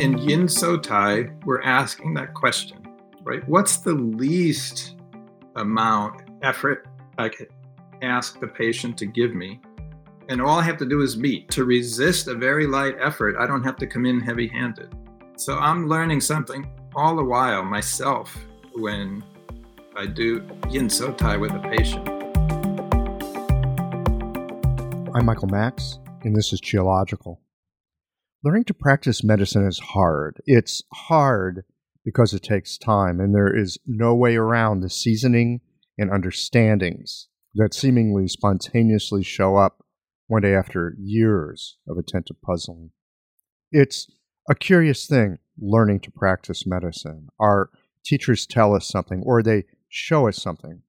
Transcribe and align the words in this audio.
in 0.00 0.16
Yin 0.16 0.46
Sotai, 0.46 1.30
we're 1.44 1.60
asking 1.60 2.14
that 2.14 2.32
question, 2.32 2.78
right? 3.22 3.46
What's 3.46 3.76
the 3.78 3.92
least 3.92 4.96
amount 5.56 6.22
effort 6.40 6.88
I 7.18 7.28
could 7.28 7.48
ask 8.00 8.40
the 8.40 8.46
patient 8.46 8.96
to 8.96 9.06
give 9.06 9.34
me? 9.34 9.60
And 10.30 10.40
all 10.40 10.58
I 10.58 10.62
have 10.62 10.78
to 10.78 10.86
do 10.86 11.02
is 11.02 11.18
meet. 11.18 11.50
To 11.50 11.64
resist 11.64 12.28
a 12.28 12.34
very 12.34 12.66
light 12.66 12.94
effort, 12.98 13.36
I 13.38 13.46
don't 13.46 13.62
have 13.62 13.76
to 13.76 13.86
come 13.86 14.06
in 14.06 14.20
heavy 14.20 14.48
handed. 14.48 14.94
So 15.36 15.58
I'm 15.58 15.86
learning 15.86 16.22
something 16.22 16.66
all 16.96 17.14
the 17.14 17.24
while 17.24 17.62
myself 17.62 18.34
when 18.72 19.22
I 19.98 20.06
do 20.06 20.48
Yin 20.70 20.88
Sotai 20.88 21.38
with 21.38 21.50
a 21.52 21.60
patient. 21.68 22.08
I'm 25.14 25.26
Michael 25.26 25.48
Max, 25.48 25.98
and 26.22 26.34
this 26.34 26.54
is 26.54 26.60
Qiological. 26.62 27.36
Learning 28.42 28.64
to 28.64 28.72
practice 28.72 29.22
medicine 29.22 29.66
is 29.66 29.78
hard. 29.78 30.40
It's 30.46 30.82
hard 30.92 31.64
because 32.06 32.32
it 32.32 32.42
takes 32.42 32.78
time, 32.78 33.20
and 33.20 33.34
there 33.34 33.54
is 33.54 33.76
no 33.86 34.14
way 34.14 34.34
around 34.36 34.80
the 34.80 34.88
seasoning 34.88 35.60
and 35.98 36.10
understandings 36.10 37.28
that 37.54 37.74
seemingly 37.74 38.28
spontaneously 38.28 39.22
show 39.22 39.56
up 39.56 39.84
one 40.26 40.40
day 40.40 40.54
after 40.54 40.94
years 40.98 41.76
of 41.86 41.98
attentive 41.98 42.40
puzzling. 42.40 42.92
It's 43.72 44.10
a 44.48 44.54
curious 44.54 45.06
thing 45.06 45.38
learning 45.58 46.00
to 46.00 46.10
practice 46.10 46.66
medicine. 46.66 47.28
Our 47.38 47.68
teachers 48.06 48.46
tell 48.46 48.74
us 48.74 48.88
something 48.88 49.22
or 49.26 49.42
they 49.42 49.64
show 49.90 50.28
us 50.28 50.40
something, 50.40 50.80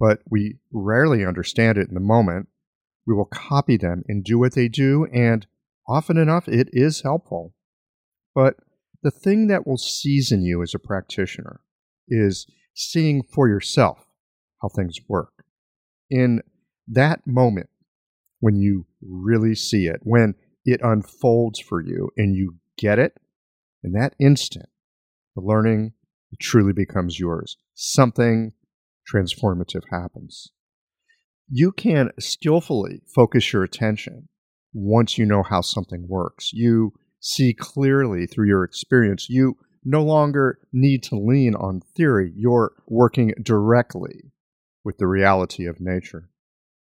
but 0.00 0.20
we 0.30 0.56
rarely 0.72 1.26
understand 1.26 1.76
it 1.76 1.88
in 1.88 1.94
the 1.94 2.00
moment. 2.00 2.48
We 3.06 3.14
will 3.14 3.26
copy 3.26 3.76
them 3.76 4.04
and 4.08 4.24
do 4.24 4.38
what 4.38 4.54
they 4.54 4.68
do, 4.68 5.06
and 5.12 5.46
often 5.88 6.16
enough, 6.16 6.48
it 6.48 6.68
is 6.72 7.02
helpful. 7.02 7.54
But 8.34 8.56
the 9.02 9.10
thing 9.10 9.46
that 9.46 9.66
will 9.66 9.78
season 9.78 10.42
you 10.42 10.62
as 10.62 10.74
a 10.74 10.78
practitioner 10.78 11.60
is 12.08 12.46
seeing 12.74 13.22
for 13.22 13.48
yourself 13.48 14.06
how 14.60 14.68
things 14.68 14.98
work. 15.08 15.44
In 16.10 16.42
that 16.86 17.26
moment, 17.26 17.70
when 18.40 18.56
you 18.56 18.86
really 19.00 19.54
see 19.54 19.86
it, 19.86 20.00
when 20.02 20.34
it 20.64 20.80
unfolds 20.82 21.60
for 21.60 21.80
you 21.80 22.10
and 22.16 22.34
you 22.34 22.56
get 22.76 22.98
it, 22.98 23.18
in 23.82 23.92
that 23.92 24.14
instant, 24.18 24.68
the 25.34 25.42
learning 25.42 25.92
truly 26.40 26.72
becomes 26.72 27.18
yours. 27.18 27.56
Something 27.74 28.52
transformative 29.12 29.84
happens. 29.90 30.50
You 31.48 31.72
can 31.72 32.10
skillfully 32.18 33.02
focus 33.14 33.52
your 33.52 33.62
attention 33.62 34.28
once 34.78 35.18
you 35.18 35.26
know 35.26 35.42
how 35.42 35.60
something 35.60 36.06
works. 36.08 36.52
You 36.52 36.92
see 37.20 37.52
clearly 37.52 38.26
through 38.26 38.46
your 38.46 38.64
experience. 38.64 39.28
You 39.28 39.56
no 39.84 40.02
longer 40.02 40.58
need 40.72 41.02
to 41.04 41.16
lean 41.16 41.54
on 41.54 41.80
theory. 41.96 42.32
You're 42.36 42.72
working 42.86 43.34
directly 43.42 44.32
with 44.84 44.98
the 44.98 45.06
reality 45.06 45.66
of 45.66 45.80
nature. 45.80 46.30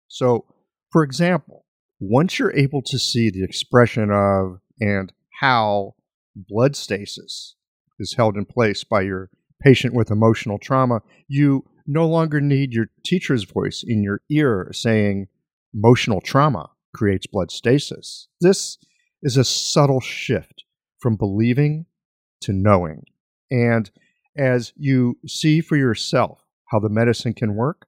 So, 0.09 0.45
for 0.91 1.03
example, 1.03 1.65
once 2.01 2.39
you're 2.39 2.57
able 2.57 2.83
to 2.83 2.99
see 2.99 3.31
the 3.31 3.45
expression 3.45 4.11
of 4.11 4.61
and 4.81 5.13
how 5.41 5.95
blood 6.35 6.77
stasis 6.77 7.55
is 7.99 8.15
held 8.17 8.37
in 8.37 8.45
place 8.45 8.83
by 8.85 9.03
your 9.03 9.31
patient 9.63 9.95
with 9.95 10.11
emotional 10.11 10.59
trauma, 10.59 11.01
you 11.29 11.65
no 11.87 12.07
longer 12.07 12.41
need 12.41 12.73
your 12.73 12.87
teacher's 13.05 13.45
voice 13.45 13.85
in 13.87 14.03
your 14.03 14.21
ear 14.31 14.71
saying 14.73 15.29
emotional 15.73 16.21
trauma 16.21 16.71
creates 16.95 17.27
blood 17.27 17.51
stasis. 17.51 18.29
This 18.41 18.79
is 19.23 19.37
a 19.37 19.45
subtle 19.45 20.01
shift 20.01 20.65
from 20.99 21.17
believing 21.17 21.87
to 22.41 22.53
knowing. 22.53 23.05
And 23.51 23.91
as 24.37 24.73
you 24.77 25.19
see 25.27 25.61
for 25.61 25.77
yourself 25.77 26.45
how 26.67 26.81
the 26.81 26.89
medicine 26.89 27.35
can 27.35 27.55
work, 27.55 27.87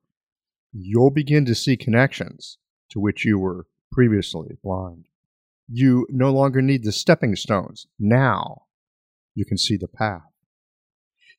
you'll 0.72 1.10
begin 1.10 1.44
to 1.46 1.54
see 1.54 1.76
connections 1.76 2.58
to 2.90 3.00
which 3.00 3.24
you 3.24 3.38
were 3.38 3.66
previously 3.92 4.58
blind. 4.62 5.06
You 5.68 6.06
no 6.10 6.32
longer 6.32 6.62
need 6.62 6.84
the 6.84 6.92
stepping 6.92 7.34
stones. 7.36 7.86
Now 7.98 8.62
you 9.34 9.44
can 9.44 9.58
see 9.58 9.76
the 9.76 9.88
path. 9.88 10.22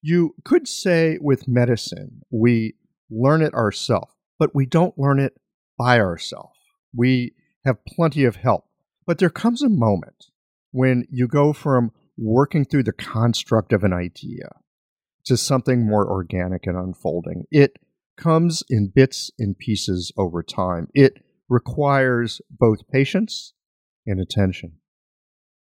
You 0.02 0.36
could 0.44 0.68
say 0.68 1.18
with 1.22 1.48
medicine, 1.48 2.22
we 2.30 2.76
learn 3.10 3.42
it 3.42 3.54
ourselves, 3.54 4.14
but 4.38 4.54
we 4.54 4.66
don't 4.66 4.98
learn 4.98 5.20
it 5.20 5.40
by 5.78 6.00
ourselves. 6.00 6.58
We 6.96 7.34
have 7.68 7.86
plenty 7.86 8.24
of 8.24 8.38
help. 8.38 8.66
But 9.06 9.20
there 9.20 9.30
comes 9.30 9.62
a 9.62 9.70
moment 9.70 10.32
when 10.72 11.06
you 11.12 11.28
go 11.28 11.54
from 11.54 11.92
working 12.18 12.66
through 12.66 12.84
the 12.84 12.94
construct 12.94 13.72
of 13.72 13.84
an 13.84 13.94
idea 13.94 14.50
to 15.26 15.38
something 15.38 15.86
more 15.86 16.10
organic 16.10 16.66
and 16.66 16.78
unfolding. 16.78 17.46
It 17.52 17.78
comes 18.18 18.64
in 18.70 18.92
bits 18.94 19.30
and 19.38 19.58
pieces 19.58 20.12
over 20.18 20.42
time. 20.42 20.88
It 20.94 21.24
requires 21.50 22.42
both 22.50 22.88
patience 22.90 23.54
and 24.06 24.20
attention. 24.20 24.78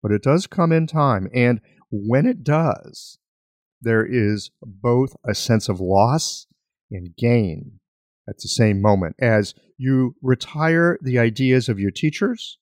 But 0.04 0.12
it 0.12 0.22
does 0.22 0.46
come 0.46 0.72
in 0.72 0.88
time. 0.88 1.28
And 1.34 1.62
when 1.90 2.26
it 2.26 2.44
does, 2.44 3.18
there 3.82 4.06
is 4.06 4.52
both 4.62 5.16
a 5.28 5.34
sense 5.34 5.68
of 5.70 5.80
loss 5.80 6.48
and 6.92 7.16
gain 7.18 7.80
at 8.28 8.38
the 8.40 8.48
same 8.48 8.82
moment 8.82 9.16
as 9.20 9.54
you 9.78 10.16
retire 10.22 10.98
the 11.02 11.20
ideas 11.20 11.70
of 11.70 11.80
your 11.80 11.92
teachers 11.92 12.58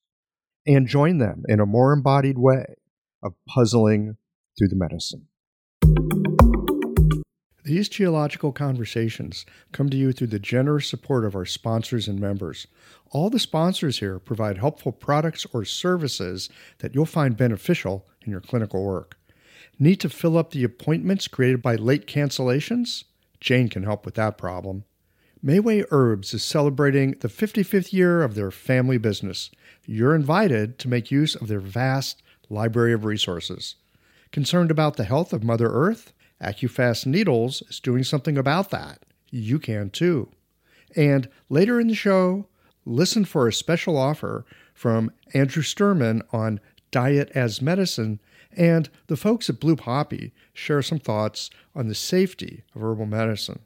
and 0.65 0.87
join 0.87 1.17
them 1.17 1.43
in 1.47 1.59
a 1.59 1.65
more 1.65 1.93
embodied 1.93 2.37
way 2.37 2.65
of 3.21 3.33
puzzling 3.47 4.17
through 4.57 4.69
the 4.69 4.75
medicine. 4.75 5.27
These 7.65 7.87
Qiological 7.87 8.53
conversations 8.53 9.45
come 9.71 9.89
to 9.89 9.95
you 9.95 10.11
through 10.11 10.27
the 10.27 10.39
generous 10.39 10.87
support 10.87 11.23
of 11.23 11.33
our 11.33 11.45
sponsors 11.45 12.09
and 12.09 12.19
members. 12.19 12.67
All 13.11 13.29
the 13.29 13.39
sponsors 13.39 13.99
here 13.99 14.19
provide 14.19 14.57
helpful 14.57 14.91
products 14.91 15.45
or 15.53 15.63
services 15.63 16.49
that 16.79 16.93
you'll 16.93 17.05
find 17.05 17.37
beneficial 17.37 18.05
in 18.25 18.31
your 18.31 18.41
clinical 18.41 18.83
work. 18.83 19.17
Need 19.79 20.01
to 20.01 20.09
fill 20.09 20.37
up 20.37 20.51
the 20.51 20.65
appointments 20.65 21.29
created 21.29 21.61
by 21.61 21.75
late 21.75 22.05
cancellations? 22.05 23.05
Jane 23.39 23.69
can 23.69 23.83
help 23.83 24.05
with 24.05 24.15
that 24.15 24.37
problem. 24.37 24.83
Mayway 25.45 25.83
Herbs 25.91 26.33
is 26.33 26.41
celebrating 26.41 27.17
the 27.19 27.27
55th 27.27 27.91
year 27.91 28.23
of 28.23 28.33
their 28.33 28.49
family 28.49 28.97
business. 28.97 29.51
You're 29.85 30.15
invited 30.15 30.79
to 30.79 30.87
make 30.87 31.11
use 31.11 31.35
of 31.35 31.49
their 31.49 31.59
vast 31.59 32.23
library 32.49 32.93
of 32.93 33.03
resources. 33.03 33.75
Concerned 34.31 34.71
about 34.71 34.95
the 34.95 35.03
health 35.03 35.33
of 35.33 35.43
Mother 35.43 35.67
Earth? 35.67 36.13
AcuFast 36.41 37.05
Needles 37.05 37.61
is 37.69 37.81
doing 37.81 38.05
something 38.05 38.37
about 38.37 38.69
that. 38.69 38.99
You 39.31 39.59
can 39.59 39.89
too. 39.89 40.29
And 40.95 41.27
later 41.49 41.77
in 41.77 41.87
the 41.87 41.93
show, 41.93 42.47
listen 42.85 43.25
for 43.25 43.45
a 43.45 43.53
special 43.53 43.97
offer 43.97 44.45
from 44.73 45.11
Andrew 45.33 45.63
Sturman 45.63 46.21
on 46.31 46.61
diet 46.89 47.29
as 47.35 47.61
medicine, 47.61 48.21
and 48.55 48.89
the 49.07 49.17
folks 49.17 49.49
at 49.49 49.59
Blue 49.59 49.75
Poppy 49.75 50.31
share 50.53 50.81
some 50.81 50.99
thoughts 50.99 51.49
on 51.75 51.89
the 51.89 51.95
safety 51.95 52.63
of 52.73 52.81
herbal 52.81 53.07
medicine. 53.07 53.59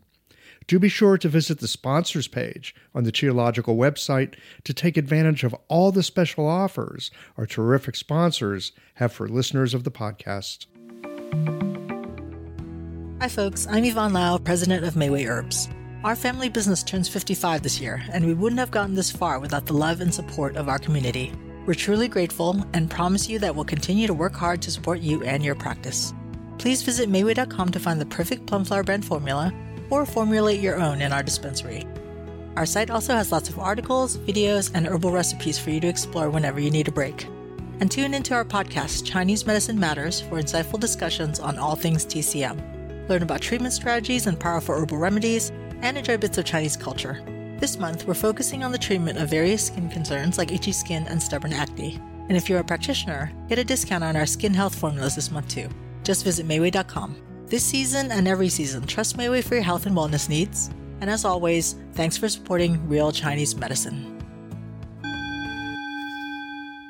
Do 0.68 0.80
be 0.80 0.90
sure 0.90 1.18
to 1.18 1.30
visit 1.30 1.60
the 1.60 1.68
sponsors 1.68 2.28
page 2.28 2.76
on 2.94 3.06
the 3.06 3.12
Qiological 3.14 3.78
website 3.78 4.36
to 4.66 4.74
take 4.74 4.98
advantage 4.98 5.46
of 5.46 5.56
all 5.70 5.94
the 5.94 6.04
special 6.04 6.46
offers 6.46 7.10
our 7.38 7.46
terrific 7.46 7.96
sponsors 7.96 8.74
have 8.96 9.14
for 9.14 9.30
listeners 9.30 9.74
of 9.74 9.86
the 9.86 9.92
podcast. 9.92 10.66
Hi, 13.22 13.30
folks. 13.30 13.66
I'm 13.68 13.86
Yvonne 13.86 14.12
Lau, 14.12 14.38
president 14.40 14.84
of 14.84 14.96
Mayway 14.96 15.26
Herbs. 15.26 15.70
Our 16.04 16.18
family 16.18 16.50
business 16.50 16.84
turns 16.84 17.08
55 17.08 17.64
this 17.64 17.80
year, 17.80 18.04
and 18.12 18.26
we 18.26 18.34
wouldn't 18.34 18.60
have 18.60 18.70
gotten 18.70 18.94
this 18.94 19.10
far 19.10 19.40
without 19.40 19.68
the 19.68 19.74
love 19.74 20.02
and 20.02 20.14
support 20.14 20.58
of 20.58 20.68
our 20.68 20.80
community. 20.80 21.32
We're 21.66 21.76
truly 21.76 22.10
grateful 22.10 22.62
and 22.74 22.92
promise 22.92 23.30
you 23.30 23.40
that 23.40 23.56
we'll 23.56 23.64
continue 23.64 24.06
to 24.06 24.14
work 24.14 24.36
hard 24.36 24.62
to 24.64 24.72
support 24.72 25.00
you 25.00 25.24
and 25.24 25.46
your 25.46 25.56
practice. 25.56 26.14
Please 26.58 26.84
visit 26.84 27.10
Mayway.com 27.10 27.70
to 27.70 27.80
find 27.80 28.02
the 28.02 28.06
perfect 28.06 28.48
plum 28.48 28.66
flower 28.66 28.84
brand 28.84 29.06
formula 29.06 29.54
or 29.90 30.06
formulate 30.06 30.60
your 30.60 30.80
own 30.82 31.02
in 31.02 31.12
our 31.12 31.24
dispensary. 31.24 31.86
Our 32.56 32.66
site 32.66 32.90
also 32.90 33.14
has 33.14 33.32
lots 33.32 33.50
of 33.50 33.60
articles, 33.60 34.18
videos, 34.18 34.72
and 34.74 34.88
herbal 34.88 35.12
recipes 35.12 35.60
for 35.60 35.70
you 35.70 35.80
to 35.80 35.88
explore 35.88 36.30
whenever 36.30 36.60
you 36.60 36.72
need 36.72 36.88
a 36.88 36.92
break. 36.92 37.26
And 37.80 37.92
tune 37.92 38.16
into 38.16 38.34
our 38.34 38.44
podcast, 38.44 39.06
Chinese 39.06 39.46
Medicine 39.46 39.80
Matters, 39.80 40.22
for 40.22 40.42
insightful 40.42 40.80
discussions 40.80 41.40
on 41.40 41.60
all 41.60 41.76
things 41.76 42.06
TCM. 42.06 43.08
Learn 43.08 43.22
about 43.22 43.42
treatment 43.42 43.74
strategies 43.74 44.26
and 44.26 44.40
powerful 44.40 44.76
herbal 44.76 44.98
remedies, 44.98 45.52
and 45.82 45.98
enjoy 45.98 46.18
bits 46.18 46.40
of 46.40 46.46
Chinese 46.46 46.76
culture. 46.76 47.22
This 47.60 47.78
month, 47.78 48.06
we're 48.08 48.16
focusing 48.16 48.64
on 48.64 48.72
the 48.72 48.78
treatment 48.78 49.20
of 49.20 49.30
various 49.30 49.68
skin 49.68 49.90
concerns 49.90 50.38
like 50.38 50.52
itchy 50.52 50.72
skin 50.72 51.06
and 51.08 51.22
stubborn 51.22 51.54
acne. 51.54 52.00
And 52.28 52.36
if 52.36 52.50
you're 52.50 52.60
a 52.60 52.64
practitioner, 52.64 53.32
get 53.48 53.60
a 53.60 53.64
discount 53.64 54.04
on 54.04 54.16
our 54.16 54.26
skin 54.26 54.54
health 54.54 54.76
formulas 54.76 55.16
this 55.16 55.32
month 55.32 55.48
too. 55.48 55.70
Just 56.04 56.24
visit 56.24 56.48
Mayway.com. 56.48 57.16
This 57.50 57.64
season 57.64 58.12
and 58.12 58.28
every 58.28 58.50
season, 58.50 58.86
trust 58.86 59.16
Mayway 59.16 59.42
for 59.42 59.56
your 59.56 59.64
health 59.64 59.86
and 59.86 59.96
wellness 59.96 60.28
needs. 60.28 60.70
And 61.00 61.10
as 61.10 61.24
always, 61.24 61.78
thanks 61.94 62.18
for 62.18 62.28
supporting 62.28 62.90
real 62.90 63.14
Chinese 63.14 63.56
medicine. 63.56 64.14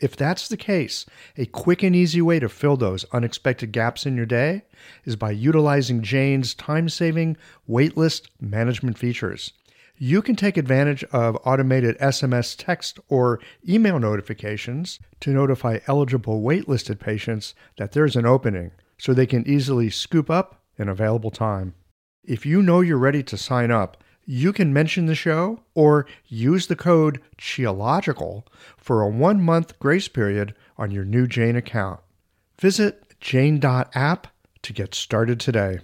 If 0.00 0.16
that's 0.16 0.48
the 0.48 0.56
case, 0.56 1.06
a 1.36 1.46
quick 1.46 1.82
and 1.82 1.94
easy 1.94 2.20
way 2.20 2.40
to 2.40 2.48
fill 2.48 2.76
those 2.76 3.04
unexpected 3.12 3.72
gaps 3.72 4.06
in 4.06 4.16
your 4.16 4.26
day 4.26 4.64
is 5.04 5.16
by 5.16 5.30
utilizing 5.30 6.02
Jane's 6.02 6.54
time 6.54 6.88
saving 6.88 7.36
waitlist 7.68 8.28
management 8.40 8.98
features. 8.98 9.52
You 9.96 10.22
can 10.22 10.34
take 10.34 10.56
advantage 10.56 11.04
of 11.04 11.38
automated 11.44 11.96
SMS 11.98 12.56
text 12.58 12.98
or 13.08 13.38
email 13.68 14.00
notifications 14.00 14.98
to 15.20 15.30
notify 15.30 15.78
eligible 15.86 16.42
waitlisted 16.42 16.98
patients 16.98 17.54
that 17.78 17.92
there's 17.92 18.16
an 18.16 18.26
opening 18.26 18.72
so 18.98 19.14
they 19.14 19.26
can 19.26 19.46
easily 19.48 19.90
scoop 19.90 20.28
up 20.28 20.60
an 20.78 20.88
available 20.88 21.30
time. 21.30 21.74
If 22.26 22.46
you 22.46 22.62
know 22.62 22.80
you're 22.80 22.96
ready 22.96 23.22
to 23.24 23.36
sign 23.36 23.70
up, 23.70 24.02
you 24.24 24.54
can 24.54 24.72
mention 24.72 25.04
the 25.04 25.14
show 25.14 25.60
or 25.74 26.06
use 26.26 26.68
the 26.68 26.76
code 26.76 27.20
Qiological 27.36 28.44
for 28.78 29.02
a 29.02 29.08
one 29.08 29.42
month 29.42 29.78
grace 29.78 30.08
period 30.08 30.54
on 30.78 30.90
your 30.90 31.04
new 31.04 31.26
Jane 31.26 31.54
account. 31.54 32.00
Visit 32.58 33.14
jane.app 33.20 34.26
to 34.62 34.72
get 34.72 34.94
started 34.94 35.38
today. 35.38 35.80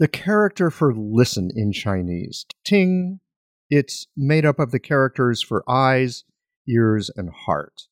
The 0.00 0.08
character 0.08 0.70
for 0.72 0.92
listen 0.92 1.50
in 1.54 1.72
Chinese, 1.72 2.44
ting, 2.64 3.20
it's 3.68 4.08
made 4.16 4.44
up 4.44 4.58
of 4.58 4.72
the 4.72 4.80
characters 4.80 5.42
for 5.42 5.62
eyes, 5.70 6.24
ears, 6.68 7.08
and 7.14 7.30
heart. 7.30 7.82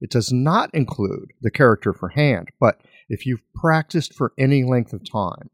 It 0.00 0.10
does 0.10 0.32
not 0.32 0.70
include 0.74 1.32
the 1.40 1.50
character 1.50 1.92
for 1.92 2.10
hand, 2.10 2.48
but 2.58 2.80
if 3.08 3.26
you've 3.26 3.42
practiced 3.54 4.14
for 4.14 4.32
any 4.38 4.64
length 4.64 4.92
of 4.92 5.08
time, 5.10 5.50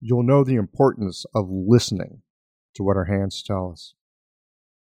you'll 0.00 0.22
know 0.22 0.44
the 0.44 0.56
importance 0.56 1.24
of 1.34 1.48
listening 1.50 2.22
to 2.74 2.82
what 2.82 2.96
our 2.96 3.04
hands 3.04 3.42
tell 3.42 3.70
us. 3.72 3.94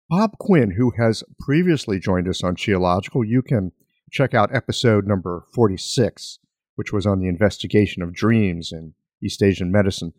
Bob 0.10 0.38
Quinn, 0.40 0.72
who 0.72 0.92
has 0.98 1.24
previously 1.40 2.00
joined 2.00 2.28
us 2.28 2.44
on 2.44 2.56
Qiological, 2.56 3.28
you 3.28 3.42
can 3.42 3.72
check 4.12 4.34
out 4.34 4.54
episode 4.54 5.08
number 5.08 5.46
46, 5.54 6.40
which 6.76 6.94
was 6.94 7.06
on 7.06 7.20
the 7.20 7.28
investigation 7.28 8.04
of 8.04 8.14
dreams 8.14 8.72
in 8.72 8.94
East 9.24 9.42
Asian 9.42 9.72
medicine. 9.72 10.14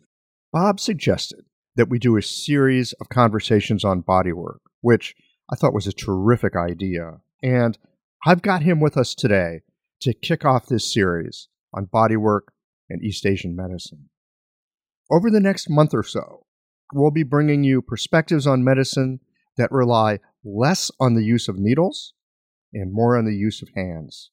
Bob 0.51 0.79
suggested 0.79 1.45
that 1.75 1.89
we 1.89 1.99
do 1.99 2.17
a 2.17 2.21
series 2.21 2.93
of 2.93 3.09
conversations 3.09 3.85
on 3.85 4.03
bodywork, 4.03 4.59
which 4.81 5.15
I 5.51 5.55
thought 5.55 5.73
was 5.73 5.87
a 5.87 5.93
terrific 5.93 6.55
idea. 6.55 7.19
And 7.41 7.77
I've 8.25 8.41
got 8.41 8.63
him 8.63 8.79
with 8.79 8.97
us 8.97 9.13
today 9.13 9.61
to 10.01 10.13
kick 10.13 10.43
off 10.43 10.65
this 10.65 10.91
series 10.91 11.47
on 11.73 11.87
bodywork 11.87 12.47
and 12.89 13.03
East 13.03 13.25
Asian 13.25 13.55
medicine. 13.55 14.09
Over 15.11 15.29
the 15.29 15.39
next 15.39 15.69
month 15.69 15.93
or 15.93 16.03
so, 16.03 16.45
we'll 16.93 17.11
be 17.11 17.23
bringing 17.23 17.63
you 17.63 17.81
perspectives 17.81 18.47
on 18.47 18.63
medicine 18.63 19.19
that 19.57 19.71
rely 19.71 20.19
less 20.43 20.91
on 20.99 21.13
the 21.13 21.23
use 21.23 21.47
of 21.47 21.57
needles 21.57 22.13
and 22.73 22.93
more 22.93 23.17
on 23.17 23.25
the 23.25 23.35
use 23.35 23.61
of 23.61 23.69
hands. 23.75 24.31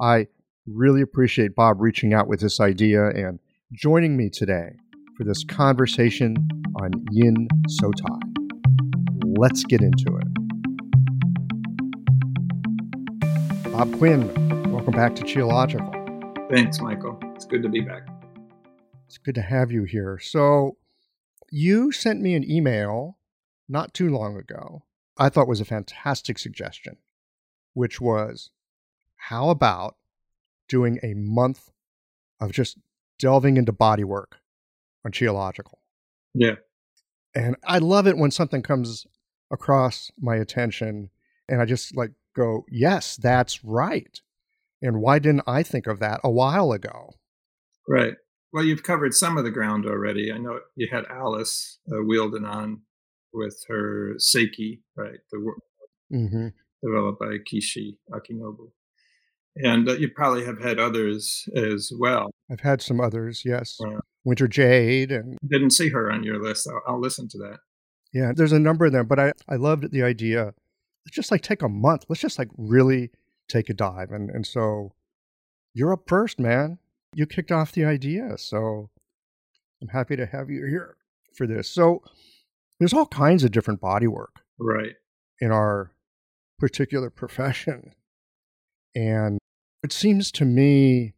I 0.00 0.28
really 0.66 1.02
appreciate 1.02 1.54
Bob 1.54 1.80
reaching 1.80 2.14
out 2.14 2.28
with 2.28 2.40
this 2.40 2.60
idea 2.60 3.08
and 3.08 3.38
joining 3.72 4.16
me 4.16 4.30
today 4.30 4.70
for 5.16 5.24
this 5.24 5.44
conversation 5.44 6.36
on 6.80 6.92
Yin 7.10 7.48
Sotai. 7.80 8.20
Let's 9.38 9.64
get 9.64 9.80
into 9.80 10.16
it. 10.16 10.37
Bob 13.78 13.96
Quinn, 13.96 14.72
welcome 14.72 14.92
back 14.92 15.14
to 15.14 15.22
Qiological. 15.22 16.50
Thanks, 16.50 16.80
Michael. 16.80 17.16
It's 17.36 17.44
good 17.44 17.62
to 17.62 17.68
be 17.68 17.80
back. 17.80 18.08
It's 19.06 19.18
good 19.18 19.36
to 19.36 19.40
have 19.40 19.70
you 19.70 19.84
here. 19.84 20.18
So, 20.18 20.78
you 21.52 21.92
sent 21.92 22.20
me 22.20 22.34
an 22.34 22.42
email 22.50 23.18
not 23.68 23.94
too 23.94 24.10
long 24.10 24.36
ago. 24.36 24.82
I 25.16 25.28
thought 25.28 25.46
was 25.46 25.60
a 25.60 25.64
fantastic 25.64 26.40
suggestion, 26.40 26.96
which 27.72 28.00
was 28.00 28.50
how 29.14 29.48
about 29.48 29.94
doing 30.68 30.98
a 31.04 31.14
month 31.14 31.70
of 32.40 32.50
just 32.50 32.78
delving 33.20 33.56
into 33.56 33.70
body 33.70 34.02
work 34.02 34.38
on 35.04 35.12
Qiological? 35.12 35.74
Yeah. 36.34 36.56
And 37.32 37.54
I 37.62 37.78
love 37.78 38.08
it 38.08 38.18
when 38.18 38.32
something 38.32 38.60
comes 38.60 39.06
across 39.52 40.10
my 40.20 40.34
attention 40.34 41.10
and 41.48 41.62
I 41.62 41.64
just 41.64 41.96
like 41.96 42.10
go, 42.38 42.64
yes, 42.70 43.16
that's 43.16 43.64
right. 43.64 44.20
And 44.80 45.00
why 45.00 45.18
didn't 45.18 45.42
I 45.46 45.62
think 45.62 45.86
of 45.86 45.98
that 45.98 46.20
a 46.22 46.30
while 46.30 46.72
ago? 46.72 47.10
Right. 47.88 48.14
Well, 48.52 48.64
you've 48.64 48.82
covered 48.82 49.14
some 49.14 49.36
of 49.36 49.44
the 49.44 49.50
ground 49.50 49.86
already. 49.86 50.32
I 50.32 50.38
know 50.38 50.60
you 50.76 50.88
had 50.90 51.04
Alice 51.10 51.80
uh, 51.90 52.02
wielding 52.04 52.44
on 52.44 52.82
with 53.32 53.62
her 53.68 54.14
Seiki, 54.18 54.80
right? 54.96 55.18
The 55.30 55.52
mm-hmm. 56.12 56.48
developed 56.82 57.20
by 57.20 57.36
Kishi 57.52 57.96
Akinobu. 58.10 58.70
And 59.56 59.88
uh, 59.88 59.94
you 59.94 60.08
probably 60.08 60.44
have 60.44 60.62
had 60.62 60.78
others 60.78 61.44
as 61.54 61.90
well. 61.98 62.30
I've 62.50 62.60
had 62.60 62.80
some 62.80 63.00
others, 63.00 63.42
yes. 63.44 63.76
Uh, 63.84 64.00
Winter 64.24 64.46
Jade 64.46 65.10
and 65.10 65.36
didn't 65.46 65.70
see 65.70 65.88
her 65.88 66.10
on 66.10 66.22
your 66.22 66.42
list. 66.42 66.68
I'll, 66.70 66.94
I'll 66.94 67.00
listen 67.00 67.28
to 67.30 67.38
that. 67.38 67.58
Yeah, 68.12 68.32
there's 68.34 68.52
a 68.52 68.58
number 68.58 68.86
of 68.86 68.92
them, 68.92 69.06
but 69.06 69.18
I, 69.18 69.32
I 69.48 69.56
loved 69.56 69.90
the 69.90 70.02
idea. 70.02 70.54
Let's 71.08 71.16
just 71.16 71.30
like 71.30 71.40
take 71.40 71.62
a 71.62 71.70
month. 71.70 72.04
Let's 72.10 72.20
just 72.20 72.38
like 72.38 72.50
really 72.58 73.10
take 73.48 73.70
a 73.70 73.74
dive. 73.74 74.10
And 74.10 74.28
and 74.28 74.46
so 74.46 74.92
you're 75.72 75.94
up 75.94 76.06
first, 76.06 76.38
man. 76.38 76.78
You 77.14 77.24
kicked 77.24 77.50
off 77.50 77.72
the 77.72 77.86
idea. 77.86 78.36
So 78.36 78.90
I'm 79.80 79.88
happy 79.88 80.16
to 80.16 80.26
have 80.26 80.50
you 80.50 80.66
here 80.66 80.98
for 81.34 81.46
this. 81.46 81.66
So 81.70 82.02
there's 82.78 82.92
all 82.92 83.06
kinds 83.06 83.42
of 83.42 83.52
different 83.52 83.80
body 83.80 84.06
work. 84.06 84.42
Right. 84.58 84.96
In 85.40 85.50
our 85.50 85.92
particular 86.58 87.08
profession. 87.08 87.94
And 88.94 89.38
it 89.82 89.94
seems 89.94 90.30
to 90.32 90.44
me 90.44 91.14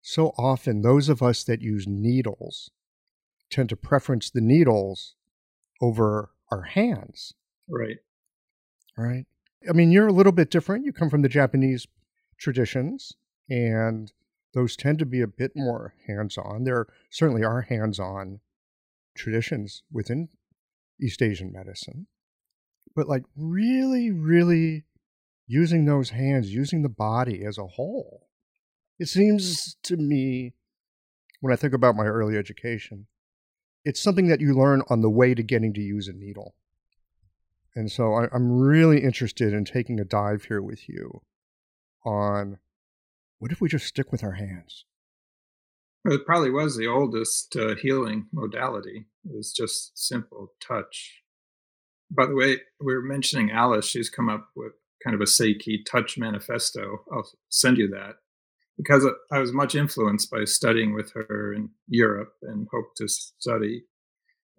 so 0.00 0.28
often 0.38 0.80
those 0.80 1.10
of 1.10 1.22
us 1.22 1.44
that 1.44 1.60
use 1.60 1.86
needles 1.86 2.70
tend 3.50 3.68
to 3.68 3.76
preference 3.76 4.30
the 4.30 4.40
needles 4.40 5.14
over 5.82 6.30
our 6.50 6.62
hands. 6.62 7.34
Right. 7.68 7.98
Right. 8.96 9.26
I 9.68 9.72
mean, 9.72 9.90
you're 9.90 10.06
a 10.06 10.12
little 10.12 10.32
bit 10.32 10.50
different. 10.50 10.84
You 10.84 10.92
come 10.92 11.10
from 11.10 11.22
the 11.22 11.28
Japanese 11.28 11.86
traditions, 12.38 13.12
and 13.48 14.12
those 14.54 14.76
tend 14.76 14.98
to 15.00 15.06
be 15.06 15.20
a 15.20 15.26
bit 15.26 15.52
more 15.54 15.94
hands 16.06 16.38
on. 16.38 16.64
There 16.64 16.86
certainly 17.10 17.44
are 17.44 17.62
hands 17.62 17.98
on 17.98 18.40
traditions 19.16 19.82
within 19.90 20.28
East 21.00 21.20
Asian 21.22 21.52
medicine. 21.52 22.06
But 22.94 23.08
like 23.08 23.24
really, 23.36 24.10
really 24.10 24.84
using 25.46 25.84
those 25.84 26.10
hands, 26.10 26.54
using 26.54 26.82
the 26.82 26.88
body 26.88 27.44
as 27.44 27.58
a 27.58 27.66
whole, 27.66 28.28
it 28.98 29.08
seems 29.08 29.76
to 29.82 29.96
me 29.96 30.54
when 31.40 31.52
I 31.52 31.56
think 31.56 31.74
about 31.74 31.96
my 31.96 32.06
early 32.06 32.36
education, 32.36 33.06
it's 33.84 34.02
something 34.02 34.28
that 34.28 34.40
you 34.40 34.54
learn 34.54 34.82
on 34.88 35.02
the 35.02 35.10
way 35.10 35.34
to 35.34 35.42
getting 35.42 35.74
to 35.74 35.80
use 35.80 36.08
a 36.08 36.12
needle. 36.12 36.54
And 37.76 37.92
so 37.92 38.14
I, 38.14 38.34
am 38.34 38.50
really 38.50 39.04
interested 39.04 39.52
in 39.52 39.66
taking 39.66 40.00
a 40.00 40.04
dive 40.04 40.44
here 40.44 40.62
with 40.62 40.88
you 40.88 41.20
on 42.06 42.58
what 43.38 43.52
if 43.52 43.60
we 43.60 43.68
just 43.68 43.86
stick 43.86 44.10
with 44.10 44.24
our 44.24 44.32
hands? 44.32 44.86
It 46.06 46.24
probably 46.24 46.50
was 46.50 46.76
the 46.76 46.86
oldest 46.86 47.54
uh, 47.54 47.74
healing 47.74 48.28
modality. 48.32 49.08
It 49.26 49.36
was 49.36 49.52
just 49.52 49.98
simple 49.98 50.52
touch. 50.58 51.20
By 52.10 52.24
the 52.24 52.34
way, 52.34 52.60
we 52.80 52.94
were 52.94 53.02
mentioning 53.02 53.50
Alice. 53.50 53.86
She's 53.86 54.08
come 54.08 54.30
up 54.30 54.48
with 54.56 54.72
kind 55.04 55.14
of 55.14 55.20
a 55.20 55.24
Seiki 55.24 55.84
touch 55.84 56.16
manifesto. 56.16 57.04
I'll 57.12 57.28
send 57.50 57.76
you 57.76 57.88
that 57.88 58.14
because 58.78 59.06
I 59.30 59.38
was 59.38 59.52
much 59.52 59.74
influenced 59.74 60.30
by 60.30 60.44
studying 60.44 60.94
with 60.94 61.12
her 61.12 61.52
in 61.52 61.70
Europe 61.88 62.32
and 62.42 62.68
hope 62.72 62.94
to 62.96 63.08
study 63.08 63.84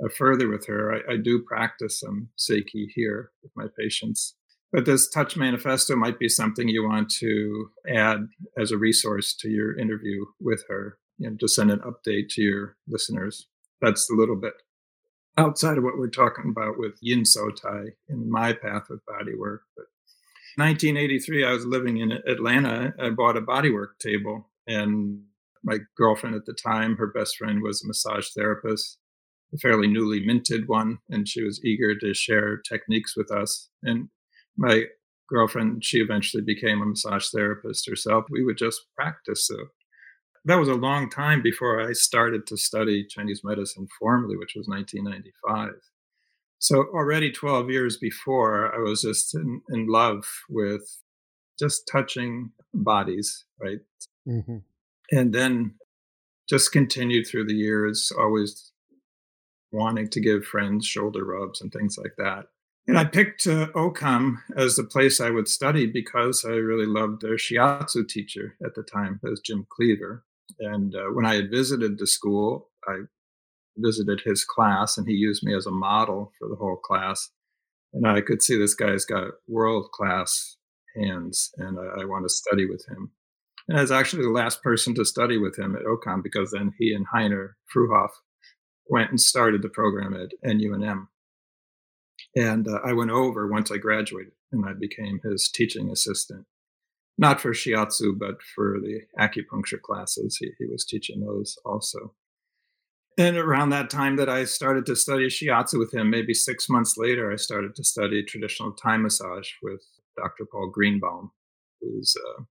Uh, 0.04 0.10
further 0.10 0.48
with 0.48 0.68
her. 0.68 0.94
I, 0.94 1.14
I, 1.14 1.18
do 1.18 1.42
practice 1.42 2.02
some 2.02 2.30
Seiki 2.38 2.86
here 2.94 3.32
with 3.42 3.52
my 3.56 3.66
patients. 3.80 4.36
But 4.72 4.86
this 4.86 5.10
touch 5.10 5.36
manifesto 5.36 5.96
might 5.96 6.20
be 6.20 6.30
something 6.30 6.70
you 6.70 6.88
want 6.88 7.10
to 7.16 7.72
add 7.90 8.28
as 8.60 8.72
a 8.72 8.78
resource 8.78 9.34
to 9.38 9.50
your 9.50 9.76
interview 9.76 10.26
with 10.40 10.64
her, 10.70 11.00
you 11.18 11.32
know, 11.32 11.38
to 11.38 11.48
send 11.48 11.72
an 11.72 11.80
update 11.80 12.30
to 12.32 12.44
your 12.44 12.78
listeners. 12.88 13.48
That's 13.82 14.08
a 14.12 14.14
little 14.14 14.36
bit 14.36 14.54
outside 15.38 15.78
of 15.78 15.84
what 15.84 15.98
we're 15.98 16.10
talking 16.10 16.50
about 16.50 16.78
with 16.78 16.98
Yin 17.02 17.24
Sotai 17.24 17.92
in 18.10 18.30
my 18.30 18.54
path 18.54 18.90
of 18.90 19.06
body 19.06 19.36
work. 19.36 19.64
But 19.76 19.86
1983, 20.58 21.46
I 21.46 21.52
was 21.52 21.66
living 21.66 21.98
in 21.98 22.12
Atlanta. 22.12 22.94
I 23.00 23.12
bought 23.12 23.38
a 23.38 23.42
bodywork 23.42 24.00
table, 24.00 24.50
and 24.68 25.22
my 25.64 25.78
girlfriend 25.96 26.36
at 26.36 26.46
the 26.46 26.54
time, 26.54 26.98
her 26.98 27.08
best 27.08 27.38
friend 27.38 27.62
was 27.62 27.84
a 27.84 27.88
massage 27.88 28.30
therapist, 28.36 28.98
a 29.54 29.58
fairly 29.58 29.88
newly 29.88 30.26
minted 30.26 30.68
one, 30.68 31.00
and 31.10 31.28
she 31.28 31.44
was 31.44 31.64
eager 31.64 31.98
to 31.98 32.14
share 32.14 32.58
techniques 32.58 33.16
with 33.16 33.32
us. 33.32 33.70
And 33.84 34.10
my 34.58 34.86
girlfriend, 35.30 35.84
she 35.84 36.00
eventually 36.00 36.44
became 36.44 36.82
a 36.82 36.86
massage 36.86 37.30
therapist 37.30 37.88
herself. 37.90 38.26
We 38.30 38.44
would 38.44 38.58
just 38.58 38.82
practice. 38.96 39.48
So 39.48 39.56
that 40.46 40.56
was 40.56 40.70
a 40.70 40.76
long 40.76 41.10
time 41.10 41.42
before 41.42 41.82
I 41.82 41.94
started 41.94 42.48
to 42.48 42.58
study 42.58 43.06
Chinese 43.06 43.42
medicine 43.44 43.88
formally, 44.00 44.38
which 44.38 44.54
was 44.56 44.68
1995. 44.68 45.74
So 46.60 46.86
already 46.94 47.32
12 47.32 47.70
years 47.70 47.98
before, 47.98 48.74
I 48.74 48.80
was 48.80 49.02
just 49.02 49.36
in, 49.36 49.62
in 49.70 49.88
love 49.88 50.26
with 50.50 50.84
just 51.60 51.88
touching 51.92 52.52
bodies, 52.74 53.46
right? 53.60 53.80
Mm-hmm. 54.28 54.58
And 55.12 55.34
then 55.34 55.76
just 56.50 56.72
continued 56.72 57.28
through 57.28 57.46
the 57.46 57.54
years, 57.54 58.12
always 58.18 58.72
wanting 59.72 60.10
to 60.10 60.22
give 60.22 60.46
friends 60.46 60.86
shoulder 60.86 61.24
rubs 61.24 61.62
and 61.62 61.72
things 61.72 61.98
like 61.98 62.14
that. 62.18 62.46
And 62.88 62.98
I 62.98 63.04
picked 63.04 63.46
uh, 63.48 63.68
as 64.56 64.76
the 64.76 64.88
place 64.90 65.20
I 65.20 65.30
would 65.30 65.50
study 65.50 65.88
because 65.88 66.46
I 66.46 66.52
really 66.54 66.86
loved 66.86 67.22
their 67.22 67.36
shiatsu 67.36 68.08
teacher 68.08 68.56
at 68.66 68.76
the 68.76 68.84
time, 68.84 69.20
as 69.30 69.42
Jim 69.42 69.68
Cleaver. 69.70 70.24
And 70.60 70.96
uh, 70.96 71.12
when 71.12 71.26
I 71.26 71.36
had 71.36 71.52
visited 71.52 71.98
the 71.98 72.08
school, 72.08 72.70
I 72.88 73.02
visited 73.76 74.22
his 74.24 74.46
class 74.46 74.98
and 74.98 75.08
he 75.08 75.14
used 75.14 75.44
me 75.44 75.54
as 75.54 75.66
a 75.66 75.72
model 75.72 76.32
for 76.40 76.48
the 76.48 76.56
whole 76.56 76.78
class. 76.78 77.30
And 77.94 78.08
I 78.08 78.22
could 78.22 78.42
see 78.42 78.58
this 78.58 78.74
guy's 78.74 79.06
got 79.06 79.32
world 79.48 79.92
class 79.92 80.58
hands 80.96 81.52
and 81.58 81.78
I, 81.78 82.02
I 82.02 82.06
want 82.06 82.26
to 82.26 82.30
study 82.30 82.66
with 82.66 82.86
him. 82.88 83.12
And 83.68 83.78
I 83.78 83.82
was 83.82 83.92
actually 83.92 84.24
the 84.24 84.30
last 84.30 84.64
person 84.64 84.96
to 84.96 85.04
study 85.04 85.38
with 85.38 85.60
him 85.60 85.76
at 85.76 85.84
OCOM 85.84 86.24
because 86.24 86.52
then 86.52 86.74
he 86.80 86.94
and 86.94 87.06
Heiner 87.14 87.52
Fruehauf 87.74 88.12
went 88.90 89.10
and 89.10 89.20
started 89.20 89.62
the 89.62 89.70
program 89.70 90.14
at 90.14 90.32
NUNM. 90.46 91.08
And 92.36 92.68
uh, 92.68 92.80
I 92.86 92.94
went 92.94 93.12
over 93.12 93.48
once 93.48 93.72
I 93.72 93.78
graduated 93.78 94.34
and 94.52 94.66
I 94.68 94.74
became 94.74 95.20
his 95.24 95.50
teaching 95.50 95.90
assistant, 95.90 96.46
not 97.18 97.42
for 97.42 97.52
shiatsu, 97.52 98.18
but 98.18 98.42
for 98.56 98.80
the 98.80 99.02
acupuncture 99.20 99.82
classes. 99.82 100.38
He, 100.38 100.52
he 100.58 100.66
was 100.66 100.86
teaching 100.86 101.22
those 101.22 101.58
also. 101.66 102.14
And 103.18 103.36
around 103.36 103.70
that 103.70 103.90
time 103.90 104.16
that 104.18 104.30
I 104.30 104.46
started 104.46 104.86
to 104.86 104.96
study 104.96 105.28
shiatsu 105.28 105.80
with 105.80 105.94
him, 105.94 106.10
maybe 106.10 106.36
six 106.36 106.70
months 106.70 106.98
later, 106.98 107.32
I 107.32 107.36
started 107.36 107.76
to 107.76 107.84
study 107.84 108.24
traditional 108.24 108.74
Thai 108.74 108.98
massage 108.98 109.50
with 109.64 109.82
Dr. 110.16 110.46
Paul 110.52 110.70
Greenbaum, 110.70 111.32
who's 111.82 112.16
uh, 112.16 112.44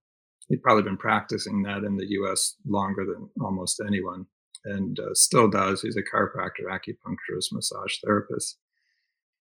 he'd 0.49 0.61
probably 0.61 0.83
been 0.83 0.97
practicing 0.97 1.63
that 1.63 1.85
in 1.85 1.95
the 1.95 2.07
U.S. 2.09 2.55
longer 2.65 3.05
than 3.05 3.29
almost 3.41 3.81
anyone, 3.85 4.25
and 4.67 4.99
uh, 4.99 5.13
still 5.13 5.49
does. 5.49 5.81
He's 5.81 5.97
a 5.97 6.01
chiropractor, 6.01 6.65
acupuncturist, 6.69 7.51
massage 7.51 7.97
therapist. 8.03 8.57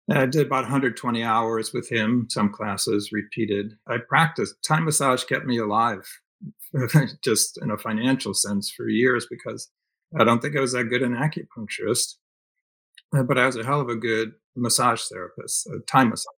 And 0.08 0.18
I 0.18 0.26
did 0.26 0.46
about 0.46 0.64
120 0.64 1.22
hours 1.22 1.72
with 1.72 1.90
him, 1.90 2.26
some 2.30 2.50
classes 2.50 3.10
repeated. 3.12 3.74
I 3.86 3.98
practiced. 3.98 4.56
Thai 4.66 4.80
massage 4.80 5.24
kept 5.24 5.44
me 5.44 5.58
alive, 5.58 6.08
just 7.22 7.60
in 7.60 7.70
a 7.70 7.76
financial 7.76 8.32
sense, 8.32 8.70
for 8.70 8.88
years 8.88 9.26
because 9.28 9.70
I 10.18 10.24
don't 10.24 10.40
think 10.40 10.56
I 10.56 10.60
was 10.60 10.72
that 10.72 10.84
good 10.84 11.02
an 11.02 11.14
acupuncturist, 11.14 12.14
uh, 13.14 13.22
but 13.22 13.36
I 13.36 13.46
was 13.46 13.56
a 13.56 13.64
hell 13.64 13.80
of 13.80 13.88
a 13.88 13.96
good 13.96 14.32
massage 14.56 15.02
therapist, 15.02 15.66
a 15.66 15.80
Thai 15.86 16.04
massage. 16.04 16.32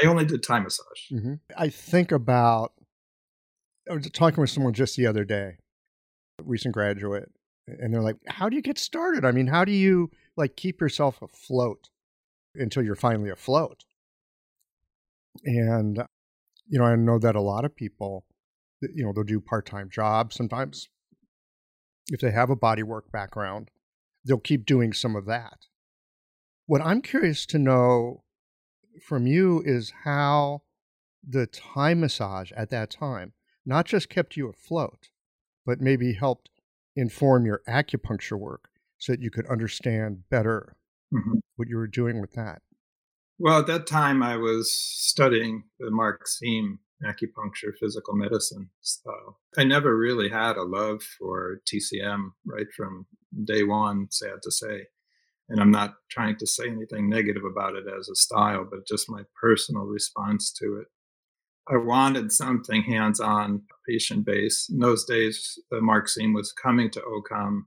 I 0.00 0.06
only 0.06 0.24
did 0.24 0.42
Thai 0.42 0.60
massage. 0.60 1.10
Mm-hmm. 1.12 1.34
I 1.56 1.68
think 1.68 2.12
about, 2.12 2.72
I 3.90 3.94
was 3.94 4.08
talking 4.10 4.40
with 4.40 4.50
someone 4.50 4.74
just 4.74 4.96
the 4.96 5.06
other 5.06 5.24
day, 5.24 5.56
recent 6.44 6.74
graduate, 6.74 7.30
and 7.66 7.92
they're 7.92 8.02
like, 8.02 8.16
how 8.28 8.48
do 8.48 8.56
you 8.56 8.62
get 8.62 8.78
started? 8.78 9.24
I 9.24 9.32
mean, 9.32 9.46
how 9.46 9.64
do 9.64 9.72
you 9.72 10.10
like 10.36 10.56
keep 10.56 10.80
yourself 10.80 11.20
afloat? 11.22 11.88
until 12.58 12.82
you're 12.82 12.96
finally 12.96 13.30
afloat. 13.30 13.84
And, 15.44 16.02
you 16.66 16.78
know, 16.78 16.84
I 16.84 16.96
know 16.96 17.18
that 17.18 17.36
a 17.36 17.40
lot 17.40 17.64
of 17.64 17.76
people, 17.76 18.24
you 18.80 19.04
know, 19.04 19.12
they'll 19.12 19.24
do 19.24 19.40
part 19.40 19.66
time 19.66 19.88
jobs. 19.90 20.36
Sometimes, 20.36 20.88
if 22.08 22.20
they 22.20 22.30
have 22.30 22.50
a 22.50 22.56
bodywork 22.56 23.10
background, 23.12 23.70
they'll 24.24 24.38
keep 24.38 24.64
doing 24.64 24.92
some 24.92 25.16
of 25.16 25.26
that. 25.26 25.66
What 26.66 26.80
I'm 26.80 27.02
curious 27.02 27.46
to 27.46 27.58
know 27.58 28.24
from 29.00 29.26
you 29.26 29.62
is 29.64 29.92
how 30.04 30.62
the 31.28 31.46
Thai 31.46 31.94
massage 31.94 32.52
at 32.52 32.70
that 32.70 32.90
time 32.90 33.32
not 33.64 33.84
just 33.84 34.08
kept 34.08 34.36
you 34.36 34.48
afloat, 34.48 35.10
but 35.64 35.80
maybe 35.80 36.14
helped 36.14 36.50
inform 36.96 37.46
your 37.46 37.62
acupuncture 37.68 38.38
work 38.38 38.68
so 38.98 39.12
that 39.12 39.20
you 39.20 39.30
could 39.30 39.46
understand 39.46 40.28
better 40.30 40.76
mm-hmm. 41.14 41.38
what 41.56 41.68
you 41.68 41.76
were 41.76 41.86
doing 41.86 42.20
with 42.20 42.32
that. 42.32 42.62
Well, 43.38 43.60
at 43.60 43.66
that 43.66 43.86
time, 43.86 44.22
I 44.22 44.36
was 44.36 44.72
studying 44.72 45.64
the 45.78 45.90
Mark 45.90 46.26
Seem 46.26 46.78
acupuncture 47.04 47.76
physical 47.78 48.14
medicine 48.14 48.70
style. 48.80 49.38
I 49.58 49.64
never 49.64 49.96
really 49.96 50.30
had 50.30 50.56
a 50.56 50.62
love 50.62 51.02
for 51.02 51.60
TCM 51.70 52.30
right 52.46 52.66
from 52.74 53.06
day 53.44 53.62
one, 53.62 54.08
sad 54.10 54.40
to 54.42 54.50
say. 54.50 54.86
And 55.48 55.60
I'm 55.60 55.70
not 55.70 55.94
trying 56.10 56.36
to 56.38 56.46
say 56.46 56.68
anything 56.68 57.08
negative 57.08 57.44
about 57.44 57.76
it 57.76 57.84
as 57.86 58.08
a 58.08 58.16
style, 58.16 58.66
but 58.68 58.86
just 58.86 59.10
my 59.10 59.22
personal 59.40 59.84
response 59.84 60.50
to 60.54 60.78
it. 60.80 60.86
I 61.68 61.76
wanted 61.76 62.32
something 62.32 62.82
hands 62.82 63.18
on, 63.18 63.62
patient 63.88 64.24
based. 64.24 64.70
In 64.70 64.78
those 64.78 65.04
days, 65.04 65.58
Mark 65.72 66.08
Seem 66.08 66.32
was 66.32 66.52
coming 66.52 66.90
to 66.90 67.00
OCOM 67.00 67.62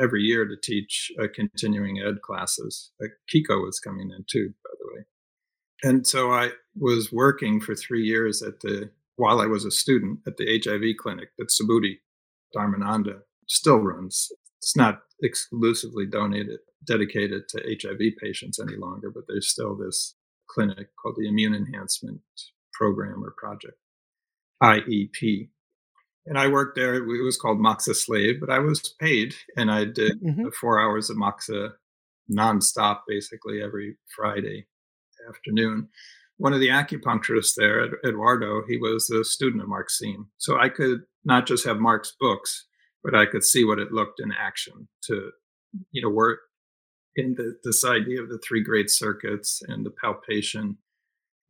every 0.00 0.22
year 0.22 0.46
to 0.46 0.56
teach 0.62 1.12
uh, 1.22 1.26
continuing 1.34 2.00
ed 2.00 2.22
classes. 2.22 2.92
Uh, 3.02 3.08
Kiiko 3.32 3.62
was 3.62 3.80
coming 3.80 4.10
in 4.10 4.24
too, 4.28 4.52
by 4.64 4.70
the 4.78 4.94
way. 4.94 5.04
And 5.82 6.06
so 6.06 6.32
I 6.32 6.50
was 6.76 7.12
working 7.12 7.60
for 7.60 7.74
three 7.74 8.02
years 8.02 8.42
at 8.42 8.60
the 8.60 8.90
while 9.16 9.40
I 9.40 9.46
was 9.46 9.64
a 9.64 9.70
student 9.70 10.20
at 10.26 10.36
the 10.36 10.60
HIV 10.64 10.96
clinic 10.98 11.28
that 11.38 11.50
Subhuti 11.50 11.98
Dharmananda 12.56 13.20
still 13.46 13.78
runs. 13.78 14.32
It's 14.58 14.76
not 14.76 15.02
exclusively 15.22 16.06
donated 16.06 16.60
dedicated 16.86 17.48
to 17.48 17.76
HIV 17.82 18.16
patients 18.20 18.58
any 18.58 18.76
longer, 18.76 19.10
but 19.10 19.24
there's 19.28 19.48
still 19.48 19.76
this 19.76 20.16
clinic 20.48 20.88
called 21.00 21.16
the 21.16 21.28
Immune 21.28 21.54
Enhancement 21.54 22.20
Program 22.74 23.24
or 23.24 23.34
Project, 23.38 23.78
IEP 24.62 25.48
and 26.26 26.38
I 26.38 26.48
worked 26.48 26.76
there. 26.76 26.94
It 26.94 27.24
was 27.24 27.36
called 27.36 27.58
Moxa 27.58 27.94
Slave, 27.94 28.40
but 28.40 28.50
I 28.50 28.58
was 28.58 28.94
paid, 29.00 29.34
and 29.56 29.70
I 29.70 29.84
did 29.84 30.22
mm-hmm. 30.22 30.48
four 30.58 30.80
hours 30.80 31.10
of 31.10 31.16
Moxa 31.16 31.72
nonstop, 32.30 33.00
basically 33.06 33.62
every 33.62 33.96
Friday 34.16 34.66
afternoon. 35.28 35.88
One 36.38 36.54
of 36.54 36.60
the 36.60 36.68
acupuncturists 36.68 37.54
there, 37.56 37.86
Eduardo, 38.06 38.62
he 38.66 38.76
was 38.78 39.10
a 39.10 39.24
student 39.24 39.62
of 39.62 39.68
Mark 39.68 39.90
Seem, 39.90 40.28
so 40.38 40.58
I 40.58 40.68
could 40.68 41.02
not 41.24 41.46
just 41.46 41.66
have 41.66 41.78
Mark's 41.78 42.14
books, 42.18 42.66
but 43.02 43.14
I 43.14 43.26
could 43.26 43.44
see 43.44 43.64
what 43.64 43.78
it 43.78 43.92
looked 43.92 44.20
in 44.20 44.32
action 44.32 44.88
to, 45.04 45.30
you 45.92 46.02
know, 46.02 46.08
work 46.08 46.40
in 47.16 47.34
the, 47.34 47.56
this 47.62 47.84
idea 47.84 48.22
of 48.22 48.30
the 48.30 48.38
three 48.38 48.62
great 48.62 48.90
circuits 48.90 49.62
and 49.68 49.84
the 49.84 49.90
palpation 49.90 50.78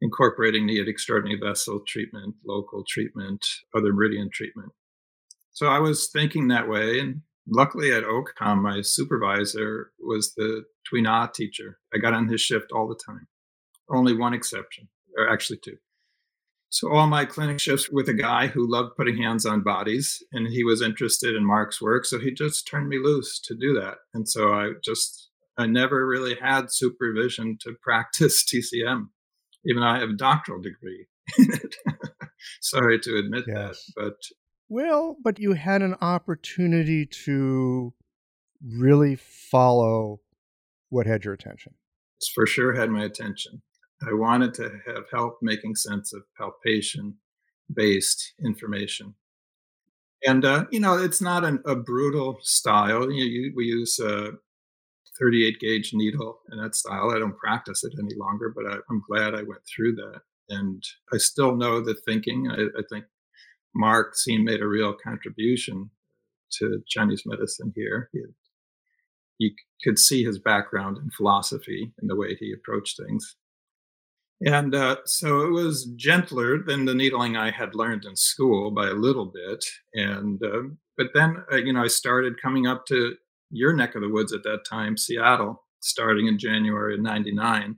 incorporating 0.05 0.67
the 0.67 0.81
extraordinary 0.89 1.41
vessel 1.41 1.81
treatment, 1.87 2.37
local 2.47 2.85
treatment, 2.89 3.45
other 3.75 3.93
meridian 3.93 4.31
treatment. 4.33 4.71
So 5.51 5.67
I 5.67 5.81
was 5.81 6.09
thinking 6.13 6.49
that 6.49 6.69
way, 6.69 7.01
and 7.01 7.23
Luckily 7.47 7.93
at 7.93 8.05
OCOM, 8.05 8.63
my 8.63 8.81
supervisor 8.81 9.93
was 10.01 10.35
the 10.35 10.65
Tuina 10.91 11.33
teacher. 11.33 11.79
I 11.95 11.99
got 11.99 12.15
on 12.15 12.29
his 12.29 12.41
shift 12.41 12.73
all 12.73 12.89
the 12.89 12.99
time. 13.07 13.27
Only 13.91 14.17
one 14.17 14.33
exception, 14.33 14.89
or 15.17 15.29
actually 15.29 15.59
two. 15.63 15.77
So 16.71 16.91
all 16.91 17.07
my 17.07 17.27
clinic 17.27 17.61
shifts 17.61 17.91
with 17.91 18.09
a 18.09 18.15
guy 18.15 18.47
who 18.47 18.69
loved 18.69 18.97
putting 18.97 19.19
hands 19.19 19.45
on 19.45 19.63
bodies, 19.63 20.23
and 20.33 20.49
he 20.49 20.65
was 20.65 20.81
interested 20.81 21.37
in 21.37 21.45
Mark's 21.45 21.83
work, 21.83 22.07
so 22.07 22.19
he 22.19 22.33
just 22.33 22.67
turned 22.67 22.89
me 22.89 22.99
loose 22.99 23.39
to 23.41 23.55
do 23.55 23.75
that. 23.75 23.99
And 24.15 24.27
so 24.27 24.55
I 24.55 24.73
just 24.83 25.29
I 25.59 25.67
never 25.67 26.07
really 26.07 26.37
had 26.37 26.73
supervision 26.73 27.59
to 27.61 27.75
practice 27.83 28.43
TCM, 28.43 29.09
even 29.67 29.83
though 29.83 29.89
I 29.89 29.99
have 29.99 30.11
a 30.11 30.17
doctoral 30.17 30.61
degree 30.61 31.07
in 31.39 31.53
it. 31.53 31.77
Sorry 32.61 32.99
to 33.01 33.17
admit 33.17 33.45
yes. 33.47 33.93
that, 33.97 34.03
but 34.03 34.17
well, 34.69 35.17
but 35.23 35.39
you 35.39 35.53
had 35.53 35.83
an 35.83 35.95
opportunity 36.01 37.07
to 37.25 37.93
really 38.63 39.17
follow 39.17 40.21
what 40.89 41.07
had 41.07 41.25
your 41.25 41.35
attention. 41.35 41.75
It's 42.17 42.31
for 42.31 42.47
sure 42.47 42.75
had 42.75 42.91
my 42.91 43.05
attention. 43.05 43.63
I 44.03 44.13
wanted 44.13 44.55
to 44.55 44.71
have 44.87 45.05
help 45.13 45.39
making 45.43 45.77
sense 45.77 46.13
of 46.13 46.23
palpation 46.37 47.17
based 47.73 48.35
information. 48.45 49.15
And, 50.27 50.45
uh, 50.45 50.65
you 50.71 50.81
know, 50.81 50.97
it's 50.97 51.21
not 51.21 51.45
an, 51.45 51.63
a 51.67 51.77
brutal 51.77 52.39
style. 52.43 53.11
You, 53.11 53.25
you, 53.25 53.53
we 53.55 53.65
use 53.65 53.99
a 53.99 54.33
38 55.19 55.61
gauge 55.61 55.91
needle 55.93 56.41
in 56.51 56.59
that 56.59 56.75
style. 56.75 57.11
I 57.11 57.19
don't 57.19 57.39
practice 57.39 57.85
it 57.85 57.95
any 57.99 58.15
longer, 58.17 58.53
but 58.55 58.67
I, 58.67 58.77
am 58.91 59.03
glad 59.09 59.35
I 59.35 59.43
went 59.43 59.63
through 59.65 59.95
that. 59.97 60.21
And 60.49 60.83
I 61.13 61.19
still 61.19 61.57
know 61.57 61.81
the 61.81 61.95
thinking. 62.07 62.49
I, 62.51 62.79
I 62.79 62.83
think 62.91 63.05
Mark 63.75 64.17
Seem 64.17 64.45
made 64.45 64.61
a 64.61 64.67
real 64.67 64.95
contribution 64.95 65.91
to 66.59 66.83
Chinese 66.87 67.23
medicine 67.27 67.73
here. 67.75 68.11
He, 68.13 68.23
you 69.39 69.51
could 69.83 69.99
see 69.99 70.25
his 70.25 70.39
background 70.39 70.99
in 70.99 71.11
philosophy 71.11 71.93
and 71.99 72.09
the 72.09 72.17
way 72.17 72.35
he 72.35 72.53
approached 72.53 72.99
things. 72.99 73.37
And 74.45 74.75
uh, 74.75 74.97
so 75.07 75.41
it 75.41 75.51
was 75.51 75.87
gentler 75.97 76.59
than 76.63 76.85
the 76.85 76.95
needling 76.95 77.37
I 77.37 77.51
had 77.51 77.75
learned 77.75 78.05
in 78.05 78.17
school 78.17 78.71
by 78.71 78.89
a 78.89 78.95
little 78.95 79.27
bit. 79.27 79.65
And 79.95 80.43
uh, 80.45 80.75
but 80.97 81.09
then 81.15 81.45
uh, 81.53 81.57
you 81.57 81.73
know 81.73 81.83
I 81.83 81.89
started 81.89 82.43
coming 82.43 82.67
up 82.67 82.85
to 82.87 83.15
your 83.55 83.73
neck 83.73 83.95
of 83.95 84.03
the 84.03 84.09
woods 84.09 84.33
at 84.33 84.43
that 84.43 84.65
time, 84.69 84.97
Seattle, 84.97 85.65
starting 85.81 86.27
in 86.27 86.39
January 86.39 86.95
of 86.95 87.01
'99. 87.01 87.77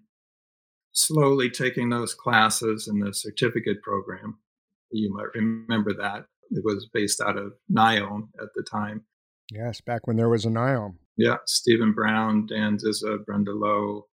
Slowly 0.92 1.50
taking 1.50 1.90
those 1.90 2.14
classes 2.14 2.88
in 2.88 3.00
the 3.00 3.12
certificate 3.12 3.82
program. 3.82 4.38
You 4.90 5.12
might 5.14 5.34
remember 5.34 5.92
that 5.94 6.24
it 6.50 6.64
was 6.64 6.88
based 6.92 7.20
out 7.20 7.36
of 7.36 7.52
NIOM 7.70 8.28
at 8.40 8.48
the 8.54 8.62
time. 8.62 9.04
Yes, 9.50 9.80
back 9.80 10.06
when 10.06 10.16
there 10.16 10.28
was 10.28 10.46
a 10.46 10.48
NIOM. 10.48 10.94
Yeah, 11.16 11.36
Stephen 11.46 11.92
Brown, 11.92 12.46
Dan 12.46 12.78
Zizza, 12.78 13.18
Brenda 13.26 13.52
Loew, 13.52 14.06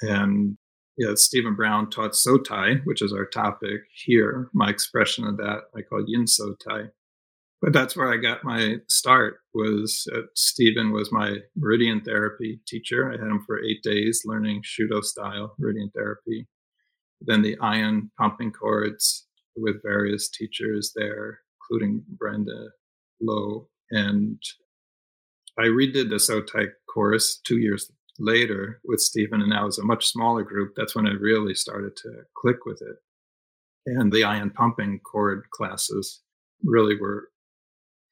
and 0.00 0.56
yeah, 0.96 1.14
Stephen 1.14 1.54
Brown 1.54 1.90
taught 1.90 2.12
Sotai, 2.12 2.80
which 2.84 3.02
is 3.02 3.12
our 3.12 3.26
topic 3.26 3.82
here. 4.04 4.48
My 4.52 4.68
expression 4.68 5.26
of 5.26 5.36
that 5.38 5.62
I 5.76 5.82
call 5.82 6.04
Yin 6.06 6.24
Sotai. 6.24 6.90
But 7.64 7.72
that's 7.72 7.96
where 7.96 8.12
I 8.12 8.18
got 8.18 8.44
my 8.44 8.76
start. 8.88 9.38
Was 9.54 10.06
uh, 10.14 10.26
Stephen 10.34 10.92
was 10.92 11.10
my 11.10 11.38
meridian 11.56 12.02
therapy 12.02 12.60
teacher. 12.66 13.08
I 13.08 13.12
had 13.12 13.22
him 13.22 13.42
for 13.46 13.64
eight 13.64 13.82
days 13.82 14.20
learning 14.26 14.62
Shudo 14.62 15.02
style 15.02 15.54
meridian 15.58 15.90
therapy. 15.96 16.46
Then 17.22 17.40
the 17.40 17.56
ion 17.60 18.10
pumping 18.18 18.52
cords 18.52 19.26
with 19.56 19.82
various 19.82 20.28
teachers 20.28 20.92
there, 20.94 21.40
including 21.62 22.04
Brenda 22.18 22.68
Loew. 23.22 23.66
And 23.90 24.38
I 25.58 25.62
redid 25.62 26.10
the 26.10 26.16
Sotai 26.16 26.68
course 26.92 27.40
two 27.46 27.60
years 27.60 27.90
later 28.18 28.82
with 28.84 29.00
Stephen, 29.00 29.40
and 29.40 29.52
that 29.52 29.64
was 29.64 29.78
a 29.78 29.86
much 29.86 30.08
smaller 30.08 30.42
group. 30.42 30.74
That's 30.76 30.94
when 30.94 31.06
I 31.06 31.12
really 31.12 31.54
started 31.54 31.96
to 31.96 32.24
click 32.36 32.66
with 32.66 32.82
it. 32.82 32.96
And 33.86 34.12
the 34.12 34.24
ion 34.24 34.50
pumping 34.50 35.00
cord 35.00 35.44
classes 35.50 36.20
really 36.62 37.00
were 37.00 37.30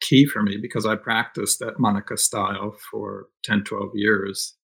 key 0.09 0.27
for 0.27 0.43
me 0.43 0.59
because 0.61 0.85
I 0.85 0.97
practiced 0.97 1.59
that 1.61 1.79
Manaka 1.79 2.19
style 2.19 2.77
for 2.91 3.27
10, 3.45 3.65
12 3.65 3.91
years 3.95 4.55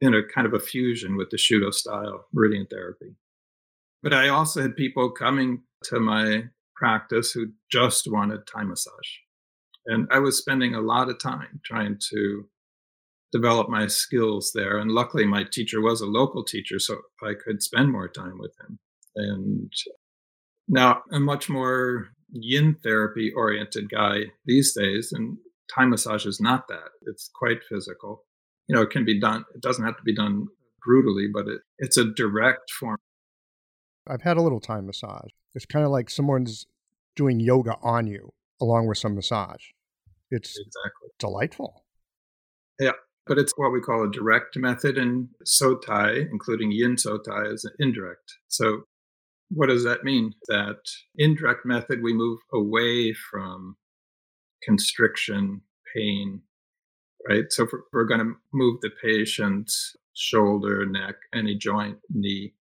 in 0.00 0.14
a 0.14 0.22
kind 0.22 0.46
of 0.46 0.54
a 0.54 0.60
fusion 0.60 1.16
with 1.16 1.30
the 1.30 1.36
Shudo 1.36 1.72
style 1.72 2.26
meridian 2.32 2.66
therapy. 2.66 3.14
But 4.02 4.14
I 4.14 4.28
also 4.28 4.62
had 4.62 4.76
people 4.76 5.10
coming 5.10 5.62
to 5.84 6.00
my 6.00 6.44
practice 6.74 7.32
who 7.32 7.52
just 7.70 8.10
wanted 8.10 8.46
Thai 8.46 8.64
massage. 8.64 8.92
And 9.86 10.08
I 10.10 10.18
was 10.18 10.38
spending 10.38 10.74
a 10.74 10.80
lot 10.80 11.08
of 11.08 11.20
time 11.20 11.60
trying 11.64 11.98
to 12.10 12.48
develop 13.32 13.68
my 13.68 13.86
skills 13.86 14.52
there. 14.54 14.78
And 14.78 14.90
luckily, 14.90 15.24
my 15.24 15.44
teacher 15.44 15.80
was 15.80 16.00
a 16.00 16.06
local 16.06 16.44
teacher, 16.44 16.78
so 16.78 16.98
I 17.22 17.32
could 17.34 17.62
spend 17.62 17.90
more 17.90 18.08
time 18.08 18.38
with 18.38 18.52
him. 18.60 18.78
And 19.16 19.72
now 20.68 21.02
I'm 21.12 21.24
much 21.24 21.48
more 21.48 22.08
yin 22.32 22.76
therapy 22.82 23.32
oriented 23.36 23.90
guy 23.90 24.22
these 24.44 24.74
days, 24.74 25.12
and 25.12 25.38
Thai 25.74 25.86
massage 25.86 26.26
is 26.26 26.40
not 26.40 26.68
that. 26.68 26.90
It's 27.02 27.30
quite 27.34 27.58
physical. 27.68 28.24
You 28.68 28.76
know, 28.76 28.82
it 28.82 28.90
can 28.90 29.04
be 29.04 29.20
done, 29.20 29.44
it 29.54 29.62
doesn't 29.62 29.84
have 29.84 29.96
to 29.96 30.02
be 30.02 30.14
done 30.14 30.46
brutally, 30.84 31.28
but 31.32 31.46
it, 31.48 31.60
it's 31.78 31.96
a 31.96 32.04
direct 32.04 32.70
form. 32.70 32.98
I've 34.08 34.22
had 34.22 34.36
a 34.36 34.42
little 34.42 34.60
Thai 34.60 34.80
massage. 34.80 35.30
It's 35.54 35.66
kind 35.66 35.84
of 35.84 35.90
like 35.90 36.10
someone's 36.10 36.66
doing 37.14 37.40
yoga 37.40 37.76
on 37.82 38.06
you 38.06 38.32
along 38.60 38.86
with 38.86 38.98
some 38.98 39.14
massage. 39.14 39.62
It's 40.30 40.58
exactly 40.58 41.10
delightful. 41.18 41.84
Yeah, 42.80 42.92
but 43.26 43.38
it's 43.38 43.52
what 43.56 43.72
we 43.72 43.80
call 43.80 44.04
a 44.04 44.10
direct 44.10 44.56
method, 44.56 44.96
and 44.96 45.28
Sotai, 45.46 46.26
including 46.30 46.72
Yin 46.72 46.96
Sotai, 46.96 47.52
is 47.52 47.64
an 47.64 47.72
indirect. 47.78 48.38
So, 48.48 48.84
what 49.52 49.68
does 49.68 49.84
that 49.84 50.04
mean? 50.04 50.34
That 50.48 50.80
indirect 51.16 51.64
method, 51.64 52.02
we 52.02 52.12
move 52.12 52.40
away 52.52 53.12
from 53.12 53.76
constriction, 54.62 55.62
pain, 55.94 56.42
right? 57.28 57.44
So, 57.50 57.66
we're 57.92 58.04
going 58.04 58.20
to 58.20 58.34
move 58.52 58.80
the 58.80 58.90
patient's 59.02 59.96
shoulder, 60.14 60.86
neck, 60.86 61.16
any 61.34 61.56
joint, 61.56 61.98
knee, 62.10 62.54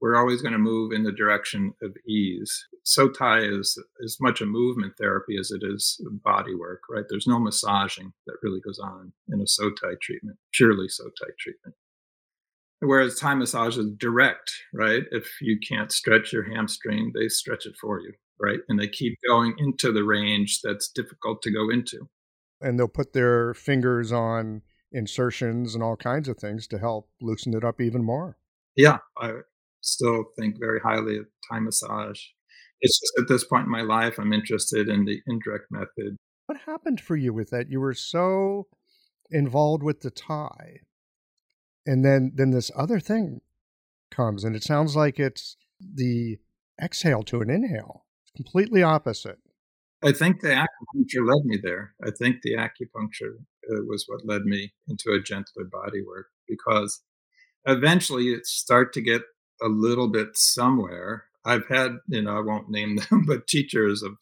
we're 0.00 0.16
always 0.16 0.40
going 0.40 0.52
to 0.52 0.58
move 0.58 0.92
in 0.92 1.02
the 1.02 1.12
direction 1.12 1.74
of 1.82 1.94
ease. 2.08 2.66
Sotai 2.86 3.60
is 3.60 3.78
as 4.02 4.16
much 4.20 4.40
a 4.40 4.46
movement 4.46 4.94
therapy 4.98 5.36
as 5.38 5.50
it 5.50 5.62
is 5.62 6.00
body 6.24 6.54
work, 6.54 6.82
right? 6.88 7.04
There's 7.08 7.26
no 7.26 7.38
massaging 7.38 8.12
that 8.26 8.36
really 8.42 8.60
goes 8.60 8.78
on 8.78 9.12
in 9.28 9.40
a 9.40 9.44
Sotai 9.44 10.00
treatment, 10.00 10.38
purely 10.54 10.86
Sotai 10.86 11.36
treatment. 11.38 11.76
Whereas 12.80 13.18
Thai 13.18 13.34
massage 13.34 13.76
is 13.76 13.90
direct, 13.98 14.50
right? 14.72 15.02
If 15.10 15.28
you 15.40 15.58
can't 15.58 15.92
stretch 15.92 16.32
your 16.32 16.54
hamstring, 16.54 17.12
they 17.14 17.28
stretch 17.28 17.66
it 17.66 17.74
for 17.80 18.00
you, 18.00 18.12
right? 18.40 18.60
And 18.68 18.78
they 18.78 18.88
keep 18.88 19.18
going 19.28 19.54
into 19.58 19.92
the 19.92 20.02
range 20.02 20.60
that's 20.62 20.90
difficult 20.90 21.42
to 21.42 21.52
go 21.52 21.68
into. 21.70 22.08
And 22.60 22.78
they'll 22.78 22.88
put 22.88 23.12
their 23.12 23.54
fingers 23.54 24.12
on 24.12 24.62
insertions 24.92 25.74
and 25.74 25.84
all 25.84 25.96
kinds 25.96 26.28
of 26.28 26.38
things 26.38 26.66
to 26.68 26.78
help 26.78 27.10
loosen 27.20 27.54
it 27.54 27.64
up 27.64 27.80
even 27.80 28.02
more. 28.02 28.38
Yeah, 28.76 28.98
I, 29.18 29.32
still 29.82 30.24
think 30.38 30.56
very 30.58 30.80
highly 30.80 31.18
of 31.18 31.26
Thai 31.50 31.60
massage. 31.60 32.20
It's 32.80 32.98
just 32.98 33.12
at 33.18 33.28
this 33.28 33.44
point 33.44 33.64
in 33.64 33.70
my 33.70 33.82
life, 33.82 34.18
I'm 34.18 34.32
interested 34.32 34.88
in 34.88 35.04
the 35.04 35.20
indirect 35.26 35.66
method. 35.70 36.16
What 36.46 36.58
happened 36.66 37.00
for 37.00 37.16
you 37.16 37.32
with 37.32 37.50
that? 37.50 37.70
You 37.70 37.80
were 37.80 37.94
so 37.94 38.66
involved 39.30 39.82
with 39.82 40.00
the 40.00 40.10
Thai, 40.10 40.80
and 41.90 42.04
then 42.04 42.32
then 42.34 42.50
this 42.52 42.70
other 42.76 43.00
thing 43.00 43.40
comes, 44.10 44.44
and 44.44 44.54
it 44.54 44.62
sounds 44.62 44.94
like 44.94 45.18
it's 45.18 45.56
the 45.80 46.38
exhale 46.80 47.22
to 47.24 47.40
an 47.40 47.50
inhale. 47.50 48.04
It's 48.22 48.32
completely 48.36 48.82
opposite. 48.82 49.38
I 50.02 50.12
think 50.12 50.40
the 50.40 50.48
acupuncture 50.48 51.26
led 51.26 51.44
me 51.44 51.58
there. 51.62 51.94
I 52.02 52.10
think 52.10 52.42
the 52.42 52.54
acupuncture 52.54 53.34
uh, 53.70 53.82
was 53.86 54.04
what 54.06 54.24
led 54.24 54.42
me 54.42 54.72
into 54.88 55.10
a 55.10 55.20
gentler 55.20 55.64
body 55.64 56.02
work 56.06 56.28
because 56.48 57.02
eventually 57.66 58.28
it 58.28 58.46
start 58.46 58.92
to 58.94 59.02
get 59.02 59.22
a 59.60 59.68
little 59.68 60.08
bit 60.08 60.36
somewhere. 60.36 61.24
I've 61.44 61.66
had, 61.68 61.96
you 62.06 62.22
know, 62.22 62.36
I 62.36 62.40
won't 62.40 62.70
name 62.70 62.96
them, 63.10 63.24
but 63.26 63.46
teachers 63.46 64.02
of 64.02 64.12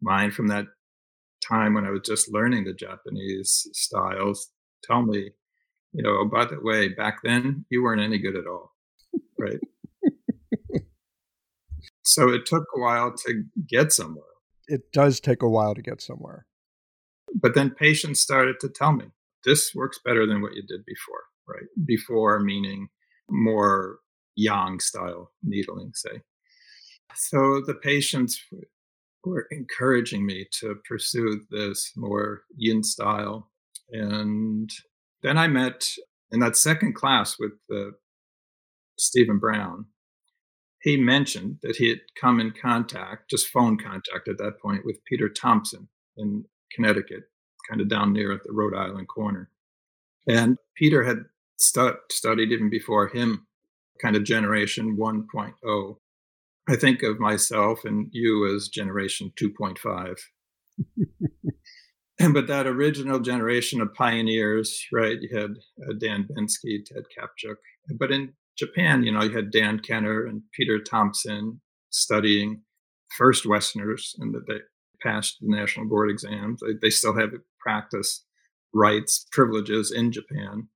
mine 0.00 0.30
from 0.30 0.46
that 0.48 0.66
time 1.46 1.74
when 1.74 1.84
I 1.84 1.90
was 1.90 2.02
just 2.04 2.32
learning 2.32 2.64
the 2.64 2.72
Japanese 2.72 3.68
styles 3.72 4.50
tell 4.82 5.02
me, 5.02 5.32
you 5.92 6.02
know, 6.02 6.18
oh, 6.20 6.24
by 6.24 6.44
the 6.44 6.60
way, 6.60 6.88
back 6.88 7.20
then 7.22 7.64
you 7.70 7.82
weren't 7.82 8.02
any 8.02 8.18
good 8.18 8.36
at 8.36 8.46
all. 8.46 8.72
Right. 9.38 9.60
so 12.02 12.28
it 12.28 12.46
took 12.46 12.64
a 12.76 12.80
while 12.80 13.14
to 13.26 13.44
get 13.66 13.92
somewhere. 13.92 14.24
It 14.66 14.92
does 14.92 15.20
take 15.20 15.42
a 15.42 15.48
while 15.48 15.74
to 15.74 15.82
get 15.82 16.02
somewhere. 16.02 16.46
But 17.34 17.54
then 17.54 17.70
patients 17.70 18.20
started 18.20 18.56
to 18.60 18.68
tell 18.68 18.92
me, 18.92 19.06
this 19.44 19.74
works 19.74 20.00
better 20.04 20.26
than 20.26 20.42
what 20.42 20.54
you 20.54 20.62
did 20.62 20.84
before, 20.84 21.22
right? 21.46 21.66
Before 21.84 22.40
meaning 22.40 22.88
more 23.30 23.98
yang 24.36 24.80
style 24.80 25.32
needling, 25.42 25.92
say. 25.94 26.22
So 27.14 27.62
the 27.66 27.74
patients 27.74 28.40
were 29.24 29.46
encouraging 29.50 30.24
me 30.24 30.46
to 30.60 30.76
pursue 30.88 31.40
this 31.50 31.92
more 31.96 32.42
yin 32.56 32.82
style. 32.82 33.50
And 33.90 34.70
then 35.22 35.38
I 35.38 35.48
met 35.48 35.84
in 36.30 36.40
that 36.40 36.56
second 36.56 36.94
class 36.94 37.36
with 37.38 37.52
uh, 37.72 37.92
Stephen 38.98 39.38
Brown. 39.38 39.86
He 40.82 40.96
mentioned 40.96 41.58
that 41.62 41.76
he 41.76 41.88
had 41.88 42.00
come 42.20 42.40
in 42.40 42.52
contact, 42.52 43.30
just 43.30 43.48
phone 43.48 43.78
contact 43.78 44.28
at 44.28 44.38
that 44.38 44.60
point, 44.62 44.84
with 44.84 45.04
Peter 45.04 45.28
Thompson 45.28 45.88
in 46.16 46.44
Connecticut, 46.72 47.24
kind 47.68 47.80
of 47.80 47.88
down 47.88 48.12
near 48.12 48.32
at 48.32 48.44
the 48.44 48.52
Rhode 48.52 48.74
Island 48.74 49.08
corner. 49.08 49.50
And 50.28 50.56
Peter 50.76 51.02
had 51.02 51.24
stu- 51.58 51.96
studied 52.12 52.52
even 52.52 52.70
before 52.70 53.08
him, 53.08 53.46
kind 54.00 54.14
of 54.14 54.24
generation 54.24 54.96
1.0. 54.96 55.96
I 56.68 56.76
think 56.76 57.02
of 57.02 57.18
myself 57.18 57.84
and 57.84 58.08
you 58.12 58.54
as 58.54 58.68
generation 58.68 59.32
2.5. 59.40 60.18
but 62.32 62.46
that 62.48 62.66
original 62.66 63.20
generation 63.20 63.80
of 63.80 63.94
pioneers, 63.94 64.86
right? 64.92 65.18
You 65.20 65.36
had 65.36 65.56
uh, 65.88 65.92
Dan 65.98 66.26
Bensky, 66.28 66.84
Ted 66.84 67.04
Kaptchuk, 67.16 67.56
But 67.98 68.10
in 68.10 68.32
Japan, 68.56 69.04
you 69.04 69.12
know, 69.12 69.22
you 69.22 69.34
had 69.34 69.52
Dan 69.52 69.78
Kenner 69.78 70.26
and 70.26 70.42
Peter 70.52 70.80
Thompson 70.80 71.60
studying 71.90 72.62
first 73.16 73.46
Westerners 73.46 74.16
and 74.18 74.34
that 74.34 74.46
they 74.46 74.58
passed 75.02 75.36
the 75.40 75.48
national 75.48 75.86
board 75.86 76.10
exams. 76.10 76.60
They, 76.60 76.74
they 76.82 76.90
still 76.90 77.16
have 77.16 77.30
practice 77.60 78.24
rights, 78.74 79.26
privileges 79.30 79.92
in 79.92 80.12
Japan 80.12 80.68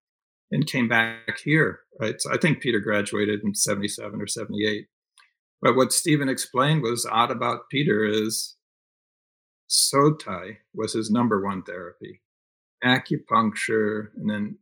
and 0.52 0.66
came 0.66 0.88
back 0.88 1.38
here, 1.42 1.81
right? 2.00 2.20
So 2.20 2.33
I 2.33 2.37
think 2.37 2.61
Peter 2.61 2.78
graduated 2.78 3.40
in 3.42 3.55
77 3.55 4.20
or 4.20 4.26
78. 4.26 4.87
But 5.61 5.76
what 5.76 5.92
Stephen 5.92 6.28
explained 6.28 6.83
was 6.83 7.07
odd 7.11 7.31
about 7.31 7.68
Peter 7.70 8.05
is 8.05 8.57
Sotai 9.72 10.58
was 10.74 10.92
his 10.92 11.11
number 11.11 11.42
one 11.42 11.62
therapy. 11.62 12.20
Acupuncture 12.85 14.08
and 14.16 14.28
then 14.28 14.58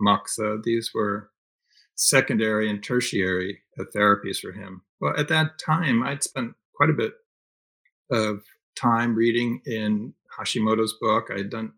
moxa, 0.00 0.62
these 0.62 0.90
were 0.94 1.30
secondary 1.94 2.68
and 2.68 2.82
tertiary 2.82 3.60
uh, 3.78 3.84
therapies 3.96 4.38
for 4.38 4.52
him. 4.52 4.82
Well, 5.00 5.14
at 5.16 5.28
that 5.28 5.58
time, 5.58 6.02
I'd 6.02 6.22
spent 6.22 6.54
quite 6.74 6.90
a 6.90 6.94
bit 6.94 7.14
of 8.10 8.42
time 8.76 9.14
reading 9.14 9.62
in 9.64 10.12
Hashimoto's 10.38 10.96
book. 11.00 11.28
I'd 11.30 11.50
done 11.50 11.72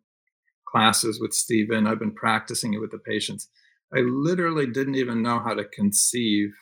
classes 0.66 1.20
with 1.20 1.32
Stephen. 1.32 1.87
I've 1.87 1.98
been 1.98 2.14
practicing 2.14 2.74
it 2.74 2.80
with 2.80 2.90
the 2.90 2.98
patients. 2.98 3.48
I 3.94 4.00
literally 4.00 4.66
didn't 4.66 4.96
even 4.96 5.22
know 5.22 5.38
how 5.38 5.54
to 5.54 5.64
conceive 5.64 6.52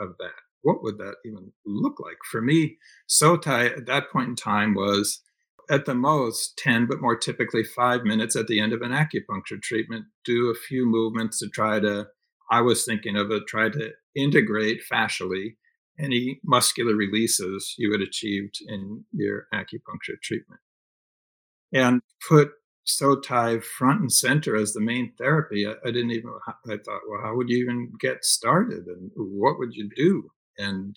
of 0.00 0.16
that. 0.18 0.32
What 0.62 0.82
would 0.82 0.98
that 0.98 1.16
even 1.24 1.52
look 1.64 2.00
like? 2.00 2.16
For 2.30 2.42
me, 2.42 2.78
Sotai 3.08 3.76
at 3.76 3.86
that 3.86 4.10
point 4.10 4.28
in 4.28 4.36
time 4.36 4.74
was 4.74 5.22
at 5.70 5.86
the 5.86 5.94
most 5.94 6.58
10, 6.58 6.86
but 6.86 7.00
more 7.00 7.16
typically 7.16 7.62
five 7.62 8.02
minutes 8.02 8.34
at 8.34 8.48
the 8.48 8.60
end 8.60 8.72
of 8.72 8.82
an 8.82 8.90
acupuncture 8.90 9.62
treatment. 9.62 10.04
Do 10.24 10.50
a 10.50 10.54
few 10.54 10.84
movements 10.84 11.38
to 11.38 11.48
try 11.48 11.78
to, 11.80 12.08
I 12.50 12.60
was 12.60 12.84
thinking 12.84 13.16
of 13.16 13.30
it, 13.30 13.46
try 13.46 13.68
to 13.68 13.92
integrate 14.16 14.82
fascially 14.92 15.56
any 15.98 16.40
muscular 16.44 16.94
releases 16.94 17.74
you 17.78 17.92
had 17.92 18.00
achieved 18.00 18.58
in 18.66 19.04
your 19.12 19.46
acupuncture 19.54 20.20
treatment. 20.22 20.60
And 21.72 22.00
put 22.28 22.50
Sotai 22.86 23.62
front 23.62 24.00
and 24.00 24.12
center 24.12 24.56
as 24.56 24.72
the 24.72 24.80
main 24.80 25.12
therapy. 25.18 25.66
I, 25.66 25.74
I, 25.86 25.92
didn't 25.92 26.10
even, 26.10 26.32
I 26.66 26.76
thought, 26.78 27.02
well, 27.08 27.20
how 27.22 27.36
would 27.36 27.48
you 27.48 27.62
even 27.62 27.92
get 28.00 28.24
started 28.24 28.86
and 28.86 29.10
what 29.14 29.58
would 29.58 29.74
you 29.74 29.88
do? 29.94 30.30
And 30.58 30.96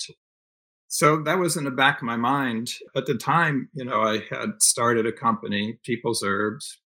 so 0.93 1.23
that 1.23 1.39
was 1.39 1.57
in 1.57 1.63
the 1.63 1.71
back 1.71 1.97
of 1.97 2.03
my 2.03 2.17
mind. 2.17 2.71
At 2.95 3.07
the 3.07 3.15
time, 3.15 3.67
you 3.73 3.83
know, 3.83 4.03
I 4.03 4.19
had 4.29 4.61
started 4.61 5.07
a 5.07 5.11
company, 5.11 5.79
People's 5.83 6.21
Herbs, 6.23 6.81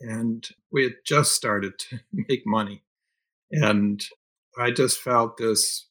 and 0.00 0.48
we 0.72 0.84
had 0.84 0.94
just 1.04 1.34
started 1.34 1.78
to 1.78 2.00
make 2.12 2.44
money. 2.46 2.84
And 3.50 4.02
I 4.58 4.70
just 4.70 4.98
felt 4.98 5.36
this 5.36 5.88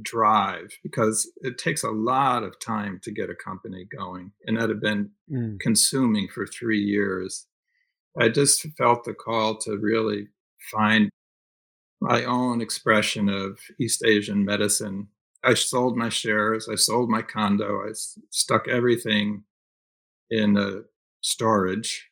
drive 0.00 0.72
because 0.82 1.30
it 1.42 1.58
takes 1.58 1.84
a 1.84 1.90
lot 1.90 2.42
of 2.42 2.58
time 2.58 3.00
to 3.02 3.10
get 3.10 3.28
a 3.28 3.34
company 3.34 3.86
going 3.94 4.32
and 4.46 4.56
that 4.56 4.70
had 4.70 4.80
been 4.80 5.10
mm. 5.30 5.60
consuming 5.60 6.26
for 6.26 6.44
three 6.44 6.80
years 6.80 7.46
i 8.20 8.28
just 8.28 8.66
felt 8.76 9.04
the 9.04 9.14
call 9.14 9.56
to 9.56 9.78
really 9.78 10.26
find 10.72 11.08
my 12.00 12.24
own 12.24 12.60
expression 12.60 13.28
of 13.28 13.60
east 13.78 14.02
asian 14.04 14.44
medicine 14.44 15.06
i 15.46 15.54
sold 15.54 15.96
my 15.96 16.08
shares 16.10 16.68
i 16.68 16.74
sold 16.74 17.10
my 17.10 17.22
condo 17.22 17.82
i 17.88 17.92
stuck 18.30 18.68
everything 18.68 19.44
in 20.30 20.56
a 20.56 20.82
storage 21.22 22.08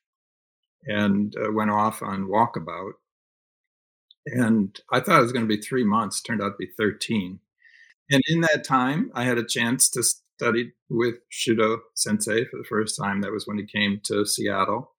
and 0.87 1.35
uh, 1.39 1.53
went 1.53 1.71
off 1.71 2.03
on 2.03 2.27
walkabout 2.29 2.93
and 4.27 4.81
i 4.93 5.01
thought 5.01 5.19
it 5.19 5.23
was 5.23 5.33
going 5.33 5.47
to 5.47 5.57
be 5.57 5.61
three 5.61 5.85
months 5.85 6.21
turned 6.21 6.43
out 6.43 6.51
to 6.51 6.57
be 6.67 6.71
13 6.79 7.39
and 8.11 8.23
in 8.29 8.43
that 8.43 8.65
time, 8.65 9.11
I 9.15 9.25
had 9.25 9.39
a 9.39 9.45
chance 9.47 9.91
to 9.91 10.03
study 10.05 10.73
with 10.91 11.17
Shudo 11.33 11.79
Sensei 11.95 12.47
for 12.47 12.59
the 12.59 12.65
first 12.69 12.99
time. 12.99 13.23
That 13.23 13.33
was 13.33 13.47
when 13.49 13.59
he 13.59 13.67
came 13.67 14.01
to 14.05 14.27
Seattle. 14.27 14.94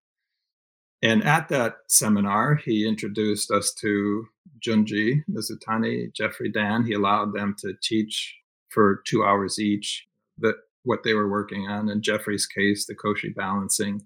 And 1.01 1.23
at 1.23 1.49
that 1.49 1.75
seminar, 1.89 2.55
he 2.55 2.87
introduced 2.87 3.51
us 3.51 3.73
to 3.81 4.25
Junji 4.65 5.23
Mizutani, 5.29 6.13
Jeffrey 6.13 6.51
Dann. 6.51 6.85
He 6.85 6.93
allowed 6.93 7.33
them 7.33 7.55
to 7.59 7.73
teach 7.81 8.35
for 8.69 9.03
two 9.05 9.23
hours 9.23 9.59
each 9.59 10.07
that 10.39 10.55
what 10.83 11.03
they 11.03 11.13
were 11.13 11.29
working 11.29 11.67
on. 11.67 11.89
In 11.89 12.01
Jeffrey's 12.01 12.45
case, 12.45 12.85
the 12.85 12.95
Koshi 12.95 13.33
balancing. 13.35 14.03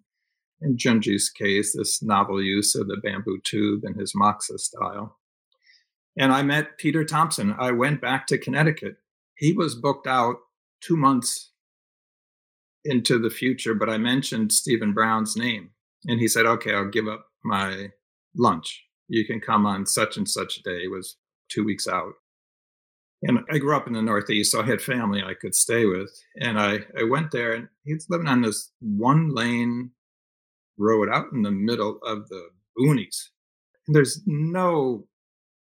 In 0.62 0.78
Junji's 0.78 1.30
case, 1.30 1.76
this 1.76 2.02
novel 2.04 2.42
use 2.42 2.76
of 2.76 2.88
the 2.88 2.98
bamboo 2.98 3.40
tube 3.44 3.84
in 3.86 3.94
his 3.94 4.14
moxa 4.16 4.58
style. 4.58 5.18
And 6.18 6.34
I 6.34 6.42
met 6.42 6.78
Peter 6.78 7.06
Thompson. 7.06 7.56
I 7.58 7.72
went 7.72 8.02
back 8.02 8.28
to 8.28 8.38
Connecticut. 8.38 8.98
He 9.38 9.54
was 9.54 9.76
booked 9.76 10.08
out 10.08 10.36
two 10.82 10.98
months 10.98 11.52
into 12.84 13.20
the 13.20 13.30
future, 13.30 13.74
but 13.74 13.90
I 13.90 13.98
mentioned 13.98 14.52
Stephen 14.52 14.94
Brown's 14.94 15.38
name. 15.38 15.72
And 16.06 16.20
he 16.20 16.28
said, 16.28 16.46
okay, 16.46 16.74
I'll 16.74 16.90
give 16.90 17.08
up 17.08 17.26
my 17.44 17.90
lunch. 18.36 18.86
You 19.08 19.26
can 19.26 19.40
come 19.40 19.66
on 19.66 19.86
such 19.86 20.18
and 20.18 20.30
such 20.30 20.58
a 20.58 20.64
day. 20.64 20.84
It 20.84 20.92
was 20.92 21.18
two 21.50 21.64
weeks 21.64 21.88
out. 21.88 22.14
And 23.22 23.40
I 23.52 23.58
grew 23.58 23.76
up 23.76 23.86
in 23.86 23.94
the 23.94 24.02
Northeast, 24.02 24.52
so 24.52 24.62
I 24.62 24.66
had 24.66 24.82
family 24.82 25.22
I 25.22 25.34
could 25.34 25.54
stay 25.54 25.86
with. 25.86 26.10
And 26.40 26.60
I, 26.60 26.80
I 26.98 27.04
went 27.04 27.32
there, 27.32 27.52
and 27.54 27.68
he's 27.84 28.08
living 28.10 28.28
on 28.28 28.42
this 28.42 28.72
one 28.80 29.36
lane 29.36 29.92
road 30.78 31.10
out 31.10 31.26
in 31.34 31.42
the 31.42 31.52
middle 31.52 32.00
of 32.06 32.30
the 32.30 32.50
boonies. 32.78 33.30
And 33.88 33.96
there's 33.96 34.22
no 34.26 35.08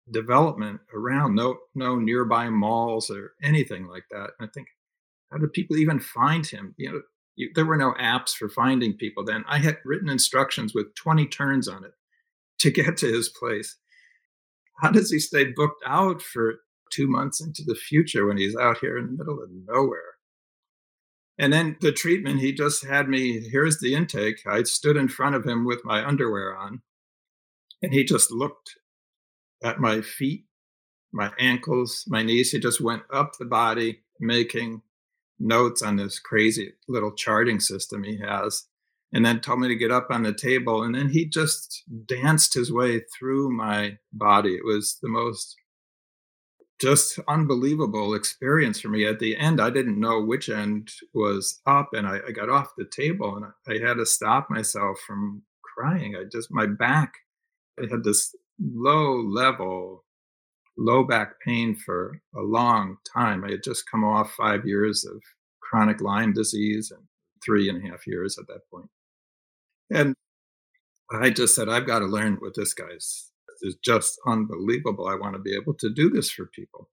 development 0.09 0.81
around, 0.93 1.35
no 1.35 1.57
no 1.75 1.97
nearby 1.97 2.49
malls 2.49 3.09
or 3.09 3.33
anything 3.43 3.87
like 3.87 4.05
that. 4.11 4.31
And 4.39 4.47
I 4.47 4.51
think, 4.53 4.67
how 5.31 5.37
did 5.37 5.51
people 5.51 5.77
even 5.77 5.99
find 5.99 6.45
him? 6.45 6.75
You 6.77 6.91
know, 6.93 7.01
you, 7.35 7.49
there 7.55 7.65
were 7.65 7.77
no 7.77 7.93
apps 7.93 8.31
for 8.31 8.49
finding 8.49 8.93
people 8.93 9.23
then. 9.23 9.43
I 9.47 9.59
had 9.59 9.77
written 9.85 10.09
instructions 10.09 10.73
with 10.73 10.95
20 10.95 11.27
turns 11.27 11.67
on 11.67 11.83
it 11.83 11.93
to 12.59 12.71
get 12.71 12.97
to 12.97 13.11
his 13.11 13.29
place. 13.29 13.77
How 14.81 14.91
does 14.91 15.11
he 15.11 15.19
stay 15.19 15.45
booked 15.45 15.83
out 15.85 16.21
for 16.21 16.61
two 16.91 17.07
months 17.07 17.41
into 17.41 17.63
the 17.65 17.75
future 17.75 18.25
when 18.25 18.37
he's 18.37 18.55
out 18.55 18.79
here 18.79 18.97
in 18.97 19.05
the 19.05 19.11
middle 19.11 19.41
of 19.41 19.49
nowhere? 19.67 20.13
And 21.39 21.51
then 21.51 21.77
the 21.81 21.91
treatment, 21.91 22.39
he 22.39 22.53
just 22.53 22.85
had 22.85 23.09
me, 23.09 23.39
here's 23.39 23.79
the 23.79 23.95
intake. 23.95 24.45
I 24.45 24.63
stood 24.63 24.97
in 24.97 25.07
front 25.07 25.35
of 25.35 25.45
him 25.45 25.65
with 25.65 25.83
my 25.83 26.05
underwear 26.05 26.55
on, 26.55 26.81
and 27.81 27.91
he 27.91 28.03
just 28.03 28.31
looked 28.31 28.77
at 29.63 29.79
my 29.79 30.01
feet, 30.01 30.45
my 31.11 31.31
ankles, 31.39 32.03
my 32.07 32.21
knees. 32.21 32.51
He 32.51 32.59
just 32.59 32.81
went 32.81 33.03
up 33.11 33.33
the 33.39 33.45
body, 33.45 34.03
making 34.19 34.83
notes 35.39 35.81
on 35.81 35.97
this 35.97 36.19
crazy 36.19 36.73
little 36.87 37.11
charting 37.11 37.59
system 37.59 38.03
he 38.03 38.17
has, 38.19 38.65
and 39.13 39.25
then 39.25 39.39
told 39.39 39.59
me 39.59 39.67
to 39.67 39.75
get 39.75 39.91
up 39.91 40.07
on 40.09 40.23
the 40.23 40.33
table. 40.33 40.83
And 40.83 40.95
then 40.95 41.09
he 41.09 41.25
just 41.25 41.83
danced 42.05 42.53
his 42.53 42.71
way 42.71 43.01
through 43.17 43.51
my 43.51 43.97
body. 44.11 44.55
It 44.55 44.65
was 44.65 44.97
the 45.01 45.09
most 45.09 45.55
just 46.81 47.19
unbelievable 47.27 48.13
experience 48.13 48.81
for 48.81 48.89
me. 48.89 49.05
At 49.05 49.19
the 49.19 49.37
end, 49.37 49.61
I 49.61 49.69
didn't 49.69 49.99
know 49.99 50.21
which 50.21 50.49
end 50.49 50.91
was 51.13 51.61
up, 51.65 51.89
and 51.93 52.05
I, 52.07 52.19
I 52.27 52.31
got 52.31 52.49
off 52.49 52.73
the 52.77 52.85
table 52.85 53.37
and 53.37 53.45
I, 53.45 53.73
I 53.73 53.87
had 53.87 53.97
to 53.97 54.05
stop 54.05 54.49
myself 54.49 54.99
from 55.05 55.43
crying. 55.63 56.15
I 56.15 56.23
just, 56.29 56.51
my 56.51 56.65
back, 56.65 57.13
I 57.79 57.83
had 57.89 58.03
this 58.03 58.35
low 58.59 59.15
level, 59.15 60.02
low 60.77 61.03
back 61.03 61.39
pain 61.41 61.75
for 61.75 62.19
a 62.35 62.41
long 62.41 62.97
time. 63.13 63.43
I 63.43 63.51
had 63.51 63.63
just 63.63 63.89
come 63.89 64.03
off 64.03 64.33
five 64.33 64.65
years 64.65 65.05
of 65.05 65.21
chronic 65.61 66.01
Lyme 66.01 66.33
disease 66.33 66.91
and 66.91 67.03
three 67.43 67.69
and 67.69 67.83
a 67.83 67.91
half 67.91 68.07
years 68.07 68.37
at 68.37 68.47
that 68.47 68.61
point. 68.71 68.89
And 69.89 70.15
I 71.11 71.29
just 71.29 71.55
said, 71.55 71.69
I've 71.69 71.87
got 71.87 71.99
to 71.99 72.05
learn 72.05 72.35
what 72.35 72.55
this 72.55 72.73
guy's 72.73 73.29
is 73.63 73.77
just 73.83 74.19
unbelievable. 74.27 75.07
I 75.07 75.15
want 75.15 75.35
to 75.35 75.39
be 75.39 75.55
able 75.55 75.73
to 75.75 75.89
do 75.89 76.09
this 76.09 76.29
for 76.29 76.45
people. 76.45 76.89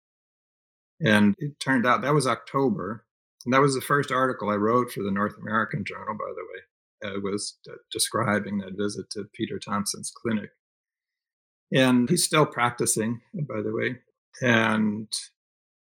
And 1.00 1.34
it 1.38 1.58
turned 1.60 1.86
out 1.86 2.02
that 2.02 2.14
was 2.14 2.26
October. 2.26 3.04
And 3.44 3.54
that 3.54 3.60
was 3.60 3.74
the 3.74 3.80
first 3.80 4.12
article 4.12 4.50
I 4.50 4.54
wrote 4.54 4.92
for 4.92 5.02
the 5.02 5.10
North 5.10 5.36
American 5.38 5.84
Journal, 5.84 6.14
by 6.14 6.32
the 6.34 6.44
way. 6.44 7.14
It 7.16 7.22
was 7.22 7.56
uh, 7.68 7.74
describing 7.90 8.58
that 8.58 8.76
visit 8.76 9.08
to 9.10 9.24
Peter 9.34 9.58
Thompson's 9.58 10.12
clinic. 10.14 10.50
And 11.72 12.08
he's 12.08 12.24
still 12.24 12.46
practicing, 12.46 13.20
by 13.34 13.62
the 13.62 13.72
way. 13.72 13.96
And 14.42 15.08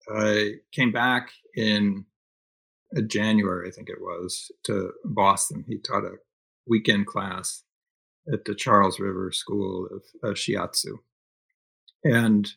I 0.09 0.55
came 0.73 0.93
back 0.93 1.31
in 1.55 2.07
uh, 2.97 3.03
January, 3.03 3.69
I 3.69 3.71
think 3.71 3.89
it 3.89 4.01
was, 4.01 4.51
to 4.65 4.93
Boston. 5.05 5.65
He 5.69 5.79
taught 5.79 6.05
a 6.05 6.17
weekend 6.67 7.07
class 7.07 7.63
at 8.33 8.45
the 8.45 8.55
Charles 8.55 8.99
River 8.99 9.31
School 9.33 9.89
of 9.91 10.03
uh, 10.23 10.35
Shiatsu. 10.35 10.99
And 12.03 12.51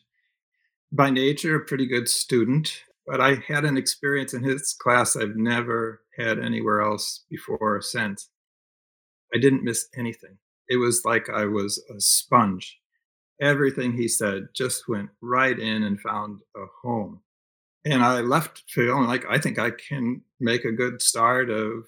by 0.92 1.10
nature, 1.10 1.56
a 1.56 1.64
pretty 1.64 1.86
good 1.86 2.08
student, 2.08 2.84
but 3.06 3.20
I 3.20 3.36
had 3.46 3.64
an 3.64 3.76
experience 3.76 4.32
in 4.32 4.42
his 4.42 4.74
class 4.78 5.16
I've 5.16 5.36
never 5.36 6.02
had 6.18 6.38
anywhere 6.38 6.80
else 6.80 7.24
before 7.30 7.58
or 7.60 7.82
since. 7.82 8.30
I 9.34 9.38
didn't 9.38 9.64
miss 9.64 9.88
anything. 9.96 10.38
It 10.68 10.76
was 10.76 11.02
like 11.04 11.28
I 11.30 11.44
was 11.46 11.82
a 11.94 12.00
sponge. 12.00 12.78
Everything 13.40 13.92
he 13.92 14.08
said 14.08 14.48
just 14.54 14.88
went 14.88 15.10
right 15.20 15.58
in 15.58 15.82
and 15.82 16.00
found 16.00 16.40
a 16.56 16.64
home. 16.82 17.20
And 17.84 18.02
I 18.02 18.20
left 18.20 18.64
feeling 18.68 19.06
like 19.06 19.24
I 19.28 19.38
think 19.38 19.58
I 19.58 19.70
can 19.70 20.22
make 20.40 20.64
a 20.64 20.72
good 20.72 21.00
start 21.00 21.48
of 21.48 21.84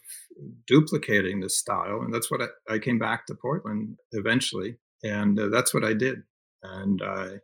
duplicating 0.66 1.40
this 1.40 1.58
style. 1.58 2.00
And 2.02 2.14
that's 2.14 2.30
what 2.30 2.40
I, 2.40 2.74
I 2.74 2.78
came 2.78 2.98
back 2.98 3.26
to 3.26 3.34
Portland 3.34 3.96
eventually. 4.12 4.76
And 5.02 5.38
uh, 5.38 5.48
that's 5.48 5.74
what 5.74 5.84
I 5.84 5.92
did. 5.92 6.22
And 6.62 7.02
I 7.02 7.40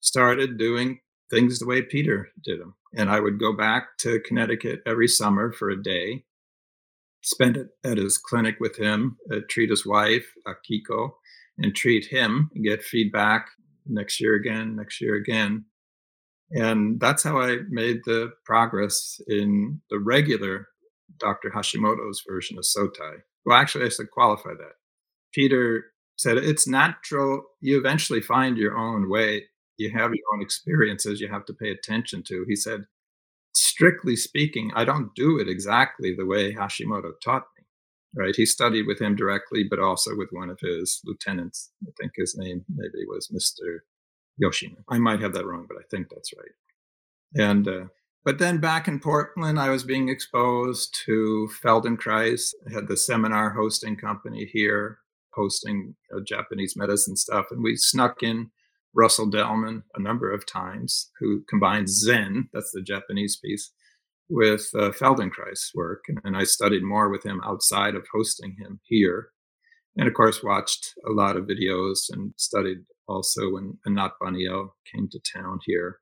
started 0.00 0.58
doing 0.58 1.00
things 1.30 1.58
the 1.58 1.66
way 1.66 1.82
Peter 1.82 2.28
did 2.44 2.60
them. 2.60 2.74
And 2.94 3.10
I 3.10 3.20
would 3.20 3.38
go 3.38 3.52
back 3.52 3.98
to 4.00 4.20
Connecticut 4.20 4.80
every 4.86 5.08
summer 5.08 5.52
for 5.52 5.70
a 5.70 5.82
day, 5.82 6.24
spend 7.22 7.56
it 7.56 7.68
at 7.84 7.98
his 7.98 8.18
clinic 8.18 8.56
with 8.60 8.76
him, 8.76 9.18
uh, 9.32 9.40
treat 9.48 9.70
his 9.70 9.84
wife, 9.84 10.26
Akiko, 10.46 11.10
and 11.58 11.74
treat 11.74 12.06
him, 12.06 12.50
and 12.54 12.64
get 12.64 12.82
feedback 12.82 13.48
next 13.86 14.20
year 14.20 14.34
again, 14.34 14.76
next 14.76 15.00
year 15.00 15.16
again. 15.16 15.64
And 16.50 16.98
that's 17.00 17.22
how 17.22 17.40
I 17.40 17.58
made 17.68 18.00
the 18.04 18.32
progress 18.44 19.20
in 19.28 19.80
the 19.90 19.98
regular 19.98 20.68
Dr. 21.18 21.50
Hashimoto's 21.50 22.22
version 22.26 22.58
of 22.58 22.64
Sotai. 22.64 23.20
Well, 23.44 23.58
actually, 23.58 23.86
I 23.86 23.88
should 23.88 24.10
qualify 24.10 24.50
that. 24.50 24.74
Peter 25.32 25.86
said 26.16 26.36
it's 26.36 26.66
natural. 26.66 27.44
You 27.60 27.78
eventually 27.78 28.20
find 28.20 28.56
your 28.56 28.76
own 28.76 29.10
way 29.10 29.44
you 29.78 29.90
have 29.92 30.12
your 30.12 30.24
own 30.34 30.42
experiences 30.42 31.20
you 31.20 31.28
have 31.28 31.46
to 31.46 31.54
pay 31.54 31.70
attention 31.70 32.22
to. 32.24 32.44
He 32.48 32.56
said, 32.56 32.84
strictly 33.54 34.16
speaking, 34.16 34.70
I 34.74 34.84
don't 34.84 35.14
do 35.14 35.38
it 35.38 35.48
exactly 35.48 36.14
the 36.14 36.26
way 36.26 36.52
Hashimoto 36.52 37.12
taught 37.24 37.46
me. 37.56 37.57
Right? 38.18 38.34
He 38.34 38.46
studied 38.46 38.86
with 38.86 39.00
him 39.00 39.14
directly, 39.14 39.64
but 39.68 39.78
also 39.78 40.16
with 40.16 40.30
one 40.32 40.50
of 40.50 40.58
his 40.60 41.00
lieutenants. 41.04 41.70
I 41.86 41.90
think 42.00 42.12
his 42.16 42.36
name 42.36 42.64
maybe 42.68 43.06
was 43.06 43.28
Mr. 43.28 43.78
Yoshino. 44.38 44.76
I 44.88 44.98
might 44.98 45.20
have 45.20 45.32
that 45.34 45.46
wrong, 45.46 45.66
but 45.68 45.78
I 45.78 45.84
think 45.88 46.08
that's 46.10 46.32
right. 46.36 47.46
And 47.46 47.68
uh, 47.68 47.84
but 48.24 48.38
then 48.38 48.58
back 48.58 48.88
in 48.88 49.00
Portland, 49.00 49.58
I 49.58 49.70
was 49.70 49.84
being 49.84 50.08
exposed 50.08 50.98
to 51.06 51.48
Feldenkrais. 51.64 52.52
I 52.68 52.74
had 52.74 52.88
the 52.88 52.96
seminar 52.96 53.50
hosting 53.50 53.96
company 53.96 54.50
here, 54.52 54.98
hosting 55.34 55.94
you 56.10 56.16
know, 56.16 56.24
Japanese 56.24 56.74
medicine 56.76 57.16
stuff, 57.16 57.46
and 57.50 57.62
we 57.62 57.76
snuck 57.76 58.22
in 58.22 58.50
Russell 58.94 59.26
Delman 59.26 59.84
a 59.94 60.00
number 60.00 60.32
of 60.32 60.46
times, 60.46 61.10
who 61.20 61.44
combines 61.48 62.00
Zen, 62.00 62.48
that's 62.52 62.72
the 62.72 62.82
Japanese 62.82 63.36
piece, 63.36 63.70
with 64.28 64.68
uh, 64.74 64.90
Feldenkrais 64.90 65.70
work. 65.74 66.04
And, 66.08 66.18
and 66.24 66.36
I 66.36 66.44
studied 66.44 66.82
more 66.82 67.08
with 67.08 67.24
him 67.24 67.40
outside 67.44 67.94
of 67.94 68.06
hosting 68.12 68.56
him 68.58 68.80
here. 68.84 69.30
And 69.96 70.06
of 70.06 70.14
course, 70.14 70.42
watched 70.42 70.94
a 71.06 71.12
lot 71.12 71.36
of 71.36 71.46
videos 71.46 72.10
and 72.10 72.32
studied 72.36 72.78
also 73.08 73.50
when 73.52 73.78
Anat 73.86 74.12
Baniel 74.20 74.76
came 74.92 75.08
to 75.10 75.20
town 75.34 75.58
here. 75.64 75.98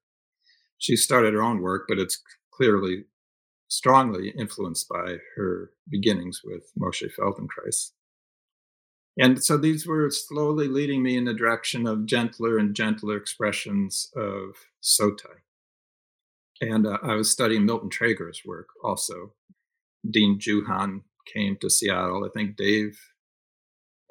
She 0.78 0.96
started 0.96 1.32
her 1.32 1.42
own 1.42 1.62
work, 1.62 1.86
but 1.88 1.98
it's 1.98 2.22
clearly 2.52 3.04
strongly 3.68 4.32
influenced 4.38 4.88
by 4.88 5.16
her 5.36 5.70
beginnings 5.88 6.42
with 6.44 6.70
Moshe 6.78 7.10
Feldenkrais. 7.18 7.92
And 9.18 9.42
so 9.42 9.56
these 9.56 9.86
were 9.86 10.10
slowly 10.10 10.68
leading 10.68 11.02
me 11.02 11.16
in 11.16 11.24
the 11.24 11.32
direction 11.32 11.86
of 11.86 12.06
gentler 12.06 12.58
and 12.58 12.74
gentler 12.74 13.16
expressions 13.16 14.10
of 14.14 14.56
Sotai. 14.82 15.45
And 16.60 16.86
uh, 16.86 16.98
I 17.02 17.14
was 17.14 17.30
studying 17.30 17.66
Milton 17.66 17.90
Trager's 17.90 18.42
work 18.44 18.68
also. 18.82 19.32
Dean 20.08 20.38
Juhan 20.38 21.02
came 21.32 21.56
to 21.60 21.70
Seattle. 21.70 22.24
I 22.24 22.28
think 22.36 22.56
Dave 22.56 22.98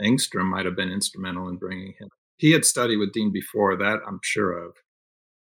Engstrom 0.01 0.45
might 0.45 0.65
have 0.65 0.75
been 0.75 0.91
instrumental 0.91 1.47
in 1.47 1.57
bringing 1.57 1.93
him. 1.99 2.09
He 2.37 2.51
had 2.51 2.65
studied 2.65 2.97
with 2.97 3.13
Dean 3.13 3.31
before 3.31 3.77
that, 3.77 3.99
I'm 4.05 4.19
sure 4.21 4.51
of, 4.51 4.73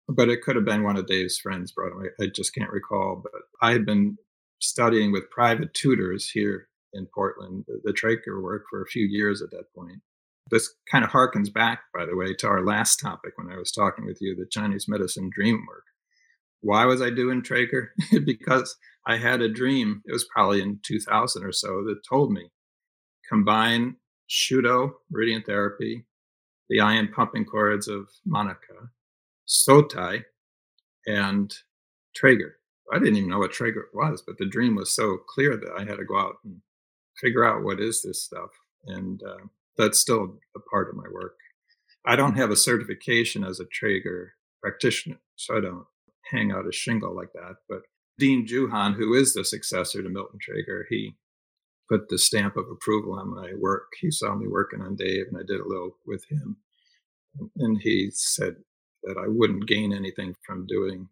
but 0.09 0.29
it 0.29 0.41
could 0.41 0.55
have 0.55 0.65
been 0.65 0.83
one 0.83 0.97
of 0.97 1.07
Dave's 1.07 1.37
friends 1.37 1.71
brought 1.71 1.93
him. 1.93 2.09
I, 2.19 2.23
I 2.23 2.27
just 2.27 2.53
can't 2.53 2.69
recall. 2.69 3.23
But 3.23 3.41
I 3.61 3.71
had 3.71 3.85
been 3.85 4.17
studying 4.59 5.11
with 5.11 5.29
private 5.29 5.73
tutors 5.73 6.29
here 6.29 6.67
in 6.93 7.07
Portland, 7.13 7.65
the, 7.67 7.79
the 7.83 7.93
Trager 7.93 8.41
work 8.41 8.65
for 8.69 8.81
a 8.81 8.87
few 8.87 9.05
years 9.05 9.41
at 9.41 9.51
that 9.51 9.73
point. 9.75 10.01
This 10.51 10.73
kind 10.91 11.05
of 11.05 11.09
harkens 11.11 11.51
back, 11.51 11.83
by 11.93 12.05
the 12.05 12.17
way, 12.17 12.33
to 12.35 12.47
our 12.47 12.65
last 12.65 12.97
topic 12.97 13.33
when 13.37 13.49
I 13.49 13.57
was 13.57 13.71
talking 13.71 14.05
with 14.05 14.17
you, 14.19 14.35
the 14.35 14.45
Chinese 14.45 14.87
medicine 14.89 15.29
dream 15.33 15.65
work. 15.67 15.85
Why 16.63 16.85
was 16.85 17.01
I 17.01 17.09
doing 17.09 17.41
Trager? 17.41 17.89
because 18.25 18.77
I 19.05 19.17
had 19.17 19.41
a 19.41 19.49
dream, 19.49 20.01
it 20.05 20.13
was 20.13 20.25
probably 20.33 20.61
in 20.61 20.79
2000 20.81 21.43
or 21.43 21.51
so, 21.51 21.83
that 21.83 22.01
told 22.07 22.31
me 22.31 22.49
combine 23.27 23.97
Shudo, 24.29 24.93
meridian 25.11 25.43
therapy, 25.43 26.05
the 26.69 26.79
ion 26.79 27.09
pumping 27.13 27.43
cords 27.43 27.89
of 27.89 28.07
Manaka, 28.25 28.89
Sotai, 29.45 30.23
and 31.05 31.53
Trager. 32.17 32.51
I 32.93 32.99
didn't 32.99 33.17
even 33.17 33.29
know 33.29 33.39
what 33.39 33.51
Trager 33.51 33.83
was, 33.93 34.23
but 34.25 34.37
the 34.37 34.45
dream 34.45 34.75
was 34.75 34.95
so 34.95 35.17
clear 35.27 35.57
that 35.57 35.75
I 35.77 35.81
had 35.81 35.97
to 35.97 36.05
go 36.05 36.17
out 36.17 36.35
and 36.45 36.61
figure 37.19 37.43
out 37.43 37.63
what 37.63 37.81
is 37.81 38.01
this 38.01 38.23
stuff. 38.23 38.51
And 38.85 39.21
uh, 39.21 39.47
that's 39.77 39.99
still 39.99 40.39
a 40.55 40.59
part 40.71 40.89
of 40.89 40.95
my 40.95 41.09
work. 41.11 41.35
I 42.05 42.15
don't 42.15 42.37
have 42.37 42.51
a 42.51 42.55
certification 42.55 43.43
as 43.43 43.59
a 43.59 43.65
Trager 43.65 44.29
practitioner, 44.61 45.19
so 45.35 45.57
I 45.57 45.59
don't 45.59 45.85
hang 46.31 46.51
out 46.51 46.67
a 46.67 46.71
shingle 46.71 47.15
like 47.15 47.33
that. 47.33 47.55
But 47.67 47.81
Dean 48.17 48.47
Juhan, 48.47 48.95
who 48.95 49.13
is 49.13 49.33
the 49.33 49.43
successor 49.43 50.01
to 50.03 50.09
Milton 50.09 50.39
Trager, 50.39 50.83
he 50.89 51.15
put 51.89 52.09
the 52.09 52.17
stamp 52.17 52.57
of 52.57 52.65
approval 52.71 53.13
on 53.13 53.33
my 53.33 53.53
work. 53.57 53.93
He 53.99 54.11
saw 54.11 54.35
me 54.35 54.47
working 54.47 54.81
on 54.81 54.95
Dave, 54.95 55.25
and 55.27 55.37
I 55.37 55.43
did 55.45 55.59
a 55.59 55.67
little 55.67 55.97
with 56.05 56.25
him. 56.29 56.57
And 57.57 57.79
he 57.81 58.09
said 58.13 58.55
that 59.03 59.17
I 59.17 59.27
wouldn't 59.27 59.67
gain 59.67 59.93
anything 59.93 60.35
from 60.45 60.65
doing 60.67 61.09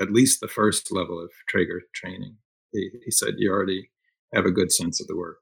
at 0.00 0.12
least 0.12 0.40
the 0.40 0.48
first 0.48 0.92
level 0.92 1.22
of 1.22 1.30
Trager 1.52 1.80
training. 1.94 2.36
He, 2.72 2.90
he 3.04 3.10
said, 3.10 3.34
You 3.38 3.50
already 3.50 3.90
have 4.34 4.46
a 4.46 4.50
good 4.50 4.72
sense 4.72 5.00
of 5.00 5.06
the 5.06 5.16
work. 5.16 5.38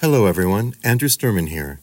Hello, 0.00 0.26
everyone. 0.26 0.74
Andrew 0.82 1.08
Sturman 1.08 1.48
here. 1.48 1.80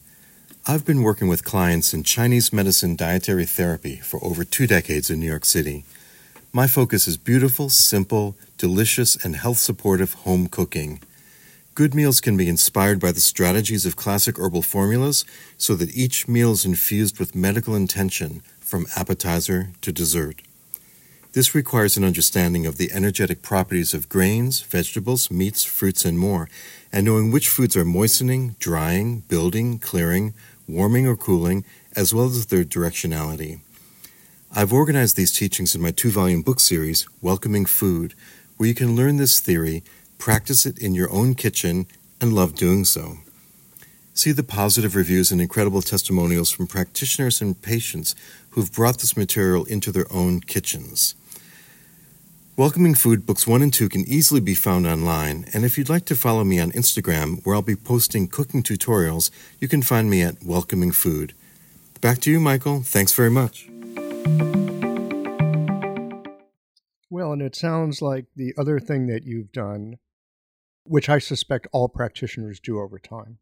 I've 0.64 0.84
been 0.84 1.02
working 1.02 1.26
with 1.26 1.42
clients 1.42 1.92
in 1.92 2.04
Chinese 2.04 2.52
medicine 2.52 2.94
dietary 2.94 3.46
therapy 3.46 3.96
for 3.96 4.22
over 4.24 4.44
two 4.44 4.68
decades 4.68 5.10
in 5.10 5.18
New 5.18 5.26
York 5.26 5.44
City. 5.44 5.84
My 6.52 6.68
focus 6.68 7.08
is 7.08 7.16
beautiful, 7.16 7.68
simple, 7.68 8.36
delicious, 8.58 9.16
and 9.24 9.34
health 9.34 9.58
supportive 9.58 10.12
home 10.12 10.46
cooking. 10.46 11.00
Good 11.74 11.96
meals 11.96 12.20
can 12.20 12.36
be 12.36 12.48
inspired 12.48 13.00
by 13.00 13.10
the 13.10 13.18
strategies 13.18 13.84
of 13.84 13.96
classic 13.96 14.38
herbal 14.38 14.62
formulas 14.62 15.24
so 15.58 15.74
that 15.74 15.96
each 15.96 16.28
meal 16.28 16.52
is 16.52 16.64
infused 16.64 17.18
with 17.18 17.34
medical 17.34 17.74
intention 17.74 18.44
from 18.60 18.86
appetizer 18.94 19.70
to 19.80 19.90
dessert. 19.90 20.42
This 21.32 21.54
requires 21.54 21.96
an 21.96 22.04
understanding 22.04 22.66
of 22.66 22.76
the 22.76 22.92
energetic 22.92 23.40
properties 23.40 23.94
of 23.94 24.10
grains, 24.10 24.60
vegetables, 24.60 25.30
meats, 25.30 25.64
fruits, 25.64 26.04
and 26.04 26.18
more, 26.18 26.48
and 26.92 27.06
knowing 27.06 27.32
which 27.32 27.48
foods 27.48 27.74
are 27.74 27.86
moistening, 27.86 28.54
drying, 28.58 29.20
building, 29.28 29.78
clearing, 29.78 30.34
warming, 30.72 31.06
or 31.06 31.16
cooling, 31.16 31.64
as 31.94 32.14
well 32.14 32.26
as 32.26 32.46
their 32.46 32.64
directionality. 32.64 33.60
I've 34.54 34.72
organized 34.72 35.16
these 35.16 35.32
teachings 35.32 35.74
in 35.74 35.80
my 35.80 35.92
two 35.92 36.10
volume 36.10 36.42
book 36.42 36.60
series, 36.60 37.06
Welcoming 37.20 37.66
Food, 37.66 38.14
where 38.56 38.68
you 38.68 38.74
can 38.74 38.96
learn 38.96 39.16
this 39.16 39.40
theory, 39.40 39.82
practice 40.18 40.66
it 40.66 40.78
in 40.78 40.94
your 40.94 41.10
own 41.10 41.34
kitchen, 41.34 41.86
and 42.20 42.32
love 42.32 42.54
doing 42.54 42.84
so. 42.84 43.18
See 44.14 44.32
the 44.32 44.42
positive 44.42 44.94
reviews 44.94 45.32
and 45.32 45.40
incredible 45.40 45.80
testimonials 45.80 46.50
from 46.50 46.66
practitioners 46.66 47.40
and 47.40 47.60
patients 47.60 48.14
who've 48.50 48.72
brought 48.72 48.98
this 48.98 49.16
material 49.16 49.64
into 49.64 49.90
their 49.90 50.06
own 50.12 50.40
kitchens. 50.40 51.14
Welcoming 52.54 52.94
Food 52.94 53.24
Books 53.24 53.46
1 53.46 53.62
and 53.62 53.72
2 53.72 53.88
can 53.88 54.06
easily 54.06 54.38
be 54.38 54.54
found 54.54 54.86
online, 54.86 55.46
and 55.54 55.64
if 55.64 55.78
you'd 55.78 55.88
like 55.88 56.04
to 56.04 56.14
follow 56.14 56.44
me 56.44 56.60
on 56.60 56.70
Instagram, 56.72 57.40
where 57.46 57.56
I'll 57.56 57.62
be 57.62 57.74
posting 57.74 58.28
cooking 58.28 58.62
tutorials, 58.62 59.30
you 59.58 59.68
can 59.68 59.80
find 59.80 60.10
me 60.10 60.20
at 60.20 60.44
Welcoming 60.44 60.92
Food. 60.92 61.32
Back 62.02 62.18
to 62.20 62.30
you, 62.30 62.38
Michael. 62.38 62.82
Thanks 62.82 63.14
very 63.14 63.30
much. 63.30 63.70
Well, 67.08 67.32
and 67.32 67.40
it 67.40 67.56
sounds 67.56 68.02
like 68.02 68.26
the 68.36 68.52
other 68.58 68.78
thing 68.78 69.06
that 69.06 69.24
you've 69.24 69.52
done, 69.52 69.94
which 70.84 71.08
I 71.08 71.20
suspect 71.20 71.68
all 71.72 71.88
practitioners 71.88 72.60
do 72.60 72.78
over 72.80 72.98
time, 72.98 73.38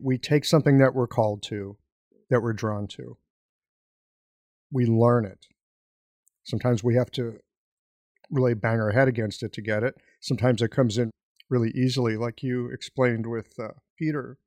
we 0.00 0.16
take 0.16 0.46
something 0.46 0.78
that 0.78 0.94
we're 0.94 1.06
called 1.06 1.42
to, 1.48 1.76
that 2.30 2.40
we're 2.40 2.54
drawn 2.54 2.86
to, 2.86 3.18
we 4.72 4.86
learn 4.86 5.26
it. 5.26 5.44
Sometimes 6.42 6.82
we 6.82 6.94
have 6.94 7.10
to 7.10 7.40
really 8.30 8.54
bang 8.54 8.80
our 8.80 8.92
head 8.92 9.08
against 9.08 9.42
it 9.42 9.52
to 9.54 9.62
get 9.62 9.82
it. 9.82 9.96
Sometimes 10.20 10.62
it 10.62 10.70
comes 10.70 10.98
in 10.98 11.10
really 11.48 11.70
easily, 11.70 12.16
like 12.16 12.42
you 12.42 12.70
explained 12.70 13.26
with 13.26 13.58
uh, 13.58 13.68
Peter. 13.98 14.38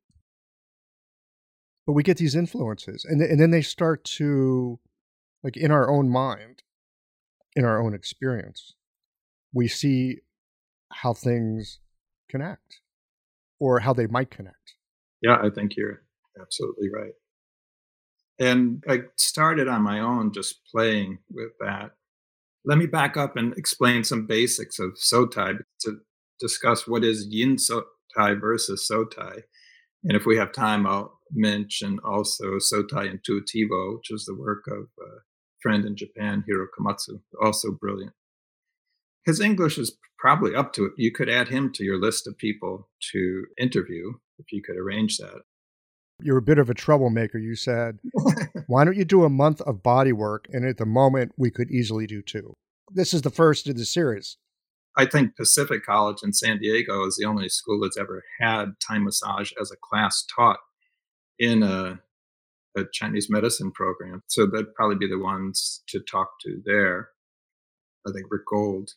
But 1.86 1.94
we 1.94 2.04
get 2.04 2.18
these 2.18 2.36
influences, 2.36 3.04
and, 3.04 3.20
th- 3.20 3.32
and 3.32 3.40
then 3.40 3.52
they 3.52 3.64
start 3.64 4.04
to, 4.04 4.80
like 5.44 5.58
in 5.58 5.72
our 5.72 5.90
own 5.90 6.10
mind, 6.10 6.62
in 7.56 7.66
our 7.66 7.82
own 7.82 7.94
experience, 7.94 8.76
we 9.54 9.68
see 9.68 10.20
how 10.92 11.14
things 11.14 11.80
connect 12.30 12.82
or 13.60 13.80
how 13.80 13.94
they 13.94 14.08
might 14.08 14.30
connect. 14.30 14.76
Yeah, 15.22 15.38
I 15.42 15.50
think 15.50 15.76
you're 15.76 16.04
absolutely 16.40 16.90
right. 16.94 17.14
And 18.40 18.84
I 18.88 19.02
started 19.18 19.68
on 19.68 19.82
my 19.82 20.00
own 20.00 20.32
just 20.32 20.64
playing 20.72 21.20
with 21.30 21.52
that. 21.60 21.92
Let 22.66 22.78
me 22.78 22.86
back 22.86 23.18
up 23.18 23.38
and 23.38 23.58
explain 23.58 24.04
some 24.04 24.28
basics 24.28 24.80
of 24.80 24.96
Sotai 24.96 25.60
to 25.82 25.98
discuss 26.40 26.88
what 26.88 27.04
is 27.04 27.28
Yin 27.30 27.56
Sotai 27.56 28.40
versus 28.40 28.88
Sotai. 28.90 29.44
And 30.04 30.16
if 30.16 30.26
we 30.26 30.38
have 30.38 30.52
time, 30.52 30.86
I'll 30.86 31.20
mention 31.32 32.00
also 32.04 32.58
Sotai 32.58 33.14
Intuitivo, 33.14 33.98
which 33.98 34.12
is 34.12 34.26
the 34.26 34.36
work 34.36 34.66
of 34.68 34.88
a 35.00 35.10
friend 35.62 35.86
in 35.86 35.96
Japan, 35.96 36.44
Hiro 36.48 36.68
Komatsu, 36.78 37.22
also 37.42 37.72
brilliant. 37.72 38.14
His 39.26 39.42
English 39.42 39.78
is 39.78 39.98
probably 40.18 40.56
up 40.56 40.74
to 40.74 40.86
it. 40.86 40.94
You 40.98 41.12
could 41.12 41.30
add 41.30 41.50
him 41.50 41.72
to 41.74 41.84
your 41.84 42.00
list 42.00 42.28
of 42.28 42.38
people 42.38 42.90
to 43.12 43.46
interview 43.58 44.14
if 44.38 44.52
you 44.52 44.62
could 44.62 44.78
arrange 44.78 45.18
that. 45.18 45.42
You're 46.22 46.38
a 46.38 46.42
bit 46.42 46.60
of 46.60 46.70
a 46.70 46.74
troublemaker. 46.74 47.38
You 47.38 47.56
said, 47.56 48.00
why 48.68 48.84
don't 48.84 48.98
you 48.98 49.06
do 49.06 49.24
a 49.24 49.30
month 49.30 49.62
of 49.62 49.84
body 49.84 50.12
work? 50.12 50.48
And 50.52 50.66
at 50.66 50.78
the 50.78 50.86
moment, 50.86 51.34
we 51.38 51.52
could 51.52 51.72
easily 51.72 52.08
do 52.08 52.22
two. 52.22 52.56
This 52.92 53.14
is 53.14 53.22
the 53.22 53.30
first 53.30 53.68
in 53.68 53.78
the 53.78 53.86
series. 53.86 54.38
I 54.98 55.06
think 55.06 55.36
Pacific 55.36 55.86
College 55.86 56.18
in 56.24 56.34
San 56.34 56.60
Diego 56.60 57.06
is 57.06 57.16
the 57.16 57.26
only 57.26 57.48
school 57.48 57.80
that's 57.82 57.98
ever 57.98 58.24
had 58.40 58.74
Thai 58.86 59.00
massage 59.00 59.52
as 59.60 59.72
a 59.72 59.78
class 59.78 60.26
taught 60.36 60.60
in 61.38 61.64
a, 61.64 62.00
a 62.78 62.84
Chinese 62.92 63.30
medicine 63.30 63.72
program. 63.72 64.24
So 64.28 64.46
that'd 64.46 64.76
probably 64.76 64.98
be 64.98 65.08
the 65.08 65.20
ones 65.20 65.84
to 65.90 66.00
talk 66.02 66.30
to 66.42 66.62
there. 66.66 67.10
I 68.08 68.12
think 68.12 68.26
Rick 68.30 68.48
Gold, 68.52 68.92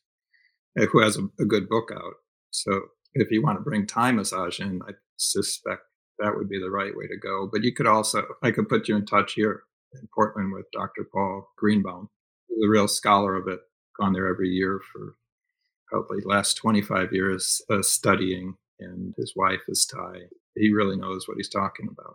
eh, 0.78 0.86
who 0.90 1.00
has 1.00 1.18
a, 1.18 1.28
a 1.40 1.44
good 1.44 1.68
book 1.68 1.90
out. 1.94 2.14
So 2.50 2.80
if 3.14 3.30
you 3.30 3.42
want 3.42 3.58
to 3.58 3.62
bring 3.62 3.86
Thai 3.86 4.12
massage 4.12 4.58
in, 4.58 4.80
I 4.88 4.92
suspect 5.16 5.82
that 6.22 6.36
would 6.36 6.48
be 6.48 6.58
the 6.58 6.70
right 6.70 6.96
way 6.96 7.06
to 7.08 7.16
go. 7.16 7.48
But 7.50 7.64
you 7.64 7.72
could 7.72 7.86
also, 7.86 8.24
I 8.42 8.52
could 8.52 8.68
put 8.68 8.88
you 8.88 8.96
in 8.96 9.04
touch 9.04 9.34
here 9.34 9.64
in 9.92 10.08
Portland 10.14 10.52
with 10.52 10.66
Dr. 10.72 11.06
Paul 11.12 11.50
Greenbaum, 11.58 12.08
who's 12.48 12.64
a 12.64 12.70
real 12.70 12.88
scholar 12.88 13.34
of 13.34 13.48
it, 13.48 13.60
gone 13.98 14.12
there 14.12 14.28
every 14.28 14.48
year 14.48 14.80
for 14.92 15.16
probably 15.88 16.22
last 16.24 16.54
25 16.54 17.12
years 17.12 17.60
uh, 17.70 17.82
studying, 17.82 18.54
and 18.80 19.14
his 19.18 19.34
wife 19.36 19.60
is 19.68 19.84
Thai. 19.84 20.20
He 20.54 20.72
really 20.72 20.96
knows 20.96 21.26
what 21.26 21.36
he's 21.36 21.48
talking 21.48 21.88
about. 21.90 22.14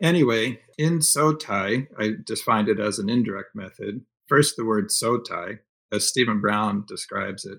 Anyway, 0.00 0.60
in 0.78 0.98
Sotai, 0.98 1.86
I 1.98 2.12
defined 2.24 2.68
it 2.68 2.80
as 2.80 2.98
an 2.98 3.08
indirect 3.08 3.54
method. 3.54 4.02
First, 4.28 4.56
the 4.56 4.64
word 4.64 4.88
Sotai, 4.88 5.58
as 5.92 6.08
Stephen 6.08 6.40
Brown 6.40 6.84
describes 6.86 7.44
it, 7.44 7.58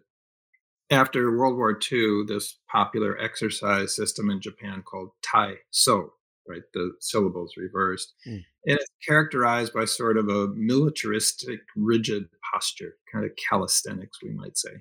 after 0.94 1.38
World 1.38 1.58
War 1.58 1.78
II, 1.92 2.24
this 2.28 2.58
popular 2.72 3.18
exercise 3.20 3.96
system 3.96 4.30
in 4.30 4.40
Japan 4.40 4.84
called 4.84 5.10
Tai 5.22 5.56
So, 5.72 6.14
right? 6.48 6.62
The 6.74 6.92
syllables 7.00 7.54
reversed. 7.58 8.14
Mm. 8.28 8.44
And 8.66 8.80
it's 8.80 8.92
characterized 9.06 9.74
by 9.74 9.86
sort 9.86 10.18
of 10.18 10.30
a 10.30 10.48
militaristic, 10.56 11.60
rigid 11.76 12.26
posture, 12.54 12.96
kind 13.12 13.26
of 13.26 13.32
calisthenics, 13.36 14.20
we 14.22 14.32
might 14.32 14.58
say. 14.58 14.72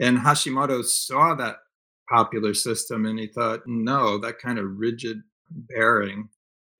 And 0.00 0.18
Hashimoto 0.18 0.84
saw 0.84 1.34
that 1.36 1.56
popular 2.08 2.54
system 2.54 3.06
and 3.06 3.18
he 3.18 3.26
thought, 3.28 3.60
no, 3.66 4.18
that 4.18 4.38
kind 4.38 4.58
of 4.58 4.76
rigid 4.76 5.18
bearing, 5.50 6.28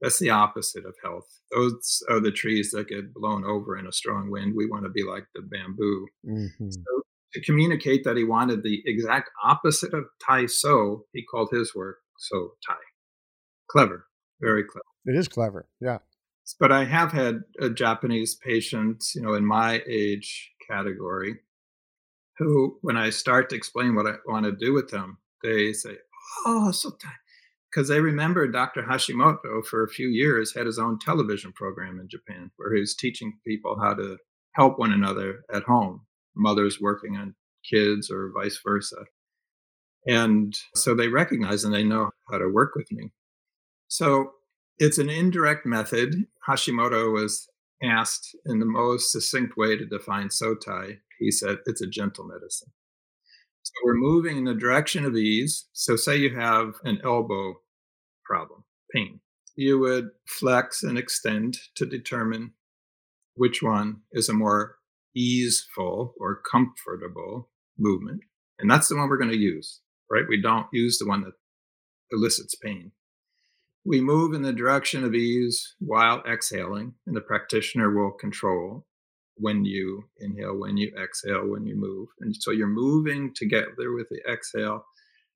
that's 0.01 0.19
the 0.19 0.31
opposite 0.31 0.85
of 0.85 0.95
health. 1.03 1.27
Those 1.51 2.03
are 2.11 2.21
the 2.21 2.33
trees 2.33 2.71
that 2.73 2.89
get 2.89 3.15
blown 3.15 3.45
over 3.45 3.79
in 3.79 3.87
a 3.87 3.93
strong 3.93 4.31
wind. 4.31 4.55
We 4.55 4.67
want 4.67 4.85
to 4.85 4.91
be 4.91 5.05
like 5.05 5.27
the 5.35 5.43
bamboo. 5.43 6.09
Mm-hmm. 6.27 6.71
So 6.71 7.03
to 7.35 7.41
communicate 7.41 8.05
that 8.05 8.17
he 8.17 8.25
wanted 8.25 8.63
the 8.63 8.83
exact 8.87 9.29
opposite 9.45 9.93
of 9.93 10.05
Tai 10.25 10.47
So, 10.47 11.05
he 11.13 11.23
called 11.23 11.51
his 11.51 11.75
work 11.75 11.99
So 12.17 12.53
Tai. 12.67 12.77
Clever, 13.69 14.07
very 14.41 14.65
clever. 14.65 14.85
It 15.05 15.17
is 15.17 15.29
clever, 15.29 15.69
yeah. 15.81 15.99
But 16.61 16.73
I 16.73 16.85
have 16.85 17.11
had 17.11 17.43
a 17.59 17.69
Japanese 17.69 18.35
patient, 18.35 19.05
you 19.15 19.23
know, 19.23 19.35
in 19.35 19.45
my 19.45 19.83
age 19.89 20.53
category, 20.71 21.41
who, 22.39 22.79
when 22.83 22.97
I 22.97 23.11
start 23.11 23.51
to 23.51 23.57
explain 23.57 23.95
what 23.95 24.07
I 24.07 24.15
want 24.27 24.45
to 24.47 24.53
do 24.53 24.73
with 24.73 24.91
them, 24.91 25.19
they 25.43 25.73
say, 25.73 25.97
"Oh, 26.47 26.71
so 26.71 26.91
Tai," 26.91 27.09
because 27.71 27.89
they 27.89 28.01
remember 28.01 28.47
Dr. 28.47 28.83
Hashimoto 28.83 29.65
for 29.67 29.83
a 29.83 29.89
few 29.89 30.09
years 30.09 30.55
had 30.55 30.67
his 30.67 30.79
own 30.79 30.99
television 30.99 31.53
program 31.53 31.99
in 31.99 32.09
Japan 32.09 32.51
where 32.57 32.75
he 32.75 32.81
was 32.81 32.95
teaching 32.95 33.39
people 33.47 33.79
how 33.81 33.95
to 33.95 34.19
help 34.53 34.79
one 34.79 34.93
another 34.93 35.45
at 35.53 35.65
home 35.65 36.07
mothers 36.37 36.81
working 36.81 37.17
on 37.17 37.35
kids 37.69 38.11
or 38.11 38.33
vice 38.35 38.61
versa. 38.65 39.05
And 40.07 40.55
so 40.75 40.95
they 40.95 41.09
recognize 41.09 41.65
and 41.65 41.75
they 41.75 41.85
know 41.85 42.11
how 42.31 42.39
to 42.39 42.53
work 42.53 42.75
with 42.75 42.91
me. 42.93 43.13
So 43.89 44.33
it's 44.79 44.99
an 44.99 45.09
indirect 45.09 45.65
method. 45.65 46.27
Hashimoto 46.49 47.13
was 47.13 47.49
asked 47.83 48.37
in 48.47 48.59
the 48.59 48.67
most 48.67 49.13
succinct 49.13 49.57
way 49.57 49.77
to 49.77 49.87
define 49.87 50.29
Sotai. 50.29 50.99
He 51.19 51.31
said 51.31 51.59
it's 51.67 51.83
a 51.83 51.87
gentle 51.87 52.25
medicine. 52.25 52.73
So 53.63 53.73
we're 53.85 53.95
moving 53.95 54.37
in 54.37 54.45
the 54.45 54.55
direction 54.55 55.07
of 55.07 55.17
ease. 55.17 55.69
So, 55.73 55.97
say 55.97 56.17
you 56.17 56.39
have 56.39 56.75
an 56.85 57.01
elbow 57.03 57.55
problem, 58.25 58.65
pain, 58.95 59.21
you 59.57 59.79
would 59.79 60.11
flex 60.27 60.83
and 60.83 60.99
extend 60.99 61.59
to 61.77 61.87
determine 61.87 62.53
which 63.37 63.63
one 63.63 64.03
is 64.13 64.29
a 64.29 64.35
more 64.35 64.77
easeful 65.15 66.15
or 66.19 66.41
comfortable 66.51 67.51
movement. 67.79 68.21
And 68.59 68.71
that's 68.71 68.89
the 68.89 68.97
one 68.97 69.09
we're 69.09 69.19
going 69.19 69.31
to 69.31 69.37
use, 69.37 69.81
right? 70.11 70.25
We 70.29 70.41
don't 70.41 70.67
use 70.73 70.99
the 70.99 71.07
one 71.07 71.23
that 71.23 71.33
elicits 72.13 72.55
pain. 72.55 72.93
We 73.85 74.01
move 74.01 74.33
in 74.33 74.43
the 74.43 74.53
direction 74.53 75.05
of 75.05 75.15
ease 75.15 75.75
while 75.79 76.23
exhaling, 76.31 76.95
and 77.07 77.15
the 77.15 77.21
practitioner 77.21 77.95
will 77.95 78.13
control 78.13 78.87
when 79.37 79.65
you 79.65 80.05
inhale, 80.19 80.59
when 80.59 80.77
you 80.77 80.93
exhale, 80.97 81.49
when 81.49 81.67
you 81.67 81.77
move. 81.77 82.09
And 82.21 82.35
so 82.35 82.51
you're 82.51 82.67
moving 82.67 83.33
together 83.35 83.93
with 83.93 84.09
the 84.09 84.21
exhale. 84.31 84.87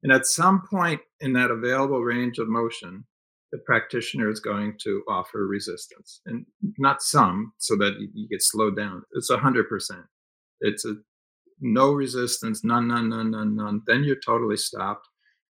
And 0.03 0.13
at 0.13 0.27
some 0.27 0.63
point 0.71 1.01
in 1.21 1.33
that 1.35 1.51
available 1.51 2.03
range 2.03 2.39
of 2.39 2.49
motion, 2.49 3.05
the 3.53 3.59
practitioner 3.59 4.29
is 4.29 4.41
going 4.41 4.77
to 4.83 5.03
offer 5.09 5.47
resistance 5.47 6.21
and 6.27 6.45
not 6.79 7.03
some 7.03 7.53
so 7.59 7.77
that 7.77 7.95
you 8.13 8.29
get 8.29 8.43
slowed 8.43 8.77
down. 8.77 9.03
It's 9.13 9.31
a 9.31 9.39
hundred 9.39 9.69
percent. 9.69 10.05
It's 10.61 10.85
a 10.85 10.97
no 11.61 11.93
resistance 11.93 12.63
none 12.63 12.87
none 12.87 13.09
none 13.09 13.33
none 13.33 13.57
none 13.57 13.83
then 13.87 14.05
you're 14.05 14.21
totally 14.25 14.57
stopped. 14.57 15.09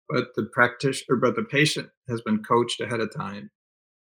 But 0.09 0.29
the 0.35 0.49
practitioner 0.53 1.17
but 1.17 1.35
the 1.35 1.43
patient 1.43 1.89
has 2.09 2.21
been 2.21 2.43
coached 2.43 2.81
ahead 2.81 2.99
of 2.99 3.13
time 3.15 3.51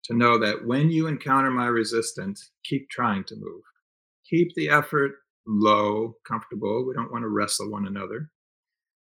to 0.05 0.17
know 0.17 0.39
that 0.39 0.67
when 0.67 0.91
you 0.91 1.07
encounter 1.07 1.51
my 1.51 1.67
resistance 1.67 2.51
keep 2.65 2.89
trying 2.91 3.25
to 3.25 3.37
move. 3.37 3.63
Keep 4.31 4.55
the 4.55 4.71
effort 4.71 5.13
low 5.47 6.15
comfortable 6.27 6.87
we 6.87 6.95
don't 6.95 7.13
want 7.13 7.23
to 7.23 7.29
wrestle 7.29 7.71
one 7.71 7.87
another. 7.87 8.31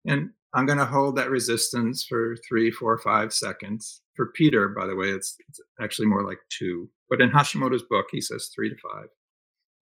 And 0.06 0.32
I'm 0.56 0.66
going 0.66 0.80
to 0.80 0.86
hold 0.86 1.18
that 1.18 1.30
resistance 1.30 2.06
for 2.06 2.38
three, 2.48 2.72
four, 2.72 2.98
five 2.98 3.34
seconds. 3.34 4.02
For 4.16 4.28
Peter, 4.28 4.70
by 4.70 4.88
the 4.88 4.96
way, 4.96 5.08
it's, 5.08 5.36
it's 5.50 5.60
actually 5.82 6.08
more 6.08 6.26
like 6.26 6.40
two. 6.50 6.90
But 7.10 7.20
in 7.20 7.30
Hashimoto's 7.30 7.84
book, 7.84 8.06
he 8.10 8.22
says 8.22 8.50
three 8.56 8.70
to 8.70 8.76
five. 8.78 9.08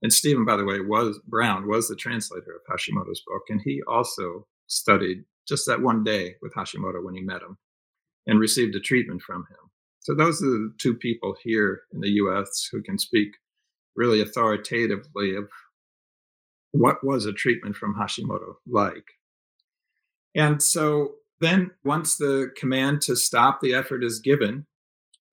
And 0.01 0.11
Stephen, 0.11 0.45
by 0.45 0.57
the 0.57 0.65
way, 0.65 0.81
was 0.81 1.19
Brown 1.27 1.67
was 1.67 1.87
the 1.87 1.95
translator 1.95 2.51
of 2.55 2.75
Hashimoto's 2.75 3.21
book, 3.25 3.43
and 3.49 3.61
he 3.63 3.81
also 3.87 4.47
studied 4.67 5.23
just 5.47 5.67
that 5.67 5.81
one 5.81 6.03
day 6.03 6.35
with 6.41 6.53
Hashimoto 6.55 7.03
when 7.03 7.15
he 7.15 7.21
met 7.21 7.41
him, 7.41 7.57
and 8.25 8.39
received 8.39 8.75
a 8.75 8.79
treatment 8.79 9.21
from 9.21 9.41
him. 9.49 9.69
So 9.99 10.13
those 10.15 10.41
are 10.41 10.47
the 10.47 10.73
two 10.81 10.95
people 10.95 11.35
here 11.43 11.81
in 11.93 12.01
the 12.01 12.09
U.S. 12.09 12.67
who 12.71 12.81
can 12.81 12.97
speak 12.97 13.29
really 13.95 14.21
authoritatively 14.21 15.35
of 15.35 15.47
what 16.71 17.05
was 17.05 17.25
a 17.25 17.31
treatment 17.31 17.75
from 17.75 17.95
Hashimoto 17.95 18.55
like. 18.67 19.05
And 20.35 20.61
so 20.61 21.15
then 21.39 21.71
once 21.83 22.17
the 22.17 22.51
command 22.57 23.01
to 23.03 23.15
stop 23.15 23.59
the 23.61 23.73
effort 23.73 24.03
is 24.03 24.19
given, 24.19 24.65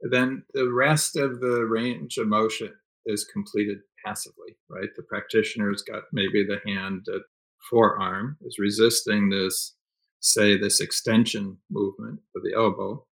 then 0.01 0.44
the 0.55 0.70
rest 0.72 1.16
of 1.16 1.40
the 1.40 1.66
range 1.68 2.16
of 2.16 2.26
motion 2.26 2.72
is 3.07 3.24
completed 3.24 3.78
passively, 4.05 4.57
right? 4.68 4.88
The 4.96 5.03
practitioner's 5.03 5.82
got 5.82 6.05
maybe 6.12 6.44
the 6.44 6.61
hand 6.66 7.07
at 7.09 7.22
forearm 7.68 8.38
is 8.42 8.59
resisting 8.59 9.28
this, 9.28 9.74
say, 10.20 10.57
this 10.57 10.80
extension 10.80 11.59
movement 11.70 12.20
of 12.34 12.42
the 12.42 12.55
elbow. 12.57 13.05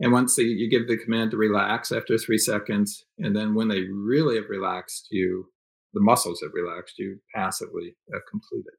And 0.00 0.12
once 0.12 0.36
the, 0.36 0.44
you 0.44 0.70
give 0.70 0.88
the 0.88 0.96
command 0.96 1.32
to 1.32 1.36
relax 1.36 1.92
after 1.92 2.16
three 2.16 2.38
seconds, 2.38 3.04
and 3.18 3.36
then 3.36 3.54
when 3.54 3.68
they 3.68 3.82
really 3.82 4.36
have 4.36 4.48
relaxed, 4.48 5.08
you 5.10 5.50
the 5.92 6.00
muscles 6.00 6.40
have 6.40 6.52
relaxed, 6.54 6.98
you 6.98 7.18
passively 7.34 7.96
have 8.12 8.22
completed. 8.30 8.74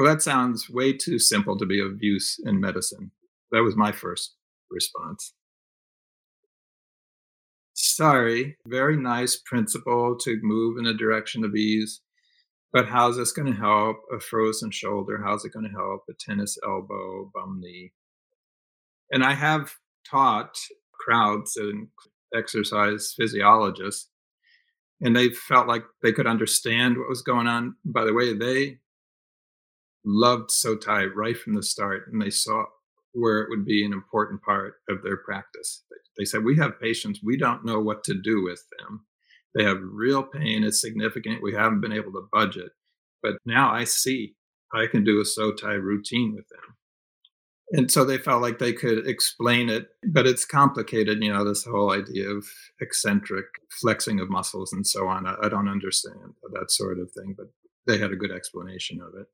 Well, 0.00 0.08
that 0.08 0.22
sounds 0.22 0.70
way 0.70 0.94
too 0.94 1.18
simple 1.18 1.58
to 1.58 1.66
be 1.66 1.78
of 1.78 2.02
use 2.02 2.40
in 2.46 2.58
medicine. 2.58 3.10
That 3.52 3.62
was 3.62 3.76
my 3.76 3.92
first 3.92 4.34
response. 4.70 5.34
Sorry, 7.74 8.56
very 8.66 8.96
nice 8.96 9.36
principle 9.44 10.16
to 10.20 10.40
move 10.42 10.78
in 10.78 10.86
a 10.86 10.96
direction 10.96 11.44
of 11.44 11.54
ease, 11.54 12.00
but 12.72 12.88
how's 12.88 13.18
this 13.18 13.32
going 13.32 13.52
to 13.52 13.60
help 13.60 13.98
a 14.10 14.18
frozen 14.20 14.70
shoulder? 14.70 15.20
How's 15.22 15.44
it 15.44 15.52
going 15.52 15.66
to 15.66 15.76
help 15.76 16.04
a 16.08 16.14
tennis 16.18 16.56
elbow, 16.66 17.30
bum 17.34 17.60
knee? 17.60 17.92
And 19.10 19.22
I 19.22 19.34
have 19.34 19.70
taught 20.10 20.56
crowds 20.94 21.58
and 21.58 21.88
exercise 22.34 23.12
physiologists, 23.14 24.08
and 25.02 25.14
they 25.14 25.28
felt 25.28 25.68
like 25.68 25.84
they 26.02 26.12
could 26.12 26.26
understand 26.26 26.96
what 26.96 27.10
was 27.10 27.20
going 27.20 27.46
on. 27.46 27.74
By 27.84 28.06
the 28.06 28.14
way, 28.14 28.32
they 28.32 28.78
loved 30.04 30.50
Sotai 30.50 31.08
right 31.14 31.36
from 31.36 31.54
the 31.54 31.62
start, 31.62 32.08
and 32.10 32.20
they 32.20 32.30
saw 32.30 32.64
where 33.12 33.40
it 33.40 33.50
would 33.50 33.64
be 33.64 33.84
an 33.84 33.92
important 33.92 34.42
part 34.42 34.74
of 34.88 35.02
their 35.02 35.16
practice. 35.16 35.84
They 36.16 36.24
said, 36.24 36.44
We 36.44 36.56
have 36.56 36.80
patients, 36.80 37.20
we 37.22 37.36
don't 37.36 37.64
know 37.64 37.80
what 37.80 38.04
to 38.04 38.14
do 38.14 38.42
with 38.42 38.62
them. 38.78 39.06
They 39.54 39.64
have 39.64 39.78
real 39.82 40.22
pain, 40.22 40.62
it's 40.62 40.80
significant. 40.80 41.42
We 41.42 41.54
haven't 41.54 41.80
been 41.80 41.92
able 41.92 42.12
to 42.12 42.28
budget. 42.32 42.70
But 43.22 43.34
now 43.44 43.72
I 43.72 43.84
see 43.84 44.36
I 44.72 44.86
can 44.86 45.02
do 45.04 45.20
a 45.20 45.24
Sotai 45.24 45.80
routine 45.82 46.34
with 46.34 46.48
them. 46.48 46.76
And 47.72 47.90
so 47.90 48.04
they 48.04 48.18
felt 48.18 48.42
like 48.42 48.58
they 48.58 48.72
could 48.72 49.06
explain 49.06 49.68
it, 49.68 49.88
but 50.08 50.26
it's 50.26 50.44
complicated, 50.44 51.22
you 51.22 51.32
know, 51.32 51.44
this 51.44 51.64
whole 51.64 51.92
idea 51.92 52.28
of 52.28 52.44
eccentric 52.80 53.46
flexing 53.80 54.18
of 54.18 54.28
muscles 54.28 54.72
and 54.72 54.84
so 54.84 55.06
on. 55.06 55.26
I, 55.26 55.36
I 55.42 55.48
don't 55.48 55.68
understand 55.68 56.34
that 56.52 56.70
sort 56.70 56.98
of 56.98 57.12
thing, 57.12 57.34
but 57.36 57.46
they 57.86 57.98
had 57.98 58.10
a 58.10 58.16
good 58.16 58.32
explanation 58.32 59.00
of 59.00 59.14
it. 59.20 59.26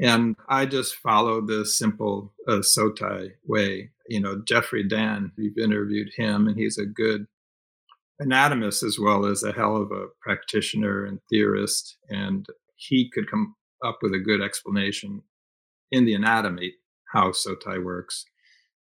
And 0.00 0.36
I 0.48 0.66
just 0.66 0.94
followed 0.96 1.48
the 1.48 1.66
simple 1.66 2.32
uh, 2.46 2.60
Sotai 2.60 3.32
way. 3.44 3.90
You 4.08 4.20
know, 4.20 4.40
Jeffrey 4.46 4.86
Dann, 4.86 5.32
you've 5.36 5.58
interviewed 5.58 6.10
him, 6.16 6.46
and 6.46 6.56
he's 6.56 6.78
a 6.78 6.86
good 6.86 7.26
anatomist 8.20 8.82
as 8.82 8.98
well 8.98 9.26
as 9.26 9.42
a 9.42 9.52
hell 9.52 9.76
of 9.76 9.90
a 9.90 10.06
practitioner 10.20 11.04
and 11.04 11.20
theorist. 11.28 11.96
And 12.08 12.46
he 12.76 13.10
could 13.12 13.30
come 13.30 13.56
up 13.84 13.98
with 14.02 14.12
a 14.12 14.18
good 14.18 14.40
explanation 14.40 15.22
in 15.90 16.04
the 16.04 16.14
anatomy 16.14 16.74
how 17.12 17.30
Sotai 17.30 17.82
works. 17.82 18.24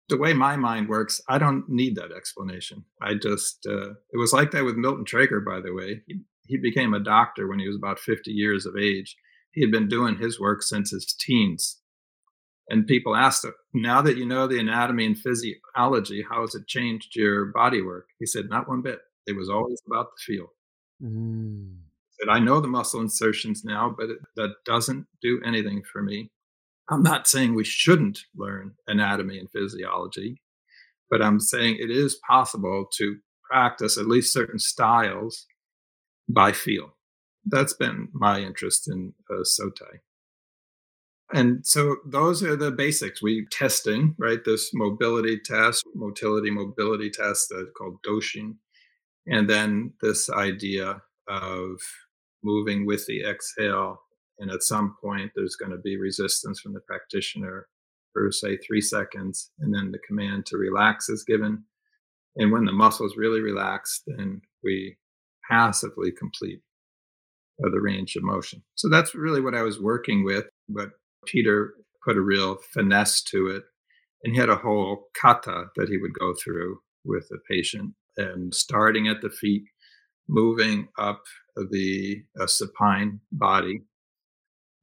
The 0.08 0.18
way 0.18 0.32
my 0.34 0.56
mind 0.56 0.88
works, 0.88 1.20
I 1.28 1.38
don't 1.38 1.68
need 1.68 1.96
that 1.96 2.12
explanation. 2.12 2.84
I 3.00 3.14
just, 3.14 3.66
uh, 3.66 3.90
it 3.90 4.18
was 4.18 4.32
like 4.32 4.50
that 4.50 4.64
with 4.64 4.76
Milton 4.76 5.04
Trager, 5.04 5.44
by 5.44 5.60
the 5.60 5.72
way. 5.72 6.02
He, 6.06 6.20
he 6.46 6.56
became 6.58 6.92
a 6.92 7.00
doctor 7.00 7.46
when 7.46 7.58
he 7.58 7.66
was 7.66 7.76
about 7.76 7.98
50 7.98 8.30
years 8.30 8.66
of 8.66 8.76
age 8.76 9.16
he 9.54 9.60
had 9.60 9.70
been 9.70 9.88
doing 9.88 10.16
his 10.16 10.40
work 10.40 10.62
since 10.62 10.90
his 10.90 11.06
teens. 11.06 11.80
And 12.68 12.86
people 12.86 13.14
asked 13.14 13.44
him, 13.44 13.52
now 13.72 14.02
that 14.02 14.16
you 14.16 14.26
know 14.26 14.46
the 14.46 14.58
anatomy 14.58 15.06
and 15.06 15.18
physiology, 15.18 16.24
how 16.28 16.40
has 16.40 16.54
it 16.54 16.66
changed 16.66 17.14
your 17.14 17.46
body 17.46 17.82
work? 17.82 18.08
He 18.18 18.26
said, 18.26 18.48
not 18.48 18.68
one 18.68 18.82
bit. 18.82 19.00
It 19.26 19.36
was 19.36 19.50
always 19.50 19.80
about 19.86 20.06
the 20.06 20.22
feel. 20.34 20.46
Mm. 21.02 21.76
He 22.08 22.14
said, 22.20 22.30
I 22.30 22.38
know 22.38 22.60
the 22.60 22.68
muscle 22.68 23.00
insertions 23.00 23.64
now, 23.64 23.94
but 23.96 24.10
it, 24.10 24.18
that 24.36 24.54
doesn't 24.64 25.06
do 25.20 25.40
anything 25.44 25.82
for 25.90 26.02
me. 26.02 26.30
I'm 26.90 27.02
not 27.02 27.26
saying 27.26 27.54
we 27.54 27.64
shouldn't 27.64 28.24
learn 28.34 28.74
anatomy 28.86 29.38
and 29.38 29.50
physiology, 29.50 30.40
but 31.10 31.22
I'm 31.22 31.40
saying 31.40 31.76
it 31.78 31.90
is 31.90 32.20
possible 32.26 32.86
to 32.96 33.18
practice 33.50 33.98
at 33.98 34.06
least 34.06 34.32
certain 34.32 34.58
styles 34.58 35.46
by 36.28 36.52
feel 36.52 36.93
that's 37.46 37.74
been 37.74 38.08
my 38.12 38.40
interest 38.40 38.88
in 38.90 39.12
uh, 39.30 39.42
Sotai. 39.42 40.00
And 41.32 41.66
so 41.66 41.96
those 42.06 42.42
are 42.42 42.56
the 42.56 42.70
basics. 42.70 43.22
We 43.22 43.46
testing, 43.50 44.14
right? 44.18 44.44
This 44.44 44.70
mobility 44.74 45.40
test, 45.44 45.84
motility 45.94 46.50
mobility 46.50 47.10
test 47.10 47.52
uh, 47.52 47.64
called 47.76 47.98
Doshin. 48.06 48.56
And 49.26 49.48
then 49.48 49.94
this 50.02 50.28
idea 50.30 51.02
of 51.28 51.80
moving 52.42 52.86
with 52.86 53.06
the 53.06 53.24
exhale. 53.24 54.00
And 54.38 54.50
at 54.50 54.62
some 54.62 54.96
point, 55.02 55.32
there's 55.34 55.56
going 55.56 55.72
to 55.72 55.78
be 55.78 55.96
resistance 55.96 56.60
from 56.60 56.74
the 56.74 56.80
practitioner 56.80 57.68
for, 58.12 58.30
say, 58.30 58.58
three 58.58 58.82
seconds. 58.82 59.50
And 59.60 59.74
then 59.74 59.92
the 59.92 59.98
command 60.06 60.46
to 60.46 60.56
relax 60.56 61.08
is 61.08 61.24
given. 61.24 61.64
And 62.36 62.52
when 62.52 62.64
the 62.64 62.72
muscles 62.72 63.16
really 63.16 63.40
relax, 63.40 64.02
then 64.06 64.42
we 64.62 64.96
passively 65.50 66.12
complete 66.12 66.60
of 67.62 67.72
the 67.72 67.80
range 67.80 68.16
of 68.16 68.22
motion. 68.22 68.62
So 68.74 68.88
that's 68.88 69.14
really 69.14 69.40
what 69.40 69.54
I 69.54 69.62
was 69.62 69.80
working 69.80 70.24
with. 70.24 70.44
But 70.68 70.90
Peter 71.26 71.74
put 72.04 72.16
a 72.16 72.22
real 72.22 72.58
finesse 72.72 73.22
to 73.22 73.48
it. 73.48 73.62
And 74.22 74.34
he 74.34 74.40
had 74.40 74.48
a 74.48 74.56
whole 74.56 75.08
kata 75.20 75.66
that 75.76 75.88
he 75.88 75.98
would 75.98 76.14
go 76.18 76.34
through 76.42 76.78
with 77.04 77.28
the 77.28 77.38
patient 77.48 77.94
and 78.16 78.54
starting 78.54 79.06
at 79.06 79.20
the 79.20 79.30
feet, 79.30 79.64
moving 80.28 80.88
up 80.98 81.22
the 81.56 82.22
uh, 82.40 82.46
supine 82.46 83.20
body. 83.30 83.82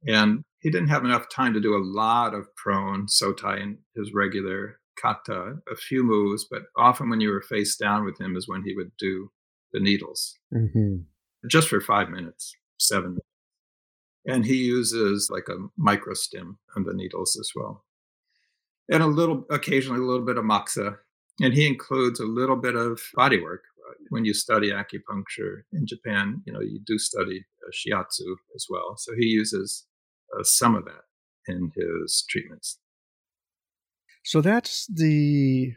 And 0.06 0.42
he 0.60 0.70
didn't 0.70 0.88
have 0.88 1.04
enough 1.04 1.28
time 1.28 1.54
to 1.54 1.60
do 1.60 1.74
a 1.74 1.82
lot 1.82 2.34
of 2.34 2.54
prone 2.54 3.06
sotai 3.06 3.60
in 3.60 3.78
his 3.96 4.12
regular 4.14 4.78
kata, 5.00 5.56
a 5.70 5.76
few 5.76 6.04
moves, 6.04 6.46
but 6.48 6.62
often 6.76 7.10
when 7.10 7.20
you 7.20 7.30
were 7.30 7.42
face 7.42 7.76
down 7.76 8.04
with 8.04 8.20
him 8.20 8.36
is 8.36 8.46
when 8.46 8.62
he 8.64 8.74
would 8.76 8.92
do 8.98 9.30
the 9.72 9.80
needles 9.80 10.38
mm-hmm. 10.54 10.96
just 11.48 11.68
for 11.68 11.80
five 11.80 12.08
minutes 12.08 12.54
seven. 12.86 13.18
And 14.24 14.44
he 14.44 14.56
uses 14.56 15.30
like 15.30 15.48
a 15.48 15.68
microstim 15.80 16.56
on 16.76 16.84
the 16.84 16.94
needles 16.94 17.36
as 17.40 17.50
well. 17.54 17.84
And 18.90 19.02
a 19.02 19.06
little, 19.06 19.44
occasionally 19.50 20.00
a 20.00 20.04
little 20.04 20.24
bit 20.24 20.36
of 20.36 20.44
moxa. 20.44 20.98
And 21.40 21.54
he 21.54 21.66
includes 21.66 22.20
a 22.20 22.26
little 22.26 22.56
bit 22.56 22.76
of 22.76 23.00
body 23.14 23.40
work. 23.40 23.62
When 24.10 24.24
you 24.24 24.34
study 24.34 24.70
acupuncture 24.70 25.62
in 25.72 25.86
Japan, 25.86 26.42
you 26.46 26.52
know, 26.52 26.60
you 26.60 26.80
do 26.84 26.98
study 26.98 27.44
uh, 27.66 27.70
shiatsu 27.70 28.34
as 28.54 28.66
well. 28.68 28.94
So 28.96 29.12
he 29.18 29.26
uses 29.26 29.86
uh, 30.38 30.42
some 30.42 30.74
of 30.74 30.84
that 30.84 31.04
in 31.46 31.72
his 31.74 32.24
treatments. 32.28 32.78
So 34.24 34.40
that's 34.40 34.86
the, 34.86 35.72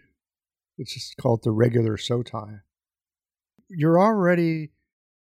it's 0.78 0.94
just 0.94 1.18
called 1.18 1.44
the 1.44 1.52
regular 1.52 1.98
sotai. 1.98 2.62
You're 3.70 4.00
already 4.00 4.72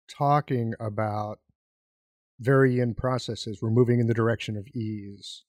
talking 0.09 0.75
about 0.79 1.41
very 2.41 2.81
in 2.81 2.95
processes. 2.95 3.61
We're 3.61 3.71
moving 3.71 4.01
in 4.01 4.07
the 4.07 4.15
direction 4.15 4.57
of 4.57 4.67
ease. 4.69 5.45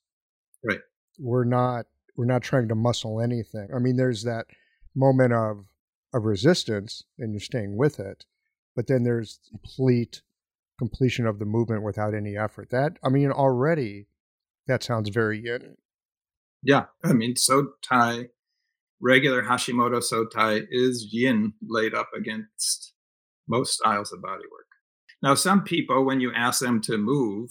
Right. 0.63 0.79
We're 1.17 1.43
not 1.43 1.85
we're 2.15 2.25
not 2.25 2.41
trying 2.41 2.67
to 2.67 2.75
muscle 2.75 3.21
anything. 3.21 3.69
I 3.73 3.79
mean, 3.79 3.95
there's 3.95 4.23
that 4.23 4.47
moment 4.95 5.33
of 5.33 5.65
of 6.13 6.25
resistance 6.25 7.03
and 7.17 7.33
you're 7.33 7.39
staying 7.39 7.77
with 7.77 7.99
it, 7.99 8.25
but 8.75 8.87
then 8.87 9.03
there's 9.03 9.39
complete 9.49 10.21
completion 10.77 11.27
of 11.27 11.39
the 11.39 11.45
movement 11.45 11.83
without 11.83 12.13
any 12.13 12.37
effort. 12.37 12.69
That 12.71 12.97
I 13.03 13.09
mean, 13.09 13.31
already 13.31 14.07
that 14.67 14.83
sounds 14.83 15.09
very 15.09 15.39
yin. 15.39 15.77
Yeah, 16.61 16.85
I 17.03 17.13
mean, 17.13 17.35
Sotai, 17.35 18.29
regular 19.01 19.43
Hashimoto 19.43 20.01
Sotai 20.01 20.65
is 20.69 21.07
yin 21.11 21.53
laid 21.65 21.93
up 21.93 22.09
against 22.15 22.93
most 23.47 23.73
styles 23.73 24.11
of 24.11 24.21
body 24.21 24.43
work. 24.51 24.59
Now, 25.22 25.36
some 25.36 25.63
people, 25.63 26.05
when 26.05 26.22
you 26.22 26.32
ask 26.34 26.61
them 26.61 26.82
to 26.82 26.97
move, 26.97 27.49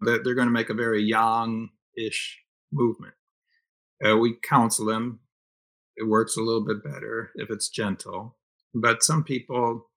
that 0.00 0.22
they're 0.24 0.34
going 0.34 0.48
to 0.48 0.52
make 0.52 0.70
a 0.70 0.74
very 0.74 1.02
yang-ish 1.02 2.38
movement. 2.72 3.14
Uh, 4.04 4.16
we 4.16 4.36
counsel 4.42 4.86
them. 4.86 5.20
It 5.96 6.08
works 6.08 6.36
a 6.36 6.42
little 6.42 6.64
bit 6.64 6.82
better 6.82 7.30
if 7.36 7.50
it's 7.50 7.68
gentle. 7.68 8.36
But 8.74 9.02
some 9.02 9.24
people, 9.24 9.90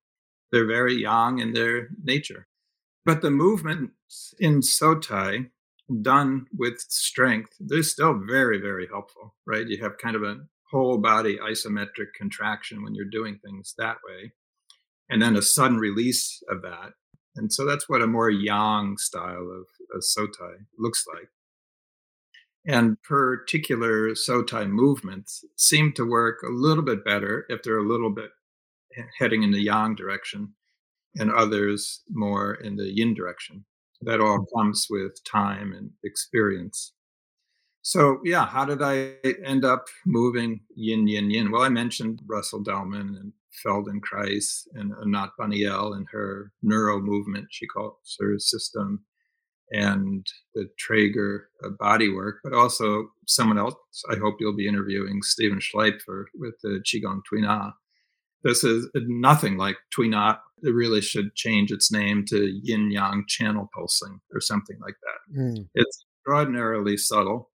they're 0.51 0.67
very 0.67 0.95
yang 0.95 1.39
in 1.39 1.53
their 1.53 1.89
nature. 2.03 2.47
But 3.05 3.21
the 3.21 3.31
movements 3.31 4.33
in 4.39 4.61
Sotai 4.61 5.49
done 6.01 6.45
with 6.55 6.79
strength, 6.79 7.53
they're 7.59 7.83
still 7.83 8.13
very, 8.13 8.59
very 8.59 8.87
helpful, 8.87 9.35
right? 9.45 9.67
You 9.67 9.81
have 9.83 9.97
kind 9.97 10.15
of 10.15 10.23
a 10.23 10.37
whole 10.71 10.97
body 10.99 11.37
isometric 11.37 12.13
contraction 12.15 12.83
when 12.83 12.95
you're 12.95 13.05
doing 13.05 13.39
things 13.43 13.73
that 13.77 13.97
way 14.07 14.31
and 15.11 15.21
then 15.21 15.35
a 15.35 15.43
sudden 15.43 15.77
release 15.77 16.41
of 16.49 16.63
that. 16.63 16.93
And 17.35 17.53
so 17.53 17.63
that's 17.65 17.87
what 17.87 18.01
a 18.01 18.07
more 18.07 18.31
yang 18.31 18.97
style 18.97 19.51
of, 19.51 19.67
of 19.95 20.01
sotai 20.01 20.65
looks 20.79 21.05
like. 21.13 21.29
And 22.65 23.01
particular 23.03 24.09
sotai 24.11 24.67
movements 24.67 25.45
seem 25.55 25.93
to 25.93 26.09
work 26.09 26.37
a 26.43 26.51
little 26.51 26.83
bit 26.83 27.05
better 27.05 27.45
if 27.49 27.61
they're 27.61 27.77
a 27.77 27.87
little 27.87 28.09
bit 28.09 28.31
heading 29.19 29.43
in 29.43 29.51
the 29.51 29.61
yang 29.61 29.95
direction. 29.95 30.55
and 31.17 31.31
others 31.31 32.01
more 32.09 32.55
in 32.55 32.75
the 32.75 32.89
yin 32.89 33.13
direction. 33.13 33.65
That 34.01 34.21
all 34.21 34.39
mm-hmm. 34.39 34.59
comes 34.59 34.87
with 34.89 35.23
time 35.23 35.73
and 35.73 35.91
experience. 36.03 36.93
So, 37.83 38.19
yeah, 38.23 38.45
how 38.45 38.65
did 38.65 38.81
I 38.81 39.15
end 39.43 39.65
up 39.65 39.87
moving 40.05 40.61
yin, 40.75 41.07
yin, 41.07 41.31
yin? 41.31 41.51
Well, 41.51 41.63
I 41.63 41.69
mentioned 41.69 42.21
Russell 42.27 42.61
Delman 42.61 43.17
and 43.19 43.33
Feldenkrais 43.65 44.67
and 44.73 44.93
Anat 45.01 45.31
Baniel 45.39 45.95
and 45.95 46.07
her 46.11 46.51
neuro 46.61 46.99
movement, 46.99 47.47
she 47.51 47.67
calls 47.67 48.15
her 48.19 48.37
system, 48.39 49.05
and 49.71 50.25
the 50.53 50.67
Trager 50.77 51.43
uh, 51.63 51.69
body 51.79 52.11
work, 52.11 52.37
but 52.43 52.53
also 52.53 53.09
someone 53.27 53.57
else. 53.57 53.75
I 54.09 54.15
hope 54.17 54.35
you'll 54.39 54.55
be 54.55 54.67
interviewing 54.67 55.21
Stephen 55.21 55.59
Schleifer 55.59 56.25
with 56.35 56.55
the 56.61 56.81
Qigong 56.85 57.21
Tuina. 57.31 57.73
This 58.43 58.63
is 58.63 58.89
nothing 58.95 59.57
like 59.57 59.77
Tuina. 59.97 60.39
It 60.63 60.73
really 60.73 61.01
should 61.01 61.35
change 61.35 61.71
its 61.71 61.91
name 61.91 62.25
to 62.27 62.59
Yin 62.63 62.91
Yang 62.91 63.25
Channel 63.27 63.69
Pulsing 63.73 64.19
or 64.33 64.41
something 64.41 64.77
like 64.81 64.95
that. 65.03 65.41
Mm. 65.41 65.67
It's 65.73 66.05
extraordinarily 66.19 66.97
subtle. 66.97 67.51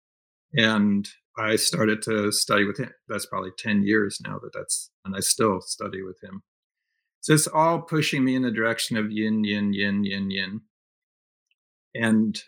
And 0.55 1.09
I 1.39 1.57
started 1.57 2.03
to 2.03 2.31
study 2.31 2.65
with 2.65 2.79
him. 2.79 2.91
That's 3.09 3.27
probably 3.27 3.53
10 3.59 3.85
years 3.85 4.21
now 4.27 4.39
that 4.43 4.51
that's, 4.53 4.91
and 5.05 5.15
I 5.17 5.21
still 5.21 5.61
study 5.61 6.03
with 6.03 6.23
him. 6.23 6.43
So 7.21 7.35
it's 7.35 7.47
all 7.47 7.81
pushing 7.81 8.25
me 8.25 8.35
in 8.35 8.43
the 8.43 8.51
direction 8.51 8.97
of 8.97 9.11
yin, 9.11 9.45
yin, 9.45 9.73
yin, 9.73 10.05
yin, 10.05 10.31
yin 10.31 10.61
and 11.95 12.43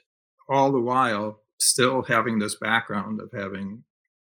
all 0.49 0.73
the 0.73 0.81
while 0.81 1.41
still 1.59 2.03
having 2.03 2.39
this 2.39 2.57
background 2.57 3.21
of 3.21 3.31
having 3.33 3.85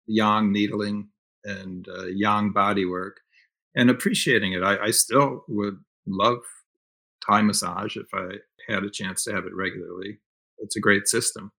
yang 0.07 0.51
needling 0.51 1.09
and 1.43 1.87
uh, 1.87 2.07
yang 2.07 2.51
body 2.51 2.85
work 2.85 3.21
and 3.75 3.89
appreciating 3.89 4.53
it. 4.53 4.63
I, 4.63 4.85
I, 4.85 4.91
still 4.91 5.43
would 5.47 5.77
love 6.07 6.39
Thai 7.25 7.41
massage 7.41 7.97
if 7.97 8.07
I 8.13 8.37
had 8.67 8.83
a 8.83 8.89
chance 8.89 9.23
to 9.23 9.33
have 9.33 9.45
it 9.45 9.53
regularly. 9.53 10.19
It's 10.59 10.75
a 10.75 10.81
great 10.81 11.07
system. 11.07 11.51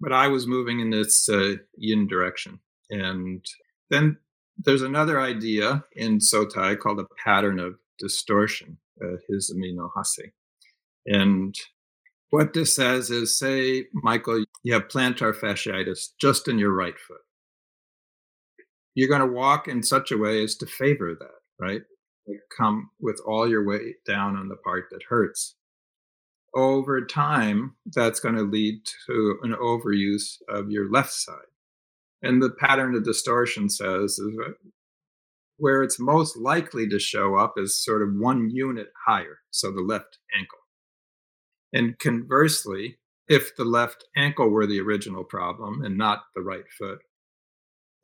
But 0.00 0.12
I 0.12 0.28
was 0.28 0.46
moving 0.46 0.80
in 0.80 0.90
this 0.90 1.28
uh, 1.28 1.56
yin 1.76 2.06
direction. 2.06 2.60
And 2.90 3.44
then 3.90 4.18
there's 4.58 4.82
another 4.82 5.20
idea 5.20 5.84
in 5.92 6.18
Sotai 6.18 6.78
called 6.78 7.00
a 7.00 7.06
pattern 7.22 7.58
of 7.58 7.74
distortion, 7.98 8.78
uh, 9.02 9.16
Hizumi 9.30 9.76
Hase. 9.96 10.30
And 11.06 11.54
what 12.30 12.52
this 12.52 12.74
says 12.74 13.10
is 13.10 13.38
say, 13.38 13.86
Michael, 13.92 14.44
you 14.62 14.72
have 14.72 14.88
plantar 14.88 15.34
fasciitis 15.34 16.08
just 16.20 16.48
in 16.48 16.58
your 16.58 16.74
right 16.74 16.98
foot. 16.98 17.20
You're 18.94 19.08
going 19.08 19.20
to 19.20 19.26
walk 19.26 19.68
in 19.68 19.82
such 19.82 20.12
a 20.12 20.18
way 20.18 20.42
as 20.42 20.54
to 20.56 20.66
favor 20.66 21.14
that, 21.14 21.64
right? 21.64 21.82
Come 22.56 22.90
with 23.00 23.20
all 23.26 23.48
your 23.48 23.66
weight 23.66 23.96
down 24.06 24.36
on 24.36 24.48
the 24.48 24.56
part 24.56 24.86
that 24.90 25.02
hurts. 25.08 25.56
Over 26.54 27.04
time, 27.04 27.74
that's 27.86 28.20
going 28.20 28.36
to 28.36 28.42
lead 28.42 28.80
to 29.06 29.38
an 29.42 29.54
overuse 29.54 30.36
of 30.48 30.70
your 30.70 30.90
left 30.90 31.12
side. 31.12 31.34
And 32.24 32.42
the 32.42 32.50
pattern 32.50 32.94
of 32.94 33.04
distortion 33.04 33.68
says 33.68 34.18
is 34.18 34.38
where 35.58 35.82
it's 35.82 36.00
most 36.00 36.38
likely 36.38 36.88
to 36.88 36.98
show 36.98 37.36
up 37.36 37.54
is 37.58 37.84
sort 37.84 38.02
of 38.02 38.14
one 38.14 38.48
unit 38.50 38.88
higher, 39.06 39.38
so 39.50 39.70
the 39.70 39.82
left 39.82 40.18
ankle. 40.34 40.58
And 41.72 41.98
conversely, 41.98 42.98
if 43.28 43.54
the 43.56 43.64
left 43.64 44.04
ankle 44.16 44.48
were 44.48 44.66
the 44.66 44.80
original 44.80 45.22
problem 45.22 45.84
and 45.84 45.98
not 45.98 46.22
the 46.34 46.42
right 46.42 46.64
foot, 46.78 47.00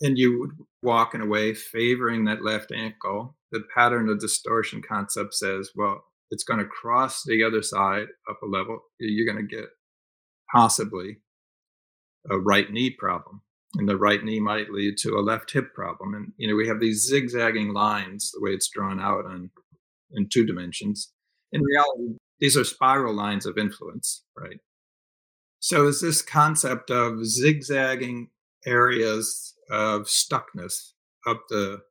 and 0.03 0.19
you 0.19 0.39
would 0.39 0.51
walk 0.83 1.15
in 1.15 1.23
a 1.23 1.27
way 1.27 1.55
favoring 1.55 2.27
that 2.27 2.45
left 2.45 2.73
ankle, 2.73 3.37
the 3.53 3.63
pattern 3.75 4.09
of 4.09 4.21
distortion 4.21 4.83
concept 4.87 5.35
says, 5.35 5.71
well, 5.75 6.05
it's 6.31 6.45
going 6.45 6.61
to 6.61 6.67
cross 6.67 7.23
the 7.25 7.43
other 7.43 7.63
side 7.63 8.07
up 8.29 8.39
a 8.43 8.47
level. 8.47 8.81
You're 8.99 9.33
going 9.33 9.47
to 9.47 9.57
get 9.57 9.67
possibly 10.55 11.19
a 12.31 12.39
right 12.39 12.71
knee 12.71 12.91
problem. 12.91 13.43
And 13.77 13.89
the 13.89 13.97
right 13.97 14.23
knee 14.23 14.41
might 14.41 14.71
lead 14.71 14.99
to 14.99 15.11
a 15.11 15.23
left 15.23 15.53
hip 15.53 15.75
problem. 15.75 16.15
And, 16.15 16.33
you 16.37 16.49
know, 16.49 16.57
we 16.57 16.67
have 16.67 16.81
these 16.81 17.07
zigzagging 17.07 17.73
lines, 17.73 18.33
the 18.33 18.41
way 18.41 18.51
it's 18.51 18.69
drawn 18.69 19.01
out 19.01 19.27
on 19.27 19.51
in 20.13 20.29
two 20.29 20.45
dimensions. 20.45 21.13
In 21.53 21.63
reality, 21.63 22.17
these 22.41 22.57
are 22.57 22.65
spiral 22.65 23.15
lines 23.15 23.47
of 23.47 23.59
influence, 23.59 24.25
right? 24.37 24.59
So 25.61 25.87
is 25.87 26.01
this 26.01 26.23
concept 26.23 26.91
of 26.91 27.25
zigzagging 27.25 28.31
areas 28.67 29.55
of 29.71 30.03
stuckness 30.03 30.93
up 31.27 31.45
the 31.49 31.83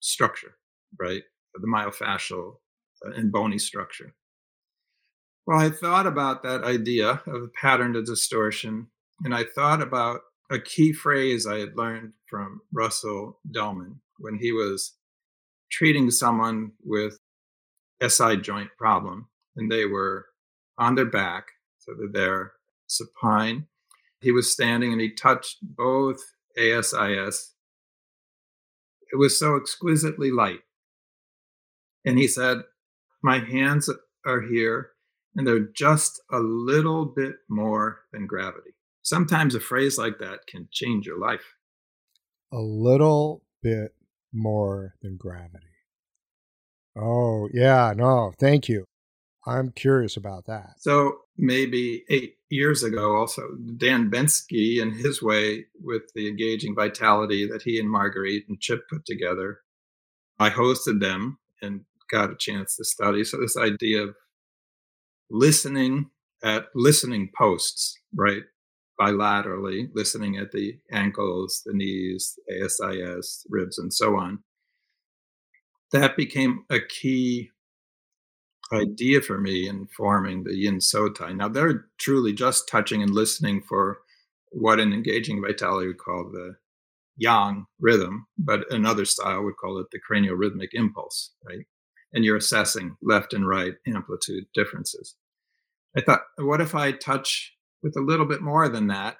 structure, 0.00 0.56
right? 0.98 1.22
The 1.54 1.66
myofascial 1.66 2.56
uh, 3.04 3.10
and 3.10 3.32
bony 3.32 3.58
structure. 3.58 4.14
Well, 5.46 5.58
I 5.58 5.70
thought 5.70 6.06
about 6.06 6.42
that 6.42 6.62
idea 6.62 7.22
of 7.26 7.42
a 7.42 7.48
pattern 7.48 7.94
to 7.94 8.02
distortion, 8.02 8.88
and 9.24 9.34
I 9.34 9.44
thought 9.44 9.82
about 9.82 10.20
a 10.50 10.58
key 10.58 10.92
phrase 10.92 11.46
I 11.46 11.58
had 11.58 11.76
learned 11.76 12.12
from 12.26 12.60
Russell 12.72 13.38
Delman 13.50 14.00
when 14.18 14.38
he 14.38 14.52
was 14.52 14.94
treating 15.70 16.10
someone 16.10 16.72
with 16.84 17.18
SI 18.06 18.36
joint 18.38 18.70
problem 18.78 19.28
and 19.56 19.70
they 19.70 19.84
were 19.84 20.26
on 20.78 20.94
their 20.94 21.04
back, 21.04 21.48
so 21.78 21.92
that 21.94 22.12
they're 22.12 22.52
supine. 22.86 23.66
He 24.20 24.30
was 24.30 24.52
standing 24.52 24.92
and 24.92 25.00
he 25.00 25.10
touched 25.12 25.58
both 25.62 26.20
ASIS. 26.56 27.54
It 29.12 29.16
was 29.16 29.38
so 29.38 29.56
exquisitely 29.56 30.30
light. 30.30 30.60
And 32.04 32.18
he 32.18 32.28
said, 32.28 32.58
My 33.22 33.38
hands 33.38 33.90
are 34.24 34.40
here, 34.40 34.90
and 35.34 35.46
they're 35.46 35.68
just 35.74 36.20
a 36.30 36.38
little 36.38 37.04
bit 37.04 37.36
more 37.48 38.02
than 38.12 38.26
gravity. 38.26 38.77
Sometimes 39.08 39.54
a 39.54 39.60
phrase 39.60 39.96
like 39.96 40.18
that 40.18 40.46
can 40.46 40.68
change 40.70 41.06
your 41.06 41.18
life. 41.18 41.54
A 42.52 42.58
little 42.58 43.42
bit 43.62 43.94
more 44.34 44.96
than 45.00 45.16
gravity. 45.16 45.64
Oh, 46.94 47.48
yeah, 47.54 47.94
no, 47.96 48.34
thank 48.38 48.68
you. 48.68 48.84
I'm 49.46 49.72
curious 49.72 50.18
about 50.18 50.44
that. 50.46 50.74
So 50.76 51.20
maybe 51.38 52.04
eight 52.10 52.34
years 52.50 52.82
ago, 52.82 53.16
also 53.16 53.42
Dan 53.78 54.10
Bensky 54.10 54.82
and 54.82 54.94
his 54.94 55.22
way 55.22 55.64
with 55.80 56.02
the 56.14 56.28
engaging 56.28 56.74
vitality 56.74 57.48
that 57.50 57.62
he 57.62 57.80
and 57.80 57.90
Marguerite 57.90 58.44
and 58.46 58.60
Chip 58.60 58.82
put 58.90 59.06
together. 59.06 59.60
I 60.38 60.50
hosted 60.50 61.00
them 61.00 61.38
and 61.62 61.86
got 62.10 62.30
a 62.30 62.36
chance 62.36 62.76
to 62.76 62.84
study. 62.84 63.24
So 63.24 63.38
this 63.38 63.56
idea 63.56 64.02
of 64.02 64.16
listening 65.30 66.10
at 66.44 66.66
listening 66.74 67.30
posts, 67.34 67.98
right? 68.14 68.42
Bilaterally, 69.00 69.88
listening 69.94 70.38
at 70.38 70.52
the 70.52 70.78
ankles, 70.90 71.62
the 71.64 71.72
knees, 71.72 72.38
ASIS, 72.50 73.46
ribs, 73.48 73.78
and 73.78 73.92
so 73.92 74.16
on. 74.16 74.42
That 75.92 76.16
became 76.16 76.64
a 76.68 76.80
key 76.80 77.50
idea 78.72 79.20
for 79.20 79.38
me 79.38 79.68
in 79.68 79.86
forming 79.96 80.44
the 80.44 80.54
Yin 80.54 80.78
Sotai. 80.78 81.34
Now 81.34 81.48
they're 81.48 81.86
truly 81.98 82.32
just 82.32 82.68
touching 82.68 83.02
and 83.02 83.14
listening 83.14 83.62
for 83.62 84.00
what 84.50 84.80
an 84.80 84.92
engaging 84.92 85.40
vitality 85.40 85.88
we 85.88 85.94
call 85.94 86.30
the 86.30 86.56
yang 87.16 87.66
rhythm, 87.80 88.26
but 88.38 88.70
another 88.72 89.04
style 89.04 89.42
would 89.44 89.56
call 89.56 89.78
it 89.78 89.86
the 89.90 89.98
cranial 89.98 90.36
rhythmic 90.36 90.70
impulse, 90.72 91.32
right? 91.46 91.66
And 92.12 92.24
you're 92.24 92.36
assessing 92.36 92.96
left 93.02 93.34
and 93.34 93.46
right 93.46 93.74
amplitude 93.86 94.44
differences. 94.54 95.16
I 95.96 96.00
thought, 96.00 96.22
what 96.38 96.60
if 96.60 96.74
I 96.74 96.92
touch 96.92 97.54
with 97.82 97.96
a 97.96 98.02
little 98.02 98.26
bit 98.26 98.42
more 98.42 98.68
than 98.68 98.88
that? 98.88 99.16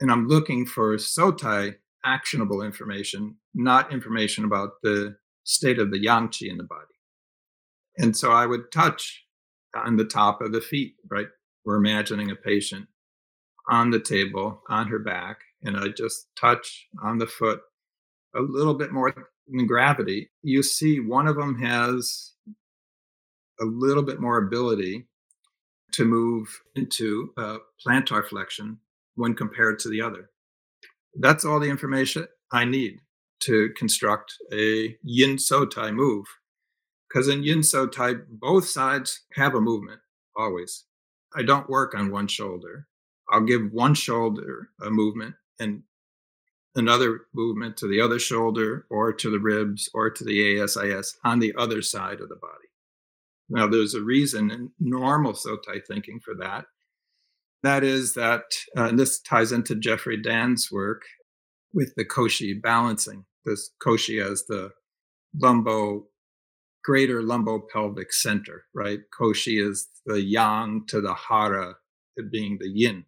And 0.00 0.10
I'm 0.10 0.26
looking 0.26 0.66
for 0.66 0.96
Sotai 0.96 1.76
actionable 2.04 2.62
information, 2.62 3.36
not 3.54 3.92
information 3.92 4.44
about 4.44 4.70
the 4.82 5.16
state 5.44 5.78
of 5.78 5.90
the 5.90 6.02
yang 6.02 6.28
qi 6.28 6.50
in 6.50 6.58
the 6.58 6.64
body. 6.64 6.80
And 7.96 8.16
so 8.16 8.32
I 8.32 8.46
would 8.46 8.72
touch 8.72 9.24
on 9.74 9.96
the 9.96 10.04
top 10.04 10.40
of 10.40 10.52
the 10.52 10.60
feet, 10.60 10.94
right? 11.10 11.28
We're 11.64 11.76
imagining 11.76 12.30
a 12.30 12.36
patient 12.36 12.86
on 13.70 13.90
the 13.90 14.00
table, 14.00 14.62
on 14.68 14.88
her 14.88 14.98
back, 14.98 15.38
and 15.62 15.76
I 15.76 15.88
just 15.88 16.28
touch 16.38 16.88
on 17.02 17.18
the 17.18 17.26
foot 17.26 17.60
a 18.36 18.40
little 18.40 18.74
bit 18.74 18.92
more 18.92 19.14
than 19.48 19.66
gravity. 19.66 20.30
You 20.42 20.62
see, 20.62 21.00
one 21.00 21.26
of 21.26 21.36
them 21.36 21.58
has 21.62 22.32
a 23.60 23.64
little 23.64 24.02
bit 24.02 24.20
more 24.20 24.38
ability 24.38 25.06
to 25.94 26.04
move 26.04 26.62
into 26.76 27.32
uh, 27.36 27.58
plantar 27.84 28.26
flexion 28.26 28.78
when 29.16 29.34
compared 29.34 29.78
to 29.80 29.88
the 29.88 30.00
other. 30.00 30.30
That's 31.18 31.44
all 31.44 31.60
the 31.60 31.70
information 31.70 32.26
I 32.52 32.64
need 32.64 33.00
to 33.40 33.70
construct 33.76 34.34
a 34.52 34.96
yin 35.02 35.38
so 35.38 35.64
tai 35.66 35.90
move 35.90 36.26
because 37.14 37.28
in 37.28 37.44
Yin 37.44 37.62
so 37.62 37.86
tai, 37.86 38.14
both 38.28 38.66
sides 38.66 39.20
have 39.34 39.54
a 39.54 39.60
movement 39.60 40.00
always. 40.36 40.84
I 41.34 41.42
don't 41.44 41.70
work 41.70 41.94
on 41.94 42.10
one 42.10 42.26
shoulder. 42.26 42.88
I'll 43.30 43.42
give 43.42 43.72
one 43.72 43.94
shoulder 43.94 44.70
a 44.82 44.90
movement 44.90 45.36
and 45.60 45.84
another 46.74 47.26
movement 47.32 47.76
to 47.78 47.88
the 47.88 48.00
other 48.00 48.18
shoulder 48.18 48.86
or 48.90 49.12
to 49.12 49.30
the 49.30 49.38
ribs 49.38 49.88
or 49.94 50.10
to 50.10 50.24
the 50.24 50.60
ASIS 50.60 51.16
on 51.24 51.38
the 51.38 51.54
other 51.56 51.82
side 51.82 52.20
of 52.20 52.28
the 52.28 52.36
body. 52.36 52.63
Now, 53.48 53.66
there's 53.66 53.94
a 53.94 54.02
reason 54.02 54.50
in 54.50 54.70
normal 54.80 55.32
Sotai 55.32 55.80
thinking 55.86 56.20
for 56.24 56.34
that. 56.36 56.64
That 57.62 57.84
is 57.84 58.14
that, 58.14 58.42
uh, 58.76 58.84
and 58.84 58.98
this 58.98 59.20
ties 59.20 59.52
into 59.52 59.74
Jeffrey 59.74 60.20
Dann's 60.20 60.70
work 60.70 61.02
with 61.72 61.94
the 61.96 62.04
Koshi 62.04 62.60
balancing. 62.60 63.24
This 63.44 63.70
Koshi 63.82 64.22
as 64.24 64.44
the 64.44 64.70
lumbo, 65.40 66.06
greater 66.84 67.22
lumbo-pelvic 67.22 68.12
center, 68.12 68.64
right? 68.74 69.00
Koshi 69.18 69.66
is 69.66 69.88
the 70.06 70.22
yang 70.22 70.84
to 70.88 71.00
the 71.00 71.14
hara, 71.14 71.76
it 72.16 72.30
being 72.30 72.58
the 72.60 72.68
yin. 72.68 73.04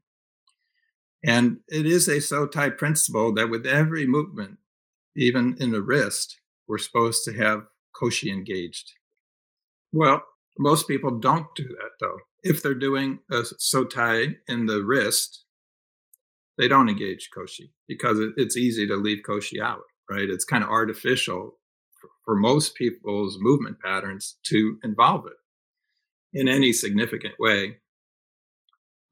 And 1.24 1.58
it 1.68 1.86
is 1.86 2.08
a 2.08 2.16
Sotai 2.16 2.76
principle 2.76 3.34
that 3.34 3.50
with 3.50 3.66
every 3.66 4.06
movement, 4.06 4.58
even 5.16 5.56
in 5.58 5.72
the 5.72 5.82
wrist, 5.82 6.40
we're 6.68 6.78
supposed 6.78 7.24
to 7.24 7.32
have 7.32 7.66
Koshi 7.94 8.30
engaged. 8.30 8.92
Well, 9.92 10.22
most 10.58 10.88
people 10.88 11.18
don't 11.18 11.46
do 11.54 11.64
that 11.64 11.90
though. 12.00 12.18
If 12.42 12.62
they're 12.62 12.74
doing 12.74 13.20
a 13.30 13.42
Sotai 13.42 14.36
in 14.48 14.66
the 14.66 14.84
wrist, 14.84 15.44
they 16.58 16.68
don't 16.68 16.88
engage 16.88 17.30
Koshi 17.36 17.70
because 17.88 18.18
it's 18.36 18.56
easy 18.56 18.86
to 18.86 18.96
leave 18.96 19.22
Koshi 19.28 19.60
out, 19.60 19.82
right? 20.10 20.28
It's 20.28 20.44
kind 20.44 20.64
of 20.64 20.70
artificial 20.70 21.58
for 22.24 22.34
most 22.36 22.74
people's 22.74 23.38
movement 23.40 23.78
patterns 23.80 24.36
to 24.46 24.78
involve 24.82 25.26
it 25.26 26.38
in 26.38 26.48
any 26.48 26.72
significant 26.72 27.34
way. 27.38 27.78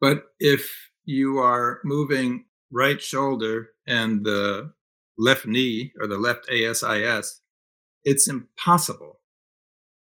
But 0.01 0.25
if 0.39 0.91
you 1.05 1.39
are 1.39 1.81
moving 1.85 2.47
right 2.71 3.01
shoulder 3.01 3.69
and 3.87 4.25
the 4.25 4.73
left 5.17 5.47
knee 5.47 5.93
or 6.01 6.07
the 6.07 6.19
left 6.19 6.49
ASIS, 6.51 7.41
it's 8.05 8.29
impossible 8.29 9.21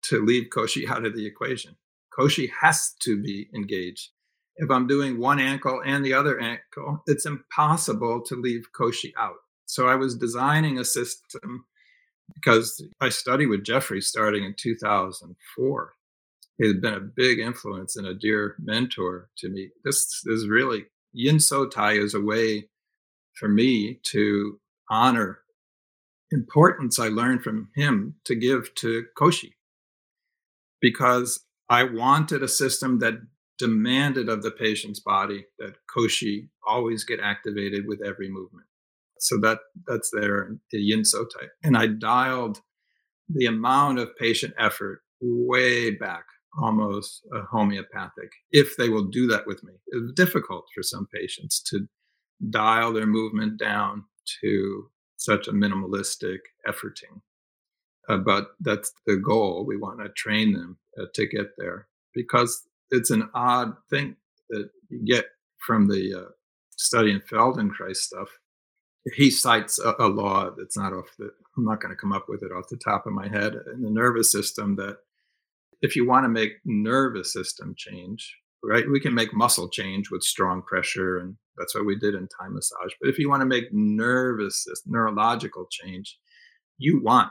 to 0.05 0.25
leave 0.25 0.49
Koshi 0.51 0.89
out 0.89 1.05
of 1.05 1.15
the 1.15 1.27
equation. 1.27 1.77
Koshi 2.17 2.51
has 2.61 2.95
to 3.03 3.21
be 3.21 3.49
engaged. 3.55 4.11
If 4.57 4.71
I'm 4.71 4.87
doing 4.87 5.19
one 5.19 5.41
ankle 5.41 5.81
and 5.85 6.05
the 6.05 6.13
other 6.13 6.39
ankle, 6.41 7.03
it's 7.07 7.27
impossible 7.27 8.23
to 8.27 8.37
leave 8.37 8.67
Koshi 8.79 9.13
out. 9.19 9.37
So 9.67 9.89
I 9.89 9.95
was 9.95 10.17
designing 10.17 10.79
a 10.79 10.85
system 10.85 11.65
because 12.35 12.85
I 13.01 13.09
studied 13.09 13.47
with 13.47 13.65
Jeffrey 13.65 14.01
starting 14.01 14.45
in 14.45 14.55
2004 14.59 15.95
he 16.59 16.67
has 16.67 16.77
been 16.77 16.95
a 16.95 17.01
big 17.01 17.39
influence 17.39 17.97
and 17.97 18.07
a 18.07 18.15
dear 18.15 18.57
mentor 18.63 19.31
to 19.39 19.49
me. 19.49 19.71
This 19.85 20.23
is 20.27 20.49
really 20.49 20.85
Yin 21.13 21.41
So 21.41 21.67
Tai 21.67 21.93
is 21.93 22.15
a 22.15 22.21
way 22.21 22.69
for 23.35 23.49
me 23.49 24.01
to 24.05 24.61
honor 24.91 25.41
importance 26.31 26.99
I 26.99 27.09
learned 27.09 27.43
from 27.43 27.69
him 27.75 28.15
to 28.25 28.35
give 28.35 28.75
to 28.77 29.05
Koshi 29.19 29.53
because 30.83 31.41
I 31.71 31.85
wanted 31.85 32.43
a 32.43 32.49
system 32.49 32.99
that 32.99 33.15
demanded 33.59 34.29
of 34.29 34.43
the 34.43 34.51
patient's 34.51 35.01
body 35.01 35.47
that 35.59 35.77
Koshi 35.97 36.49
always 36.67 37.05
get 37.05 37.21
activated 37.21 37.85
with 37.87 38.01
every 38.05 38.29
movement. 38.29 38.67
So 39.21 39.39
that 39.41 39.61
that's 39.87 40.11
there 40.13 40.57
the 40.73 40.79
Yin 40.79 41.03
Sotai. 41.03 41.47
And 41.63 41.77
I 41.77 41.87
dialed 41.87 42.59
the 43.29 43.47
amount 43.47 44.01
of 44.01 44.17
patient 44.17 44.53
effort 44.59 45.03
way 45.21 45.93
back 45.93 46.25
almost 46.61 47.27
uh, 47.35 47.43
homeopathic 47.51 48.31
if 48.51 48.77
they 48.77 48.89
will 48.89 49.05
do 49.05 49.27
that 49.29 49.47
with 49.47 49.63
me. 49.65 49.73
It's 49.87 50.13
difficult 50.13 50.65
for 50.75 50.83
some 50.83 51.07
patients 51.15 51.63
to 51.71 51.87
dial 52.51 52.93
their 52.93 53.07
movement 53.07 53.59
down 53.59 54.05
to 54.43 54.91
such 55.17 55.47
a 55.47 55.53
minimalistic 55.53 56.39
efforting. 56.69 57.21
Uh, 58.09 58.19
but 58.19 58.49
that's 58.61 58.93
the 59.07 59.17
goal. 59.17 59.65
We 59.67 59.77
want 59.77 60.01
to 60.01 60.09
train 60.11 60.53
them 60.53 60.79
uh, 61.01 61.07
to 61.15 61.27
get 61.27 61.51
there 61.57 61.87
because 62.15 62.67
it's 62.91 63.11
an 63.11 63.29
odd 63.35 63.75
thing 63.91 64.17
that 64.51 64.69
you 64.89 65.05
get 65.05 65.27
from 65.67 65.89
the 65.89 66.15
uh, 66.15 66.31
study 66.77 67.13
in 67.13 67.21
Feldenkrais 67.21 67.97
stuff. 67.97 68.29
He 69.15 69.31
cites 69.31 69.79
a, 69.79 69.95
a 69.99 70.09
law 70.09 70.51
that's 70.57 70.77
not 70.77 70.93
off 70.93 71.09
the, 71.19 71.31
I'm 71.57 71.65
not 71.65 71.81
going 71.81 71.95
to 71.95 72.01
come 72.01 72.13
up 72.13 72.27
with 72.29 72.43
it 72.43 72.53
off 72.53 72.69
the 72.69 72.77
top 72.77 73.07
of 73.07 73.13
my 73.13 73.29
head 73.29 73.55
in 73.73 73.83
the 73.83 73.91
nervous 73.91 74.31
system 74.31 74.77
that 74.77 74.99
if 75.81 75.97
you 75.97 76.07
want 76.07 76.25
to 76.25 76.29
make 76.29 76.53
nervous 76.65 77.33
system 77.33 77.75
change, 77.77 78.37
right, 78.63 78.89
we 78.89 79.01
can 79.01 79.15
make 79.15 79.35
muscle 79.35 79.69
change 79.69 80.11
with 80.11 80.23
strong 80.23 80.63
pressure, 80.63 81.19
and 81.19 81.37
that's 81.57 81.75
what 81.75 81.85
we 81.85 81.97
did 81.99 82.15
in 82.15 82.29
Thai 82.29 82.49
massage. 82.49 82.93
But 83.01 83.11
if 83.11 83.19
you 83.19 83.29
want 83.29 83.41
to 83.41 83.47
make 83.47 83.73
nervous, 83.73 84.67
neurological 84.87 85.67
change, 85.71 86.19
you 86.79 87.01
want 87.03 87.31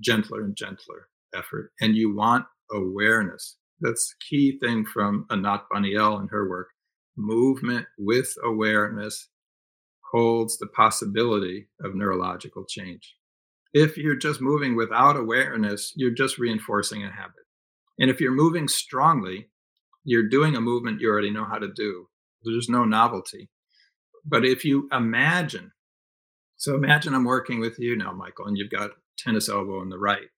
gentler 0.00 0.44
and 0.44 0.56
gentler 0.56 1.08
effort, 1.34 1.72
and 1.80 1.96
you 1.96 2.14
want 2.14 2.46
awareness. 2.72 3.56
That's 3.80 4.08
the 4.08 4.24
key 4.28 4.58
thing 4.58 4.86
from 4.86 5.26
Anat 5.30 5.62
Baniel 5.72 6.18
and 6.20 6.30
her 6.30 6.48
work. 6.48 6.68
Movement 7.16 7.86
with 7.98 8.34
awareness 8.44 9.28
holds 10.12 10.58
the 10.58 10.66
possibility 10.66 11.68
of 11.82 11.94
neurological 11.94 12.64
change. 12.68 13.14
If 13.72 13.96
you're 13.96 14.16
just 14.16 14.40
moving 14.40 14.76
without 14.76 15.16
awareness, 15.16 15.92
you're 15.96 16.12
just 16.12 16.38
reinforcing 16.38 17.04
a 17.04 17.10
habit. 17.10 17.44
And 17.98 18.10
if 18.10 18.20
you're 18.20 18.32
moving 18.32 18.68
strongly, 18.68 19.48
you're 20.04 20.28
doing 20.28 20.54
a 20.54 20.60
movement 20.60 21.00
you 21.00 21.10
already 21.10 21.30
know 21.30 21.44
how 21.44 21.58
to 21.58 21.72
do. 21.72 22.08
There's 22.44 22.68
no 22.68 22.84
novelty. 22.84 23.50
But 24.24 24.44
if 24.44 24.64
you 24.64 24.88
imagine, 24.92 25.72
so 26.56 26.74
imagine 26.74 27.14
I'm 27.14 27.24
working 27.24 27.60
with 27.60 27.78
you 27.78 27.96
now, 27.96 28.12
Michael, 28.12 28.46
and 28.46 28.56
you've 28.56 28.70
got 28.70 28.90
tennis 29.18 29.48
elbow 29.48 29.80
on 29.80 29.88
the 29.88 29.98
right. 29.98 30.28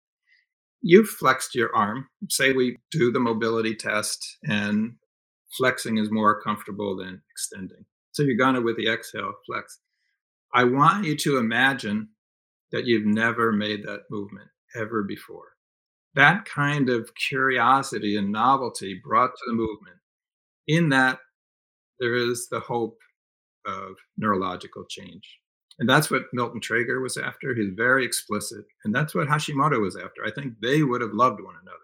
You've 0.82 1.08
flexed 1.08 1.54
your 1.54 1.74
arm. 1.74 2.08
Say 2.28 2.52
we 2.52 2.78
do 2.90 3.10
the 3.10 3.20
mobility 3.20 3.74
test 3.74 4.38
and 4.44 4.94
flexing 5.56 5.98
is 5.98 6.10
more 6.10 6.40
comfortable 6.42 6.96
than 6.96 7.22
extending. 7.30 7.84
So 8.12 8.22
you're 8.22 8.36
going 8.36 8.54
to, 8.54 8.62
with 8.62 8.76
the 8.76 8.88
exhale, 8.88 9.32
flex. 9.46 9.80
I 10.54 10.64
want 10.64 11.04
you 11.04 11.16
to 11.16 11.38
imagine 11.38 12.08
that 12.72 12.86
you've 12.86 13.06
never 13.06 13.52
made 13.52 13.84
that 13.84 14.02
movement 14.10 14.48
ever 14.74 15.02
before 15.02 15.56
that 16.16 16.46
kind 16.46 16.88
of 16.88 17.14
curiosity 17.14 18.16
and 18.16 18.32
novelty 18.32 18.98
brought 19.04 19.30
to 19.36 19.44
the 19.46 19.52
movement, 19.52 19.98
in 20.66 20.88
that 20.88 21.18
there 22.00 22.16
is 22.16 22.48
the 22.50 22.58
hope 22.58 22.98
of 23.66 23.96
neurological 24.16 24.84
change. 24.88 25.38
And 25.78 25.88
that's 25.88 26.10
what 26.10 26.32
Milton 26.32 26.60
Trager 26.60 27.02
was 27.02 27.16
after. 27.16 27.54
He's 27.54 27.74
very 27.74 28.04
explicit. 28.04 28.64
And 28.84 28.94
that's 28.94 29.14
what 29.14 29.28
Hashimoto 29.28 29.80
was 29.80 29.96
after. 29.96 30.24
I 30.24 30.30
think 30.30 30.54
they 30.60 30.82
would 30.82 31.02
have 31.02 31.12
loved 31.12 31.40
one 31.40 31.54
another. 31.60 31.76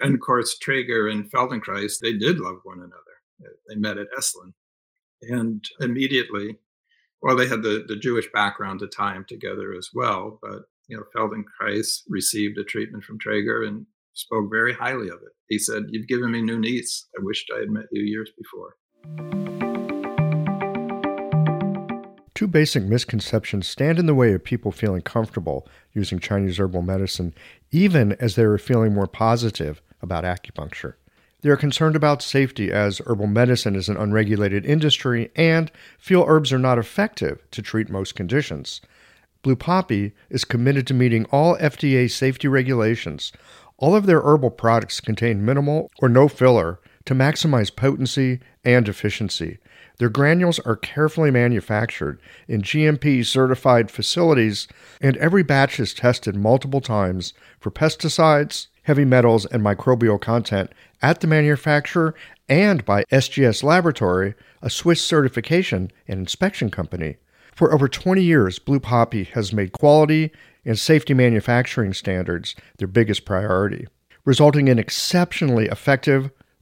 And 0.00 0.14
of 0.14 0.20
course, 0.20 0.58
Trager 0.58 1.10
and 1.10 1.30
Feldenkrais, 1.30 1.98
they 2.00 2.12
did 2.12 2.38
love 2.38 2.58
one 2.64 2.78
another. 2.78 2.94
Uh, 3.44 3.54
they 3.68 3.76
met 3.76 3.98
at 3.98 4.08
Esalen. 4.16 4.52
And 5.22 5.64
immediately, 5.80 6.56
well, 7.22 7.36
they 7.36 7.48
had 7.48 7.62
the, 7.62 7.84
the 7.88 7.96
Jewish 7.96 8.28
background 8.32 8.80
to 8.80 8.86
tie 8.88 9.14
them 9.14 9.24
together 9.28 9.74
as 9.74 9.90
well. 9.94 10.38
But 10.42 10.62
you 10.86 10.96
know, 10.96 11.04
Feldenkrais 11.14 12.02
received 12.08 12.58
a 12.58 12.64
treatment 12.64 13.04
from 13.04 13.18
Trager 13.18 13.66
and 13.66 13.86
spoke 14.14 14.50
very 14.50 14.72
highly 14.72 15.08
of 15.08 15.16
it. 15.22 15.32
He 15.48 15.58
said, 15.58 15.84
You've 15.88 16.08
given 16.08 16.30
me 16.30 16.42
new 16.42 16.58
needs. 16.58 17.08
I 17.18 17.22
wished 17.22 17.50
I 17.54 17.60
had 17.60 17.70
met 17.70 17.86
you 17.90 18.02
years 18.02 18.30
before. 18.36 19.37
Two 22.38 22.46
basic 22.46 22.84
misconceptions 22.84 23.66
stand 23.66 23.98
in 23.98 24.06
the 24.06 24.14
way 24.14 24.32
of 24.32 24.44
people 24.44 24.70
feeling 24.70 25.02
comfortable 25.02 25.66
using 25.92 26.20
Chinese 26.20 26.60
herbal 26.60 26.82
medicine, 26.82 27.34
even 27.72 28.12
as 28.20 28.36
they 28.36 28.44
are 28.44 28.58
feeling 28.58 28.94
more 28.94 29.08
positive 29.08 29.82
about 30.00 30.22
acupuncture. 30.22 30.94
They 31.40 31.50
are 31.50 31.56
concerned 31.56 31.96
about 31.96 32.22
safety 32.22 32.70
as 32.70 33.00
herbal 33.04 33.26
medicine 33.26 33.74
is 33.74 33.88
an 33.88 33.96
unregulated 33.96 34.64
industry 34.64 35.32
and 35.34 35.72
feel 35.98 36.24
herbs 36.28 36.52
are 36.52 36.60
not 36.60 36.78
effective 36.78 37.42
to 37.50 37.60
treat 37.60 37.90
most 37.90 38.14
conditions. 38.14 38.82
Blue 39.42 39.56
Poppy 39.56 40.12
is 40.30 40.44
committed 40.44 40.86
to 40.86 40.94
meeting 40.94 41.24
all 41.32 41.56
FDA 41.56 42.08
safety 42.08 42.46
regulations. 42.46 43.32
All 43.78 43.96
of 43.96 44.06
their 44.06 44.20
herbal 44.20 44.52
products 44.52 45.00
contain 45.00 45.44
minimal 45.44 45.90
or 45.98 46.08
no 46.08 46.28
filler 46.28 46.78
to 47.06 47.16
maximize 47.16 47.74
potency 47.74 48.38
and 48.64 48.88
efficiency. 48.88 49.58
Their 49.98 50.08
granules 50.08 50.60
are 50.60 50.76
carefully 50.76 51.32
manufactured 51.32 52.20
in 52.46 52.62
GMP 52.62 53.26
certified 53.26 53.90
facilities, 53.90 54.68
and 55.00 55.16
every 55.16 55.42
batch 55.42 55.80
is 55.80 55.92
tested 55.92 56.36
multiple 56.36 56.80
times 56.80 57.34
for 57.58 57.70
pesticides, 57.72 58.68
heavy 58.84 59.04
metals, 59.04 59.44
and 59.46 59.62
microbial 59.62 60.20
content 60.20 60.70
at 61.02 61.20
the 61.20 61.26
manufacturer 61.26 62.14
and 62.48 62.84
by 62.84 63.04
SGS 63.10 63.62
Laboratory, 63.62 64.34
a 64.62 64.70
Swiss 64.70 65.02
certification 65.02 65.90
and 66.06 66.20
inspection 66.20 66.70
company. 66.70 67.16
For 67.54 67.74
over 67.74 67.88
20 67.88 68.22
years, 68.22 68.60
Blue 68.60 68.80
Poppy 68.80 69.24
has 69.24 69.52
made 69.52 69.72
quality 69.72 70.30
and 70.64 70.78
safety 70.78 71.12
manufacturing 71.12 71.92
standards 71.92 72.54
their 72.76 72.86
biggest 72.86 73.24
priority, 73.24 73.88
resulting 74.24 74.68
in 74.68 74.78
exceptionally 74.78 75.66
effective 75.66 76.30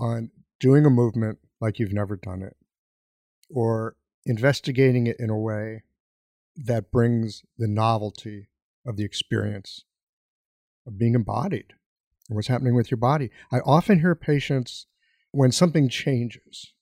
on 0.00 0.30
doing 0.58 0.84
a 0.86 0.90
movement 0.90 1.38
like 1.60 1.78
you've 1.78 1.92
never 1.92 2.16
done 2.16 2.42
it 2.42 2.56
or 3.48 3.96
investigating 4.24 5.06
it 5.06 5.16
in 5.18 5.30
a 5.30 5.38
way 5.38 5.82
that 6.56 6.90
brings 6.90 7.42
the 7.58 7.68
novelty 7.68 8.48
of 8.86 8.96
the 8.96 9.04
experience 9.04 9.84
of 10.86 10.98
being 10.98 11.14
embodied 11.14 11.74
and 12.28 12.36
what's 12.36 12.48
happening 12.48 12.74
with 12.74 12.90
your 12.90 12.98
body. 12.98 13.30
I 13.52 13.60
often 13.60 14.00
hear 14.00 14.14
patients 14.14 14.86
when 15.32 15.52
something 15.52 15.88
changes, 15.88 16.72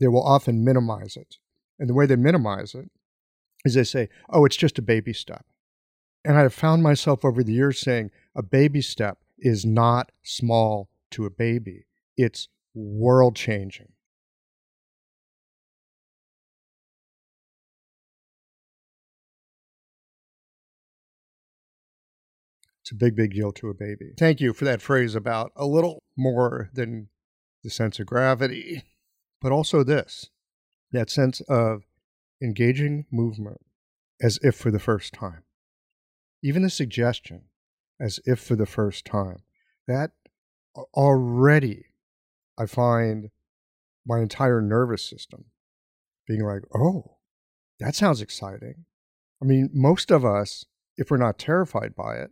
they 0.00 0.08
will 0.08 0.22
often 0.22 0.64
minimize 0.64 1.16
it. 1.16 1.36
And 1.78 1.88
the 1.88 1.94
way 1.94 2.06
they 2.06 2.16
minimize 2.16 2.74
it 2.74 2.90
is 3.64 3.74
they 3.74 3.84
say, 3.84 4.08
oh, 4.30 4.44
it's 4.44 4.56
just 4.56 4.78
a 4.78 4.82
baby 4.82 5.12
step. 5.12 5.44
And 6.24 6.36
I 6.36 6.42
have 6.42 6.54
found 6.54 6.82
myself 6.82 7.24
over 7.24 7.42
the 7.42 7.52
years 7.52 7.78
saying 7.78 8.10
a 8.34 8.42
baby 8.42 8.80
step 8.80 9.18
is 9.38 9.64
not 9.64 10.10
small 10.22 10.88
to 11.12 11.24
a 11.24 11.30
baby, 11.30 11.86
it's 12.18 12.48
world 12.74 13.36
changing. 13.36 13.92
It's 22.82 22.90
a 22.90 22.94
big, 22.94 23.14
big 23.14 23.32
deal 23.32 23.52
to 23.52 23.68
a 23.68 23.74
baby. 23.74 24.14
Thank 24.18 24.40
you 24.40 24.52
for 24.52 24.64
that 24.64 24.82
phrase 24.82 25.14
about 25.14 25.52
a 25.54 25.66
little 25.66 26.02
more 26.16 26.70
than 26.72 27.08
the 27.62 27.70
sense 27.70 28.00
of 28.00 28.06
gravity, 28.06 28.82
but 29.40 29.52
also 29.52 29.82
this 29.82 30.30
that 30.90 31.10
sense 31.10 31.42
of 31.42 31.82
engaging 32.42 33.04
movement 33.12 33.60
as 34.22 34.38
if 34.42 34.54
for 34.56 34.70
the 34.70 34.78
first 34.78 35.12
time. 35.12 35.42
Even 36.42 36.62
the 36.62 36.70
suggestion, 36.70 37.42
as 38.00 38.20
if 38.24 38.40
for 38.40 38.56
the 38.56 38.64
first 38.64 39.04
time, 39.04 39.42
that 39.86 40.12
already 40.94 41.87
I 42.58 42.66
find 42.66 43.30
my 44.04 44.20
entire 44.20 44.60
nervous 44.60 45.08
system 45.08 45.46
being 46.26 46.44
like, 46.44 46.62
oh, 46.74 47.16
that 47.78 47.94
sounds 47.94 48.20
exciting. 48.20 48.84
I 49.42 49.44
mean, 49.44 49.70
most 49.72 50.10
of 50.10 50.24
us, 50.24 50.64
if 50.96 51.10
we're 51.10 51.16
not 51.16 51.38
terrified 51.38 51.94
by 51.94 52.16
it, 52.16 52.30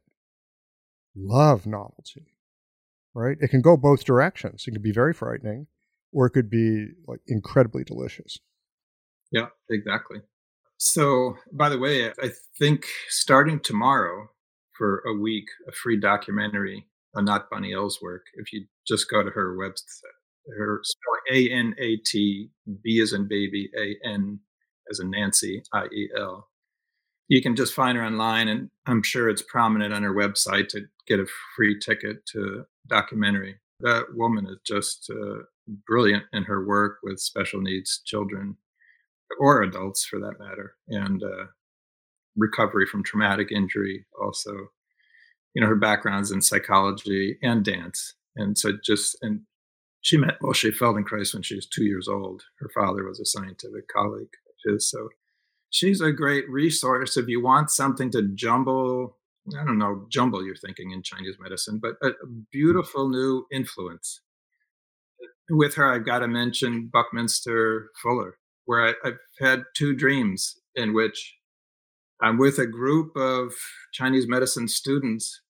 love 1.15 1.67
novelty, 1.67 2.35
right? 3.15 3.37
It 3.41 3.49
can 3.49 3.63
go 3.63 3.77
both 3.77 4.05
directions. 4.05 4.65
It 4.67 4.73
can 4.73 4.83
be 4.83 4.93
very 4.93 5.15
frightening, 5.15 5.69
or 6.13 6.27
it 6.27 6.31
could 6.31 6.51
be 6.51 6.89
like 7.07 7.21
incredibly 7.29 7.85
delicious. 7.85 8.39
Yeah, 9.31 9.47
exactly. 9.71 10.19
So, 10.79 11.37
by 11.53 11.69
the 11.69 11.79
way, 11.79 12.09
I 12.09 12.31
think 12.59 12.87
starting 13.09 13.61
tomorrow 13.61 14.31
for 14.77 15.03
a 15.07 15.15
week, 15.15 15.47
a 15.67 15.73
free 15.73 15.99
documentary 15.99 16.87
on 17.15 17.29
Anat 17.29 17.49
Baniel's 17.51 18.01
work, 18.03 18.27
if 18.35 18.53
you 18.53 18.67
just 18.87 19.11
go 19.11 19.23
to 19.23 19.31
her 19.31 19.57
website, 19.57 20.16
her 20.57 20.81
spelling 20.85 21.51
A 21.51 21.53
N 21.53 21.75
A 21.79 21.97
T, 21.97 22.51
B 22.83 23.01
as 23.01 23.13
in 23.13 23.27
baby, 23.29 23.71
A 23.79 23.97
N 24.07 24.41
as 24.91 25.01
in 25.01 25.11
Nancy, 25.11 25.63
I 25.73 25.87
E 25.87 26.09
L. 26.19 26.49
You 27.29 27.43
can 27.43 27.57
just 27.57 27.75
find 27.75 27.99
her 27.99 28.05
online, 28.05 28.49
and 28.49 28.71
I'm 28.87 29.03
sure 29.03 29.29
it's 29.29 29.43
prominent 29.43 29.93
on 29.93 30.05
her 30.05 30.15
website 30.15 30.69
to 30.69 30.83
get 31.09 31.19
a 31.19 31.27
free 31.57 31.79
ticket 31.79 32.25
to 32.27 32.65
documentary. 32.89 33.57
That 33.81 34.15
woman 34.15 34.47
is 34.47 34.59
just 34.65 35.11
uh, 35.11 35.43
brilliant 35.87 36.25
in 36.33 36.45
her 36.45 36.65
work 36.65 36.99
with 37.03 37.19
special 37.19 37.61
needs 37.61 38.01
children 38.05 38.57
or 39.41 39.63
adults 39.63 40.05
for 40.05 40.21
that 40.21 40.39
matter, 40.39 40.77
and 40.89 41.23
uh, 41.23 41.47
recovery 42.37 42.87
from 42.87 43.03
traumatic 43.03 43.51
injury. 43.51 44.07
Also, 44.23 44.53
you 45.55 45.61
know, 45.61 45.67
her 45.67 45.77
background's 45.77 46.31
in 46.31 46.41
psychology 46.41 47.39
and 47.43 47.65
dance, 47.65 48.15
and 48.37 48.57
so 48.57 48.71
just 48.85 49.17
and 49.23 49.41
she 50.07 50.17
met 50.17 50.37
well 50.41 50.53
Moshe 50.53 50.71
Feldenkrais 50.71 51.35
when 51.35 51.43
she 51.43 51.57
was 51.57 51.67
two 51.67 51.83
years 51.83 52.07
old. 52.07 52.45
Her 52.61 52.71
father 52.73 53.05
was 53.05 53.19
a 53.19 53.27
scientific 53.27 53.89
colleague 53.89 54.35
of 54.49 54.73
his, 54.73 54.89
so 54.89 55.09
she's 55.71 56.01
a 56.01 56.13
great 56.13 56.49
resource 56.49 57.17
if 57.17 57.27
you 57.27 57.43
want 57.43 57.71
something 57.71 58.13
to 58.13 58.23
jumble. 58.37 59.17
I 59.59 59.65
don't 59.65 59.79
know, 59.79 60.07
jumble 60.09 60.45
you're 60.45 60.55
thinking 60.55 60.93
in 60.93 61.03
Chinese 61.03 61.39
medicine, 61.41 61.81
but 61.83 61.97
a, 62.05 62.11
a 62.11 62.27
beautiful 62.53 63.09
new 63.09 63.47
influence. 63.51 64.21
With 65.51 65.75
her, 65.75 65.93
I've 65.93 66.07
got 66.07 66.21
to 66.21 66.29
mention 66.29 66.89
Buckminster 66.93 67.91
Fuller 68.01 68.39
where 68.65 68.87
I, 68.87 68.93
I've 69.05 69.19
had 69.41 69.65
two 69.77 69.97
dreams 69.97 70.61
in 70.77 70.95
which 70.95 71.37
I'm 72.23 72.39
with 72.39 72.61
a 72.61 72.67
group 72.67 73.17
of 73.17 73.55
Chinese 73.93 74.29
medicine 74.29 74.69
students 74.69 75.41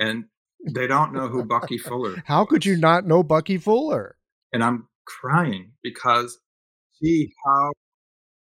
and 0.00 0.24
they 0.72 0.86
don't 0.86 1.12
know 1.12 1.28
who 1.28 1.44
Bucky 1.44 1.78
Fuller. 1.78 2.22
How 2.26 2.40
was. 2.40 2.48
could 2.48 2.64
you 2.64 2.76
not 2.76 3.06
know 3.06 3.22
Bucky 3.22 3.58
Fuller? 3.58 4.16
And 4.52 4.62
I'm 4.62 4.88
crying 5.06 5.72
because 5.82 6.38
see 7.02 7.32
how 7.44 7.72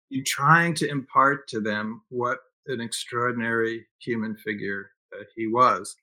you're 0.10 0.24
trying 0.26 0.74
to 0.76 0.90
impart 0.90 1.48
to 1.50 1.60
them 1.60 2.02
what 2.10 2.40
an 2.68 2.82
extraordinary 2.82 3.86
human 4.00 4.36
figure 4.38 4.92
uh, 5.14 5.24
he 5.36 5.48
was. 5.48 5.96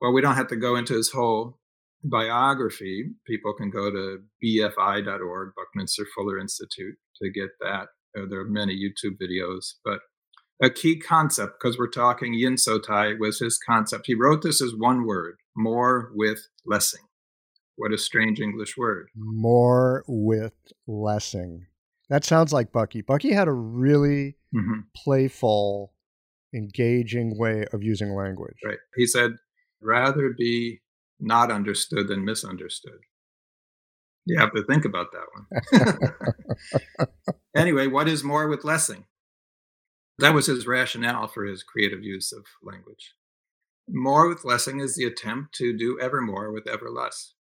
Well, 0.00 0.12
we 0.12 0.20
don't 0.20 0.36
have 0.36 0.48
to 0.48 0.56
go 0.56 0.76
into 0.76 0.94
his 0.94 1.10
whole 1.10 1.58
biography, 2.04 3.10
people 3.26 3.52
can 3.54 3.70
go 3.70 3.90
to 3.90 4.18
bfi.org, 4.44 5.52
Buckminster 5.56 6.06
Fuller 6.14 6.38
Institute, 6.38 6.96
to 7.22 7.30
get 7.30 7.50
that. 7.60 7.88
There 8.14 8.40
are 8.40 8.44
many 8.44 8.74
YouTube 8.74 9.16
videos, 9.22 9.74
but 9.84 10.00
a 10.60 10.70
key 10.70 10.98
concept, 10.98 11.54
because 11.60 11.78
we're 11.78 11.88
talking 11.88 12.34
Yin 12.34 12.54
Sotai, 12.54 13.18
was 13.18 13.38
his 13.38 13.58
concept. 13.58 14.06
He 14.06 14.14
wrote 14.14 14.42
this 14.42 14.62
as 14.62 14.74
one 14.76 15.06
word 15.06 15.36
more 15.56 16.10
with 16.14 16.48
lessing. 16.66 17.02
What 17.76 17.92
a 17.92 17.98
strange 17.98 18.40
English 18.40 18.76
word. 18.76 19.08
More 19.14 20.04
with 20.08 20.54
lessing. 20.86 21.66
That 22.10 22.24
sounds 22.24 22.52
like 22.52 22.72
Bucky. 22.72 23.02
Bucky 23.02 23.32
had 23.32 23.48
a 23.48 23.52
really 23.52 24.36
mm-hmm. 24.54 24.80
playful, 24.96 25.92
engaging 26.54 27.38
way 27.38 27.66
of 27.72 27.82
using 27.82 28.14
language. 28.14 28.56
Right. 28.64 28.78
He 28.96 29.06
said, 29.06 29.32
rather 29.80 30.34
be 30.36 30.80
not 31.20 31.52
understood 31.52 32.08
than 32.08 32.24
misunderstood. 32.24 32.98
You 34.24 34.38
have 34.38 34.52
to 34.54 34.64
think 34.64 34.84
about 34.84 35.06
that 35.12 36.16
one. 36.98 37.08
anyway, 37.56 37.86
what 37.86 38.08
is 38.08 38.24
more 38.24 38.48
with 38.48 38.64
Lessing? 38.64 39.04
That 40.18 40.34
was 40.34 40.46
his 40.46 40.66
rationale 40.66 41.28
for 41.28 41.44
his 41.44 41.62
creative 41.62 42.02
use 42.02 42.32
of 42.32 42.44
language. 42.62 43.14
More 43.88 44.28
with 44.28 44.44
Lessing 44.44 44.80
is 44.80 44.96
the 44.96 45.04
attempt 45.04 45.54
to 45.56 45.76
do 45.76 45.98
ever 46.00 46.20
more 46.20 46.52
with 46.52 46.68
ever 46.68 46.90
less. 46.90 47.34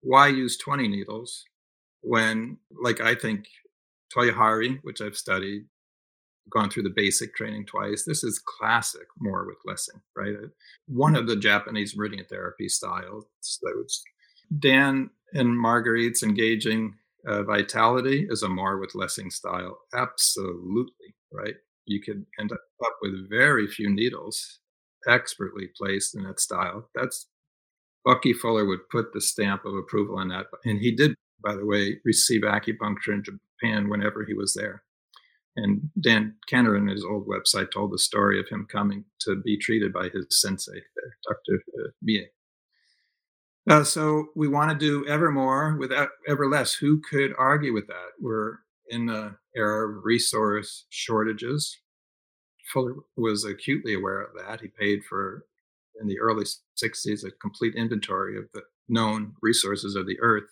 Why 0.00 0.28
use 0.28 0.56
20 0.56 0.88
needles 0.88 1.44
when, 2.02 2.58
like 2.70 3.00
I 3.00 3.14
think 3.14 3.46
Toyohari, 4.16 4.78
which 4.82 5.00
I've 5.00 5.16
studied, 5.16 5.66
gone 6.50 6.70
through 6.70 6.82
the 6.82 6.92
basic 6.94 7.34
training 7.34 7.66
twice. 7.66 8.04
This 8.04 8.24
is 8.24 8.40
classic 8.40 9.06
more 9.18 9.46
with 9.46 9.58
Lessing, 9.64 10.00
right? 10.16 10.34
Uh, 10.34 10.48
one 10.86 11.16
of 11.16 11.26
the 11.26 11.36
Japanese 11.36 11.96
meridian 11.96 12.24
therapy 12.24 12.68
styles. 12.68 13.26
Dan 14.58 15.10
and 15.32 15.48
Marguerite's 15.48 16.22
engaging 16.22 16.94
uh, 17.26 17.42
vitality 17.44 18.26
is 18.28 18.42
a 18.42 18.48
more 18.48 18.78
with 18.78 18.94
Lessing 18.94 19.30
style. 19.30 19.78
Absolutely, 19.94 21.14
right? 21.32 21.54
You 21.90 22.00
could 22.00 22.24
end 22.38 22.52
up 22.52 22.60
with 23.02 23.28
very 23.28 23.66
few 23.66 23.90
needles 23.90 24.60
expertly 25.08 25.68
placed 25.76 26.14
in 26.14 26.22
that 26.24 26.38
style. 26.38 26.88
That's 26.94 27.26
Bucky 28.04 28.32
Fuller 28.32 28.64
would 28.64 28.88
put 28.90 29.12
the 29.12 29.20
stamp 29.20 29.64
of 29.64 29.74
approval 29.74 30.18
on 30.18 30.28
that. 30.28 30.46
And 30.64 30.78
he 30.78 30.92
did, 30.92 31.14
by 31.44 31.54
the 31.54 31.66
way, 31.66 31.98
receive 32.04 32.42
acupuncture 32.42 33.12
in 33.12 33.24
Japan 33.24 33.88
whenever 33.88 34.24
he 34.24 34.34
was 34.34 34.54
there. 34.54 34.84
And 35.56 35.90
Dan 36.00 36.36
Kenner 36.48 36.76
in 36.76 36.86
his 36.86 37.04
old 37.04 37.26
website 37.26 37.72
told 37.72 37.92
the 37.92 37.98
story 37.98 38.38
of 38.38 38.48
him 38.48 38.68
coming 38.70 39.04
to 39.22 39.36
be 39.42 39.58
treated 39.58 39.92
by 39.92 40.08
his 40.10 40.26
sensei, 40.30 40.80
Dr. 41.28 41.62
Uh, 41.78 41.88
Mie. 42.02 42.28
Uh, 43.68 43.84
so 43.84 44.28
we 44.36 44.48
want 44.48 44.70
to 44.70 44.76
do 44.76 45.06
ever 45.06 45.30
more 45.30 45.76
without 45.76 46.10
ever 46.28 46.48
less. 46.48 46.72
Who 46.74 47.00
could 47.00 47.32
argue 47.36 47.72
with 47.72 47.88
that? 47.88 48.10
We're 48.20 48.58
in 48.90 49.06
the 49.06 49.36
era 49.56 49.88
of 49.88 50.04
resource 50.04 50.86
shortages. 50.90 51.78
Fuller 52.72 52.96
was 53.16 53.44
acutely 53.44 53.94
aware 53.94 54.20
of 54.20 54.30
that. 54.36 54.60
He 54.60 54.68
paid 54.68 55.00
for, 55.08 55.46
in 56.00 56.06
the 56.06 56.20
early 56.20 56.44
60s, 56.44 57.24
a 57.24 57.30
complete 57.30 57.74
inventory 57.74 58.36
of 58.36 58.44
the 58.52 58.62
known 58.88 59.34
resources 59.40 59.94
of 59.94 60.06
the 60.06 60.18
earth 60.20 60.50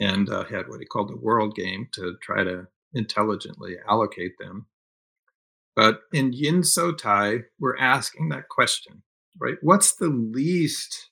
and 0.00 0.28
uh, 0.28 0.44
had 0.44 0.68
what 0.68 0.80
he 0.80 0.86
called 0.86 1.08
the 1.08 1.16
world 1.16 1.54
game 1.54 1.88
to 1.92 2.16
try 2.22 2.44
to 2.44 2.66
intelligently 2.94 3.76
allocate 3.88 4.32
them. 4.38 4.66
But 5.74 6.00
in 6.12 6.32
Yin 6.32 6.62
So 6.64 6.92
Tai, 6.92 7.40
we're 7.58 7.76
asking 7.76 8.30
that 8.30 8.48
question, 8.48 9.02
right? 9.38 9.56
What's 9.60 9.94
the 9.94 10.08
least 10.08 11.10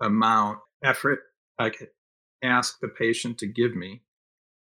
amount 0.00 0.58
effort 0.82 1.20
I 1.58 1.70
could 1.70 1.88
ask 2.42 2.78
the 2.80 2.88
patient 2.88 3.38
to 3.38 3.46
give 3.46 3.74
me? 3.74 4.02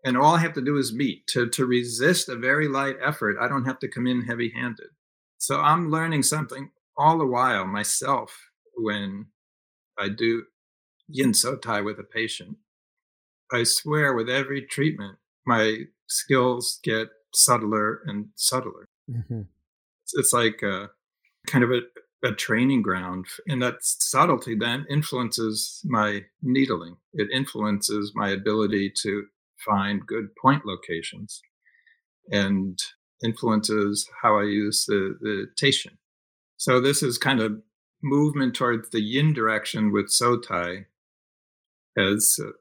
And 0.03 0.17
all 0.17 0.35
I 0.35 0.39
have 0.39 0.53
to 0.53 0.61
do 0.61 0.77
is 0.77 0.93
meet. 0.93 1.27
To, 1.27 1.47
to 1.49 1.65
resist 1.65 2.27
a 2.27 2.35
very 2.35 2.67
light 2.67 2.95
effort, 3.01 3.37
I 3.39 3.47
don't 3.47 3.65
have 3.65 3.79
to 3.79 3.87
come 3.87 4.07
in 4.07 4.23
heavy 4.23 4.51
handed. 4.55 4.87
So 5.37 5.59
I'm 5.59 5.91
learning 5.91 6.23
something 6.23 6.71
all 6.97 7.17
the 7.17 7.25
while 7.25 7.65
myself 7.65 8.49
when 8.75 9.27
I 9.97 10.09
do 10.09 10.43
yin 11.07 11.33
so 11.33 11.55
tai 11.55 11.81
with 11.81 11.99
a 11.99 12.03
patient. 12.03 12.57
I 13.51 13.63
swear 13.63 14.13
with 14.13 14.29
every 14.29 14.61
treatment, 14.61 15.17
my 15.45 15.85
skills 16.07 16.79
get 16.83 17.09
subtler 17.33 18.01
and 18.05 18.29
subtler. 18.35 18.85
Mm-hmm. 19.09 19.41
It's, 20.03 20.13
it's, 20.13 20.33
like 20.33 20.61
a, 20.63 20.89
kind 21.47 21.63
of 21.63 21.71
a, 21.71 21.81
a 22.27 22.33
training 22.33 22.81
ground. 22.81 23.25
And 23.47 23.61
that 23.61 23.77
subtlety 23.81 24.55
then 24.55 24.85
influences 24.89 25.81
my 25.83 26.25
needling. 26.41 26.97
It 27.13 27.29
influences 27.31 28.13
my 28.15 28.29
ability 28.29 28.93
to 29.01 29.25
find 29.65 30.05
good 30.05 30.35
point 30.41 30.65
locations 30.65 31.41
and 32.29 32.77
influences 33.23 34.09
how 34.21 34.39
I 34.39 34.43
use 34.43 34.85
the, 34.85 35.15
the 35.21 35.47
tation. 35.61 35.97
So 36.57 36.79
this 36.79 37.01
is 37.03 37.17
kind 37.17 37.39
of 37.39 37.61
movement 38.03 38.55
towards 38.55 38.89
the 38.89 39.01
yin 39.01 39.33
direction 39.33 39.91
with 39.91 40.07
Sotai 40.07 40.85
has 41.97 42.39
uh, 42.41 42.51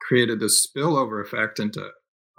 created 0.00 0.42
a 0.42 0.46
spillover 0.46 1.22
effect 1.22 1.58
into 1.58 1.90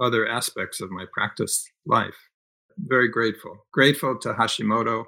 other 0.01 0.27
aspects 0.27 0.81
of 0.81 0.91
my 0.91 1.05
practice 1.13 1.69
life. 1.85 2.29
Very 2.77 3.09
grateful. 3.09 3.65
Grateful 3.71 4.17
to 4.19 4.33
Hashimoto 4.33 5.05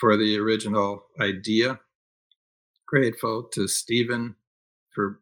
for 0.00 0.16
the 0.16 0.38
original 0.38 1.04
idea. 1.20 1.80
Grateful 2.86 3.44
to 3.52 3.68
Stephen 3.68 4.34
for 4.94 5.20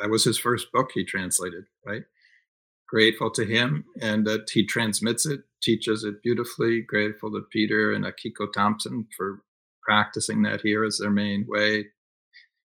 that 0.00 0.10
was 0.10 0.24
his 0.24 0.38
first 0.38 0.72
book 0.72 0.90
he 0.92 1.04
translated, 1.04 1.64
right? 1.86 2.02
Grateful 2.88 3.30
to 3.32 3.44
him 3.44 3.84
and 4.00 4.26
that 4.26 4.50
he 4.50 4.66
transmits 4.66 5.26
it, 5.26 5.40
teaches 5.62 6.04
it 6.04 6.22
beautifully. 6.22 6.82
Grateful 6.82 7.30
to 7.32 7.42
Peter 7.52 7.92
and 7.92 8.04
Akiko 8.04 8.52
Thompson 8.52 9.06
for 9.16 9.42
practicing 9.82 10.42
that 10.42 10.60
here 10.62 10.84
as 10.84 10.98
their 10.98 11.10
main 11.10 11.46
way. 11.48 11.86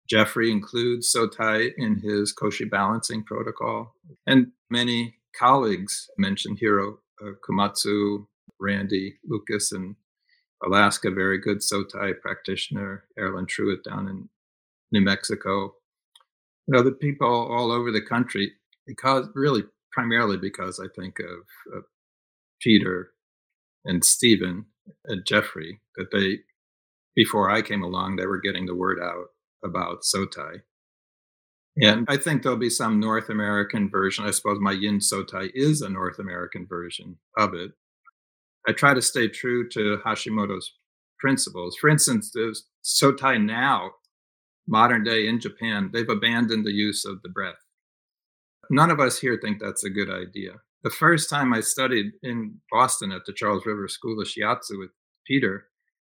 Jeffrey 0.08 0.50
includes 0.50 1.12
Sotai 1.14 1.72
in 1.76 1.98
his 1.98 2.34
Koshi 2.34 2.68
balancing 2.68 3.24
protocol. 3.24 3.94
And 4.26 4.52
many 4.70 5.16
colleagues 5.38 6.08
mentioned 6.16 6.58
Hiro 6.58 6.98
uh, 7.22 7.32
Komatsu, 7.46 8.26
Randy 8.58 9.18
Lucas, 9.24 9.72
and 9.72 9.96
Alaska, 10.64 11.10
very 11.10 11.38
good 11.38 11.58
Sotai 11.58 12.18
practitioner, 12.20 13.04
Erlen 13.18 13.46
Truitt 13.46 13.84
down 13.84 14.08
in 14.08 14.28
New 14.92 15.02
Mexico. 15.02 15.74
You 16.68 16.74
know, 16.74 16.82
the 16.82 16.92
people 16.92 17.26
all 17.26 17.72
over 17.72 17.90
the 17.90 18.02
country, 18.02 18.52
because 18.86 19.26
really 19.34 19.62
primarily 19.90 20.36
because 20.36 20.78
I 20.78 20.86
think 20.94 21.18
of, 21.18 21.74
of 21.74 21.84
Peter 22.60 23.12
and 23.86 24.04
Stephen 24.04 24.66
and 25.06 25.24
Jeffrey, 25.24 25.80
that 25.96 26.10
they, 26.12 26.40
before 27.16 27.50
I 27.50 27.62
came 27.62 27.82
along, 27.82 28.16
they 28.16 28.26
were 28.26 28.40
getting 28.40 28.66
the 28.66 28.74
word 28.74 28.98
out 29.02 29.28
about 29.64 30.02
Sotai. 30.02 30.60
And 31.80 32.06
I 32.06 32.18
think 32.18 32.42
there'll 32.42 32.58
be 32.58 32.68
some 32.68 33.00
North 33.00 33.30
American 33.30 33.88
version. 33.88 34.26
I 34.26 34.30
suppose 34.32 34.58
my 34.60 34.72
Yin 34.72 34.98
Sotai 34.98 35.50
is 35.54 35.80
a 35.80 35.88
North 35.88 36.18
American 36.18 36.66
version 36.68 37.16
of 37.36 37.54
it. 37.54 37.70
I 38.68 38.72
try 38.72 38.92
to 38.92 39.00
stay 39.00 39.28
true 39.28 39.68
to 39.70 39.98
Hashimoto's 40.04 40.74
principles. 41.18 41.76
For 41.80 41.88
instance, 41.88 42.30
there's 42.34 42.66
Sotai 42.84 43.42
now, 43.42 43.92
modern 44.68 45.02
day 45.02 45.26
in 45.26 45.40
Japan, 45.40 45.90
they've 45.92 46.08
abandoned 46.08 46.64
the 46.64 46.72
use 46.72 47.04
of 47.04 47.22
the 47.22 47.28
breath. 47.28 47.58
None 48.70 48.90
of 48.90 49.00
us 49.00 49.18
here 49.18 49.38
think 49.40 49.60
that's 49.60 49.84
a 49.84 49.90
good 49.90 50.10
idea. 50.10 50.52
The 50.84 50.90
first 50.90 51.30
time 51.30 51.52
I 51.52 51.60
studied 51.60 52.12
in 52.22 52.60
Boston 52.70 53.10
at 53.10 53.24
the 53.26 53.32
Charles 53.32 53.66
River 53.66 53.88
School 53.88 54.20
of 54.20 54.28
Shiatsu 54.28 54.78
with 54.78 54.90
Peter, 55.26 55.66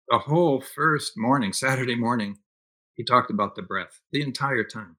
the 0.08 0.18
whole 0.18 0.60
first 0.60 1.12
morning, 1.16 1.52
Saturday 1.52 1.94
morning, 1.94 2.36
he 2.96 3.04
talked 3.04 3.30
about 3.30 3.54
the 3.54 3.62
breath 3.62 4.00
the 4.12 4.20
entire 4.20 4.64
time. 4.64 4.96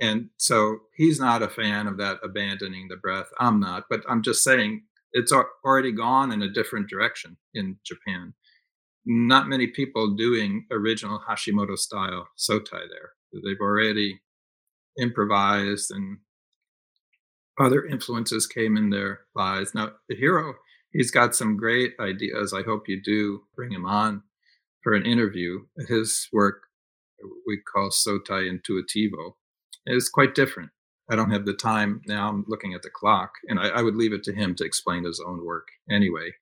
And 0.00 0.28
so 0.36 0.78
he's 0.96 1.18
not 1.18 1.42
a 1.42 1.48
fan 1.48 1.86
of 1.86 1.96
that 1.98 2.18
abandoning 2.22 2.88
the 2.88 2.96
breath. 2.96 3.26
I'm 3.38 3.58
not, 3.58 3.84
but 3.90 4.02
I'm 4.08 4.22
just 4.22 4.44
saying 4.44 4.82
it's 5.12 5.32
already 5.64 5.92
gone 5.92 6.30
in 6.30 6.42
a 6.42 6.52
different 6.52 6.88
direction 6.88 7.36
in 7.54 7.76
Japan. 7.84 8.32
Not 9.06 9.48
many 9.48 9.66
people 9.66 10.14
doing 10.14 10.66
original 10.70 11.20
Hashimoto 11.28 11.76
style 11.76 12.28
sotai 12.38 12.86
there. 12.88 13.12
They've 13.32 13.60
already 13.60 14.20
improvised 14.98 15.90
and 15.90 16.18
other 17.58 17.84
influences 17.84 18.46
came 18.46 18.76
in 18.76 18.90
their 18.90 19.20
lives. 19.34 19.74
Now, 19.74 19.92
the 20.08 20.16
Hiro, 20.16 20.54
he's 20.92 21.10
got 21.10 21.34
some 21.34 21.56
great 21.56 21.94
ideas. 22.00 22.52
I 22.52 22.62
hope 22.62 22.88
you 22.88 23.00
do 23.02 23.42
bring 23.54 23.72
him 23.72 23.86
on 23.86 24.22
for 24.82 24.94
an 24.94 25.04
interview. 25.04 25.60
His 25.88 26.28
work 26.32 26.62
we 27.46 27.58
call 27.58 27.90
Sotai 27.90 28.50
Intuitivo 28.50 29.34
is 29.86 30.08
quite 30.08 30.34
different. 30.34 30.70
I 31.10 31.16
don't 31.16 31.30
have 31.30 31.44
the 31.44 31.54
time 31.54 32.00
now. 32.06 32.28
I'm 32.28 32.44
looking 32.46 32.72
at 32.72 32.82
the 32.82 32.90
clock, 32.90 33.32
and 33.48 33.58
I, 33.58 33.68
I 33.68 33.82
would 33.82 33.96
leave 33.96 34.12
it 34.12 34.22
to 34.24 34.32
him 34.32 34.54
to 34.54 34.64
explain 34.64 35.04
his 35.04 35.20
own 35.24 35.44
work 35.44 35.68
anyway. 35.90 36.32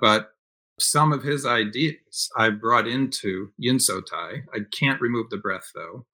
But 0.00 0.30
some 0.78 1.12
of 1.12 1.22
his 1.22 1.44
ideas 1.44 2.30
I 2.36 2.50
brought 2.50 2.86
into 2.86 3.50
Yin 3.58 3.78
Sotai. 3.78 4.42
I 4.54 4.58
can't 4.72 5.00
remove 5.00 5.30
the 5.30 5.36
breath 5.36 5.70
though. 5.74 6.06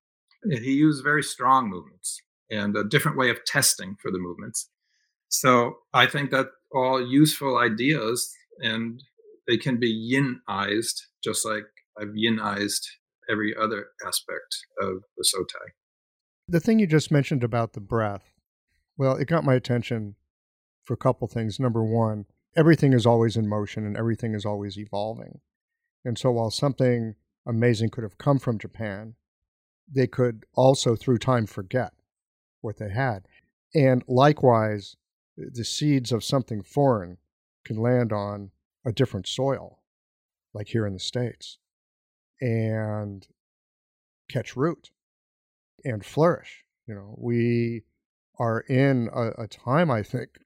He 0.50 0.72
used 0.72 1.02
very 1.02 1.22
strong 1.22 1.68
movements 1.68 2.20
and 2.50 2.76
a 2.76 2.84
different 2.84 3.16
way 3.16 3.30
of 3.30 3.44
testing 3.44 3.96
for 4.00 4.10
the 4.10 4.18
movements. 4.18 4.68
So 5.28 5.78
I 5.92 6.06
think 6.06 6.30
that 6.30 6.48
all 6.72 7.04
useful 7.04 7.56
ideas 7.58 8.30
and 8.60 9.02
they 9.46 9.56
can 9.56 9.78
be 9.78 9.92
yinized, 9.92 11.00
just 11.22 11.44
like 11.46 11.64
I've 12.00 12.08
yinized 12.08 12.82
every 13.30 13.54
other 13.56 13.86
aspect 14.06 14.56
of 14.80 15.02
the 15.16 15.24
Sotai. 15.24 15.70
The 16.48 16.60
thing 16.60 16.78
you 16.78 16.86
just 16.86 17.10
mentioned 17.10 17.42
about 17.42 17.72
the 17.72 17.80
breath, 17.80 18.32
well, 18.96 19.16
it 19.16 19.28
got 19.28 19.44
my 19.44 19.54
attention 19.54 20.16
for 20.84 20.94
a 20.94 20.98
couple 20.98 21.26
things. 21.26 21.58
Number 21.58 21.82
one, 21.82 22.26
everything 22.56 22.92
is 22.92 23.06
always 23.06 23.36
in 23.36 23.48
motion 23.48 23.86
and 23.86 23.96
everything 23.96 24.34
is 24.34 24.44
always 24.44 24.78
evolving. 24.78 25.40
And 26.04 26.18
so 26.18 26.30
while 26.30 26.50
something 26.50 27.14
amazing 27.46 27.90
could 27.90 28.04
have 28.04 28.18
come 28.18 28.38
from 28.38 28.58
Japan, 28.58 29.14
they 29.92 30.06
could 30.06 30.44
also, 30.54 30.96
through 30.96 31.18
time, 31.18 31.46
forget 31.46 31.92
what 32.60 32.78
they 32.78 32.90
had. 32.90 33.26
And 33.74 34.02
likewise, 34.06 34.96
the 35.36 35.64
seeds 35.64 36.12
of 36.12 36.24
something 36.24 36.62
foreign 36.62 37.18
can 37.64 37.76
land 37.76 38.12
on 38.12 38.50
a 38.86 38.92
different 38.92 39.26
soil, 39.26 39.82
like 40.52 40.68
here 40.68 40.86
in 40.86 40.92
the 40.92 41.00
States, 41.00 41.58
and 42.40 43.26
catch 44.28 44.56
root 44.56 44.90
and 45.84 46.04
flourish. 46.04 46.64
You 46.86 46.94
know, 46.94 47.14
we 47.18 47.82
are 48.38 48.60
in 48.60 49.08
a, 49.14 49.42
a 49.42 49.48
time, 49.48 49.90
I 49.90 50.02
think, 50.02 50.38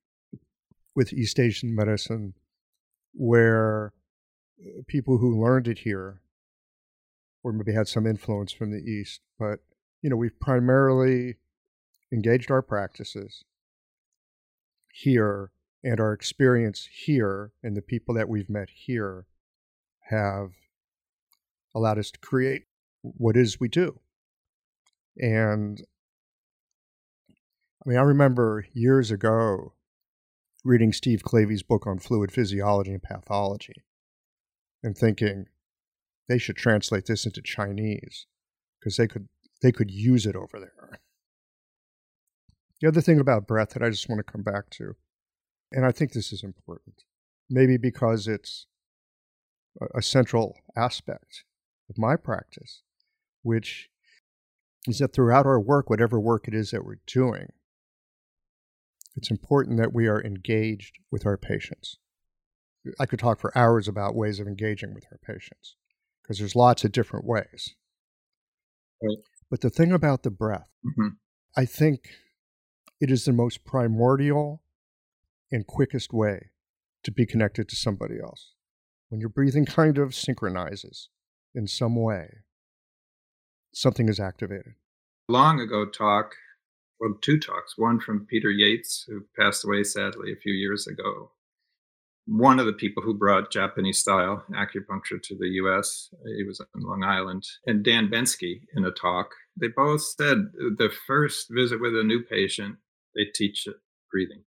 with 0.98 1.12
East 1.12 1.38
Asian 1.38 1.72
medicine 1.72 2.34
where 3.14 3.92
uh, 4.60 4.82
people 4.88 5.18
who 5.18 5.40
learned 5.40 5.68
it 5.68 5.78
here 5.78 6.22
or 7.44 7.52
maybe 7.52 7.72
had 7.72 7.86
some 7.86 8.04
influence 8.04 8.50
from 8.50 8.72
the 8.72 8.82
East, 8.82 9.20
but 9.38 9.60
you 10.02 10.10
know, 10.10 10.16
we've 10.16 10.40
primarily 10.40 11.36
engaged 12.12 12.50
our 12.50 12.62
practices 12.62 13.44
here 14.92 15.52
and 15.84 16.00
our 16.00 16.12
experience 16.12 16.88
here 16.92 17.52
and 17.62 17.76
the 17.76 17.82
people 17.82 18.12
that 18.16 18.28
we've 18.28 18.50
met 18.50 18.68
here 18.74 19.26
have 20.10 20.50
allowed 21.76 22.00
us 22.00 22.10
to 22.10 22.18
create 22.18 22.64
what 23.02 23.36
is 23.36 23.60
we 23.60 23.68
do. 23.68 24.00
And 25.16 25.80
I 27.86 27.88
mean, 27.88 27.98
I 27.98 28.02
remember 28.02 28.66
years 28.72 29.12
ago 29.12 29.74
reading 30.68 30.92
Steve 30.92 31.22
Clavey's 31.22 31.62
book 31.62 31.86
on 31.86 31.98
fluid 31.98 32.30
physiology 32.30 32.92
and 32.92 33.02
pathology 33.02 33.82
and 34.82 34.96
thinking 34.96 35.46
they 36.28 36.36
should 36.36 36.56
translate 36.56 37.06
this 37.06 37.24
into 37.24 37.40
Chinese 37.40 38.26
because 38.78 38.96
they 38.96 39.08
could 39.08 39.28
they 39.62 39.72
could 39.72 39.90
use 39.90 40.26
it 40.26 40.36
over 40.36 40.60
there. 40.60 41.00
The 42.80 42.86
other 42.86 43.00
thing 43.00 43.18
about 43.18 43.48
breath 43.48 43.70
that 43.70 43.82
I 43.82 43.88
just 43.88 44.08
want 44.08 44.24
to 44.24 44.30
come 44.30 44.42
back 44.42 44.70
to, 44.72 44.94
and 45.72 45.84
I 45.84 45.90
think 45.90 46.12
this 46.12 46.32
is 46.32 46.44
important, 46.44 47.02
maybe 47.50 47.76
because 47.76 48.28
it's 48.28 48.66
a, 49.96 50.02
central 50.02 50.54
aspect 50.76 51.44
of 51.90 51.98
my 51.98 52.14
practice, 52.14 52.82
which 53.42 53.88
is 54.86 54.98
that 54.98 55.12
throughout 55.12 55.46
our 55.46 55.58
work, 55.58 55.90
whatever 55.90 56.20
work 56.20 56.46
it 56.46 56.54
is 56.54 56.70
that 56.70 56.84
we're 56.84 57.00
doing, 57.06 57.48
it's 59.18 59.32
important 59.32 59.78
that 59.78 59.92
we 59.92 60.06
are 60.06 60.22
engaged 60.24 61.00
with 61.10 61.26
our 61.26 61.36
patients. 61.36 61.98
I 63.00 63.06
could 63.06 63.18
talk 63.18 63.40
for 63.40 63.56
hours 63.58 63.88
about 63.88 64.14
ways 64.14 64.38
of 64.38 64.46
engaging 64.46 64.94
with 64.94 65.06
our 65.10 65.18
patients 65.18 65.74
because 66.22 66.38
there's 66.38 66.54
lots 66.54 66.84
of 66.84 66.92
different 66.92 67.26
ways. 67.26 67.74
Right. 69.02 69.18
But 69.50 69.60
the 69.60 69.70
thing 69.70 69.90
about 69.90 70.22
the 70.22 70.30
breath, 70.30 70.70
Mhm. 70.84 71.18
I 71.56 71.64
think 71.64 72.14
it 73.00 73.10
is 73.10 73.24
the 73.24 73.32
most 73.32 73.64
primordial 73.64 74.62
and 75.50 75.66
quickest 75.66 76.12
way 76.12 76.50
to 77.02 77.10
be 77.10 77.26
connected 77.26 77.68
to 77.70 77.76
somebody 77.76 78.20
else. 78.20 78.54
When 79.08 79.18
your 79.20 79.30
breathing 79.30 79.66
kind 79.66 79.98
of 79.98 80.14
synchronizes 80.14 81.08
in 81.54 81.66
some 81.66 81.96
way, 81.96 82.44
something 83.72 84.08
is 84.08 84.20
activated. 84.20 84.76
long 85.28 85.58
ago 85.60 85.84
talk, 85.84 86.36
well, 87.00 87.14
two 87.20 87.38
talks, 87.38 87.74
one 87.76 88.00
from 88.00 88.26
Peter 88.26 88.50
Yates, 88.50 89.04
who 89.06 89.24
passed 89.38 89.64
away 89.64 89.84
sadly 89.84 90.32
a 90.32 90.40
few 90.40 90.52
years 90.52 90.86
ago. 90.86 91.30
One 92.26 92.58
of 92.58 92.66
the 92.66 92.72
people 92.72 93.02
who 93.02 93.14
brought 93.14 93.50
Japanese 93.50 93.98
style 93.98 94.44
acupuncture 94.52 95.22
to 95.22 95.36
the 95.38 95.48
US, 95.62 96.10
he 96.36 96.44
was 96.44 96.60
on 96.60 96.82
Long 96.82 97.02
Island, 97.02 97.44
and 97.66 97.84
Dan 97.84 98.08
Bensky 98.08 98.62
in 98.76 98.84
a 98.84 98.90
talk. 98.90 99.30
They 99.58 99.68
both 99.68 100.02
said 100.02 100.50
the 100.54 100.90
first 101.06 101.46
visit 101.50 101.80
with 101.80 101.94
a 101.94 102.04
new 102.04 102.22
patient, 102.22 102.76
they 103.14 103.24
teach 103.34 103.66
breathing. 104.12 104.42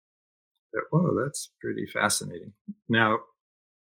Whoa, 0.90 1.22
that's 1.22 1.51
pretty 1.61 1.86
fascinating. 1.86 2.53
Now, 2.88 3.18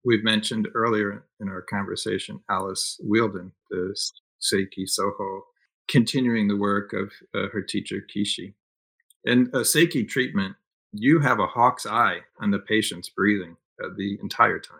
we've 0.04 0.24
mentioned 0.24 0.68
earlier 0.74 1.24
in 1.40 1.48
our 1.48 1.62
conversation 1.62 2.40
Alice 2.50 2.98
Whieldon, 3.02 3.52
the 3.70 3.94
Seiki 4.40 4.86
Soho 4.86 5.42
continuing 5.88 6.48
the 6.48 6.56
work 6.56 6.92
of 6.92 7.12
uh, 7.34 7.48
her 7.52 7.62
teacher 7.62 8.04
Kishi. 8.14 8.54
In 9.24 9.50
a 9.52 9.60
Seiki 9.60 10.08
treatment, 10.08 10.56
you 10.92 11.20
have 11.20 11.40
a 11.40 11.46
hawk's 11.46 11.86
eye 11.86 12.20
on 12.40 12.50
the 12.50 12.58
patient's 12.58 13.08
breathing 13.08 13.56
uh, 13.82 13.88
the 13.96 14.18
entire 14.22 14.58
time. 14.58 14.78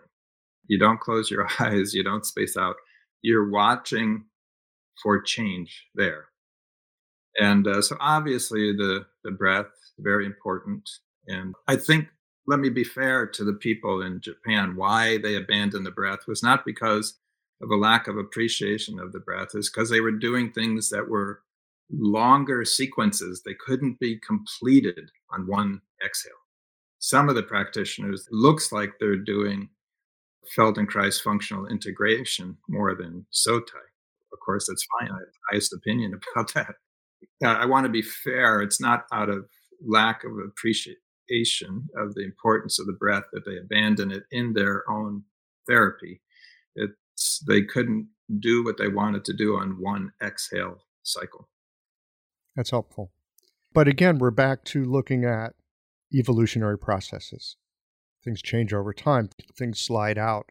You 0.67 0.79
don't 0.79 0.99
close 0.99 1.31
your 1.31 1.47
eyes, 1.59 1.93
you 1.93 2.03
don't 2.03 2.25
space 2.25 2.57
out. 2.57 2.75
You're 3.21 3.49
watching 3.49 4.25
for 5.01 5.21
change 5.21 5.85
there. 5.95 6.25
And 7.39 7.67
uh, 7.67 7.81
so 7.81 7.97
obviously 7.99 8.73
the, 8.73 9.05
the 9.23 9.31
breath 9.31 9.67
very 9.99 10.25
important. 10.25 10.89
And 11.27 11.55
I 11.67 11.75
think, 11.75 12.07
let 12.47 12.59
me 12.59 12.69
be 12.69 12.83
fair 12.83 13.27
to 13.27 13.43
the 13.43 13.53
people 13.53 14.01
in 14.01 14.21
Japan, 14.21 14.75
why 14.75 15.17
they 15.17 15.35
abandoned 15.35 15.85
the 15.85 15.91
breath 15.91 16.27
was 16.27 16.41
not 16.41 16.65
because 16.65 17.17
of 17.61 17.71
a 17.71 17.75
lack 17.75 18.07
of 18.07 18.17
appreciation 18.17 18.99
of 18.99 19.11
the 19.11 19.19
breath 19.19 19.49
is 19.53 19.69
because 19.69 19.89
they 19.89 20.01
were 20.01 20.11
doing 20.11 20.51
things 20.51 20.89
that 20.89 21.07
were 21.07 21.41
longer 21.91 22.65
sequences. 22.65 23.41
They 23.43 23.55
couldn't 23.55 23.99
be 23.99 24.19
completed 24.19 25.09
on 25.31 25.47
one 25.47 25.81
exhale. 26.05 26.33
Some 26.99 27.29
of 27.29 27.35
the 27.35 27.43
practitioners 27.43 28.27
looks 28.31 28.71
like 28.71 28.93
they're 28.99 29.15
doing 29.15 29.69
Feldenkrais 30.55 31.21
functional 31.21 31.67
integration 31.67 32.57
more 32.67 32.95
than 32.95 33.25
Sotai. 33.33 33.87
Of 34.33 34.39
course, 34.45 34.67
that's 34.67 34.85
fine. 34.99 35.09
I 35.09 35.13
have 35.13 35.19
the 35.19 35.51
highest 35.51 35.73
opinion 35.73 36.19
about 36.35 36.53
that. 36.53 36.75
I 37.43 37.65
want 37.65 37.85
to 37.85 37.91
be 37.91 38.01
fair. 38.01 38.61
It's 38.61 38.81
not 38.81 39.05
out 39.11 39.29
of 39.29 39.47
lack 39.85 40.23
of 40.23 40.31
appreciation 40.39 41.87
of 41.97 42.13
the 42.15 42.23
importance 42.23 42.79
of 42.79 42.87
the 42.87 42.93
breath 42.93 43.25
that 43.33 43.45
they 43.45 43.57
abandon 43.57 44.11
it 44.11 44.23
in 44.31 44.53
their 44.53 44.89
own 44.89 45.23
therapy. 45.67 46.21
It's, 46.75 46.93
they 47.47 47.61
couldn't 47.63 48.09
do 48.39 48.63
what 48.63 48.77
they 48.77 48.87
wanted 48.87 49.25
to 49.25 49.33
do 49.33 49.55
on 49.55 49.81
one 49.81 50.11
exhale 50.21 50.83
cycle. 51.03 51.49
That's 52.55 52.71
helpful. 52.71 53.11
But 53.73 53.87
again, 53.87 54.17
we're 54.17 54.31
back 54.31 54.63
to 54.65 54.83
looking 54.83 55.23
at 55.23 55.53
evolutionary 56.13 56.77
processes. 56.77 57.57
Things 58.23 58.41
change 58.41 58.73
over 58.73 58.93
time, 58.93 59.29
things 59.55 59.79
slide 59.79 60.17
out. 60.17 60.49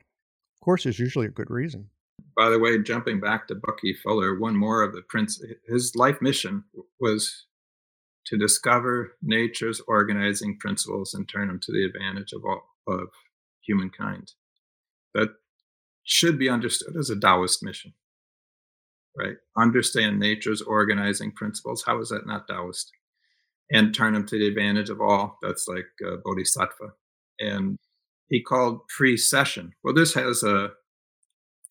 Of 0.54 0.64
course, 0.64 0.84
there's 0.84 0.98
usually 0.98 1.26
a 1.26 1.30
good 1.30 1.50
reason. 1.50 1.90
By 2.36 2.50
the 2.50 2.58
way, 2.58 2.82
jumping 2.82 3.20
back 3.20 3.48
to 3.48 3.54
Bucky 3.54 3.94
Fuller, 3.94 4.38
one 4.38 4.56
more 4.56 4.82
of 4.82 4.94
the 4.94 5.02
prince, 5.02 5.42
his 5.66 5.94
life 5.96 6.20
mission 6.20 6.64
was 7.00 7.46
to 8.26 8.36
discover 8.36 9.16
nature's 9.22 9.80
organizing 9.86 10.58
principles 10.58 11.14
and 11.14 11.28
turn 11.28 11.48
them 11.48 11.60
to 11.60 11.72
the 11.72 11.84
advantage 11.84 12.32
of 12.32 12.44
all 12.44 12.62
of 12.86 13.08
humankind. 13.62 14.32
That 15.14 15.30
should 16.06 16.38
be 16.38 16.48
understood 16.48 16.96
as 16.96 17.10
a 17.10 17.18
Taoist 17.18 17.62
mission, 17.62 17.92
right? 19.16 19.36
Understand 19.58 20.18
nature's 20.18 20.62
organizing 20.62 21.32
principles. 21.32 21.84
How 21.84 22.00
is 22.00 22.08
that 22.08 22.26
not 22.26 22.48
Taoist? 22.48 22.90
And 23.70 23.92
turn 23.92 24.14
them 24.14 24.24
to 24.26 24.38
the 24.38 24.46
advantage 24.46 24.88
of 24.88 25.00
all. 25.00 25.38
That's 25.42 25.66
like 25.66 25.86
uh, 26.06 26.18
Bodhisattva. 26.24 26.92
And 27.40 27.76
he 28.28 28.40
called 28.40 28.86
precession. 28.88 29.72
Well, 29.82 29.94
this 29.94 30.14
has 30.14 30.44
a 30.44 30.70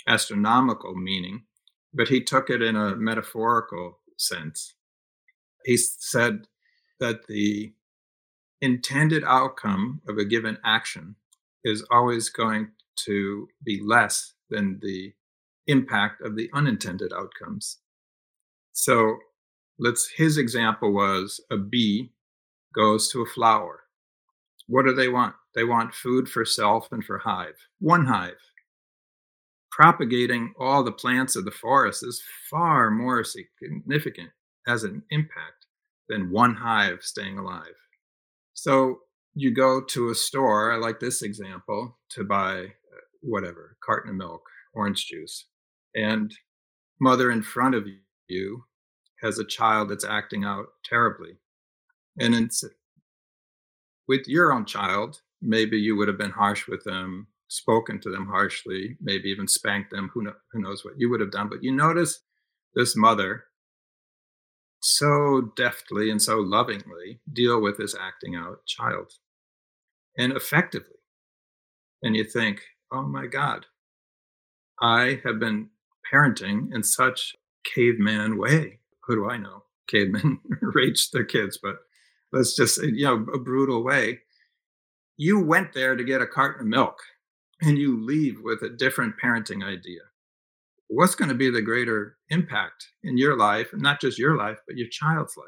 astronomical 0.05 0.95
meaning, 0.95 1.45
but 1.93 2.09
he 2.09 2.21
took 2.21 2.49
it 2.49 2.61
in 2.61 2.75
a 2.75 2.95
metaphorical 2.95 3.99
sense. 4.17 4.75
He 5.63 5.77
said 5.77 6.47
that 6.99 7.27
the 7.27 7.73
intended 8.61 9.23
outcome 9.25 10.01
of 10.07 10.17
a 10.17 10.25
given 10.25 10.57
action 10.63 11.15
is 11.63 11.85
always 11.89 12.29
going 12.29 12.71
to 13.05 13.47
be 13.63 13.81
less 13.83 14.33
than 14.49 14.79
the 14.81 15.13
impact 15.67 16.21
of 16.21 16.35
the 16.35 16.49
unintended 16.53 17.11
outcomes. 17.13 17.79
So 18.73 19.17
let's 19.79 20.09
his 20.15 20.37
example 20.37 20.93
was 20.93 21.41
a 21.51 21.57
bee 21.57 22.11
goes 22.73 23.09
to 23.11 23.21
a 23.21 23.25
flower. 23.25 23.81
What 24.67 24.85
do 24.85 24.93
they 24.93 25.07
want? 25.07 25.35
They 25.53 25.63
want 25.63 25.93
food 25.93 26.27
for 26.27 26.43
self 26.43 26.91
and 26.91 27.03
for 27.03 27.19
hive. 27.19 27.55
One 27.79 28.05
hive. 28.05 28.33
Propagating 29.71 30.53
all 30.59 30.83
the 30.83 30.91
plants 30.91 31.35
of 31.35 31.45
the 31.45 31.51
forest 31.51 32.03
is 32.03 32.23
far 32.49 32.89
more 32.91 33.23
significant 33.23 34.29
as 34.67 34.83
an 34.83 35.03
impact 35.09 35.67
than 36.09 36.31
one 36.31 36.55
hive 36.55 36.99
staying 37.01 37.37
alive. 37.37 37.75
So 38.53 38.99
you 39.33 39.53
go 39.53 39.81
to 39.81 40.09
a 40.09 40.15
store, 40.15 40.71
I 40.71 40.77
like 40.77 40.99
this 40.99 41.21
example, 41.21 41.97
to 42.11 42.23
buy 42.23 42.73
whatever, 43.25 43.77
carton 43.83 44.11
of 44.11 44.15
milk, 44.15 44.43
orange 44.73 45.07
juice, 45.07 45.45
and 45.95 46.33
mother 46.99 47.31
in 47.31 47.41
front 47.41 47.75
of 47.75 47.85
you 48.27 48.63
has 49.21 49.39
a 49.39 49.45
child 49.45 49.89
that's 49.89 50.05
acting 50.05 50.43
out 50.43 50.65
terribly. 50.83 51.37
And 52.19 52.35
it's, 52.35 52.63
with 54.07 54.27
your 54.27 54.53
own 54.53 54.65
child, 54.65 55.21
maybe 55.41 55.77
you 55.77 55.95
would 55.95 56.07
have 56.07 56.17
been 56.17 56.31
harsh 56.31 56.67
with 56.67 56.83
them, 56.83 57.27
spoken 57.47 57.99
to 58.01 58.09
them 58.09 58.27
harshly, 58.27 58.97
maybe 59.01 59.29
even 59.29 59.47
spanked 59.47 59.91
them. 59.91 60.09
Who, 60.13 60.23
know, 60.23 60.33
who 60.51 60.61
knows 60.61 60.85
what 60.85 60.95
you 60.97 61.09
would 61.09 61.21
have 61.21 61.31
done? 61.31 61.49
But 61.49 61.63
you 61.63 61.71
notice 61.71 62.19
this 62.75 62.95
mother 62.95 63.45
so 64.81 65.51
deftly 65.55 66.11
and 66.11 66.21
so 66.21 66.37
lovingly 66.37 67.19
deal 67.33 67.61
with 67.61 67.77
this 67.77 67.95
acting 67.99 68.35
out 68.35 68.65
child 68.65 69.11
and 70.17 70.33
effectively. 70.33 70.99
And 72.03 72.15
you 72.15 72.23
think, 72.23 72.61
oh 72.95 73.03
my 73.03 73.27
God, 73.27 73.65
I 74.81 75.19
have 75.25 75.39
been 75.39 75.69
parenting 76.11 76.73
in 76.73 76.83
such 76.83 77.35
caveman 77.65 78.37
way. 78.37 78.79
Who 79.03 79.15
do 79.15 79.29
I 79.29 79.37
know? 79.37 79.63
Cavemen 79.87 80.39
raised 80.61 81.11
their 81.11 81.25
kids, 81.25 81.59
but 81.61 81.75
let's 82.31 82.55
just 82.55 82.81
you 82.81 83.05
know, 83.05 83.25
a 83.33 83.37
brutal 83.37 83.83
way. 83.83 84.21
You 85.17 85.39
went 85.39 85.73
there 85.73 85.95
to 85.95 86.03
get 86.03 86.21
a 86.21 86.27
carton 86.27 86.61
of 86.61 86.67
milk 86.67 86.97
and 87.61 87.77
you 87.77 88.01
leave 88.03 88.37
with 88.41 88.61
a 88.61 88.69
different 88.69 89.15
parenting 89.23 89.63
idea. 89.63 90.01
What's 90.87 91.15
going 91.15 91.29
to 91.29 91.35
be 91.35 91.49
the 91.49 91.61
greater 91.61 92.17
impact 92.29 92.87
in 93.03 93.17
your 93.17 93.37
life, 93.37 93.73
and 93.73 93.81
not 93.81 93.99
just 93.99 94.19
your 94.19 94.37
life, 94.37 94.59
but 94.67 94.77
your 94.77 94.87
child's 94.89 95.35
life 95.35 95.47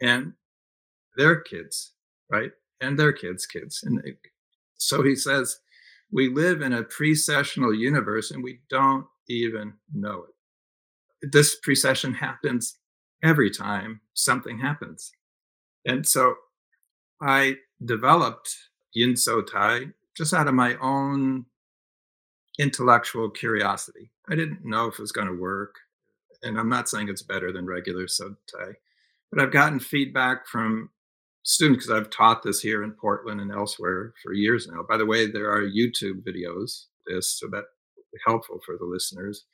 and 0.00 0.34
their 1.16 1.40
kids, 1.40 1.92
right? 2.30 2.52
And 2.80 2.98
their 2.98 3.12
kids' 3.12 3.46
kids. 3.46 3.80
And 3.82 4.00
so 4.76 5.02
he 5.02 5.16
says, 5.16 5.58
we 6.12 6.28
live 6.28 6.60
in 6.60 6.72
a 6.72 6.82
precessional 6.82 7.76
universe 7.76 8.30
and 8.30 8.42
we 8.42 8.60
don't 8.68 9.06
even 9.28 9.74
know 9.94 10.24
it. 10.24 11.30
This 11.32 11.56
precession 11.56 12.14
happens 12.14 12.78
every 13.22 13.50
time 13.50 14.00
something 14.14 14.58
happens. 14.58 15.12
And 15.84 16.06
so 16.06 16.34
I 17.20 17.56
developed 17.84 18.56
Yin 18.92 19.14
Sotai 19.14 19.92
just 20.16 20.34
out 20.34 20.48
of 20.48 20.54
my 20.54 20.76
own 20.80 21.46
intellectual 22.58 23.30
curiosity. 23.30 24.10
I 24.28 24.34
didn't 24.34 24.64
know 24.64 24.86
if 24.86 24.94
it 24.94 25.02
was 25.02 25.12
going 25.12 25.28
to 25.28 25.40
work. 25.40 25.76
And 26.42 26.58
I'm 26.58 26.68
not 26.68 26.88
saying 26.88 27.08
it's 27.08 27.22
better 27.22 27.52
than 27.52 27.66
regular 27.66 28.08
So 28.08 28.34
Tai, 28.50 28.72
but 29.30 29.42
I've 29.42 29.52
gotten 29.52 29.78
feedback 29.78 30.46
from 30.46 30.90
students 31.42 31.86
because 31.86 31.98
I've 31.98 32.10
taught 32.10 32.42
this 32.42 32.60
here 32.60 32.82
in 32.82 32.92
Portland 32.92 33.40
and 33.40 33.52
elsewhere 33.52 34.12
for 34.22 34.32
years 34.32 34.68
now. 34.70 34.82
By 34.88 34.96
the 34.96 35.06
way, 35.06 35.30
there 35.30 35.50
are 35.50 35.62
YouTube 35.62 36.22
videos 36.26 36.86
this, 37.06 37.38
so 37.38 37.48
that 37.48 37.64
helpful 38.26 38.60
for 38.64 38.76
the 38.76 38.84
listeners. 38.84 39.44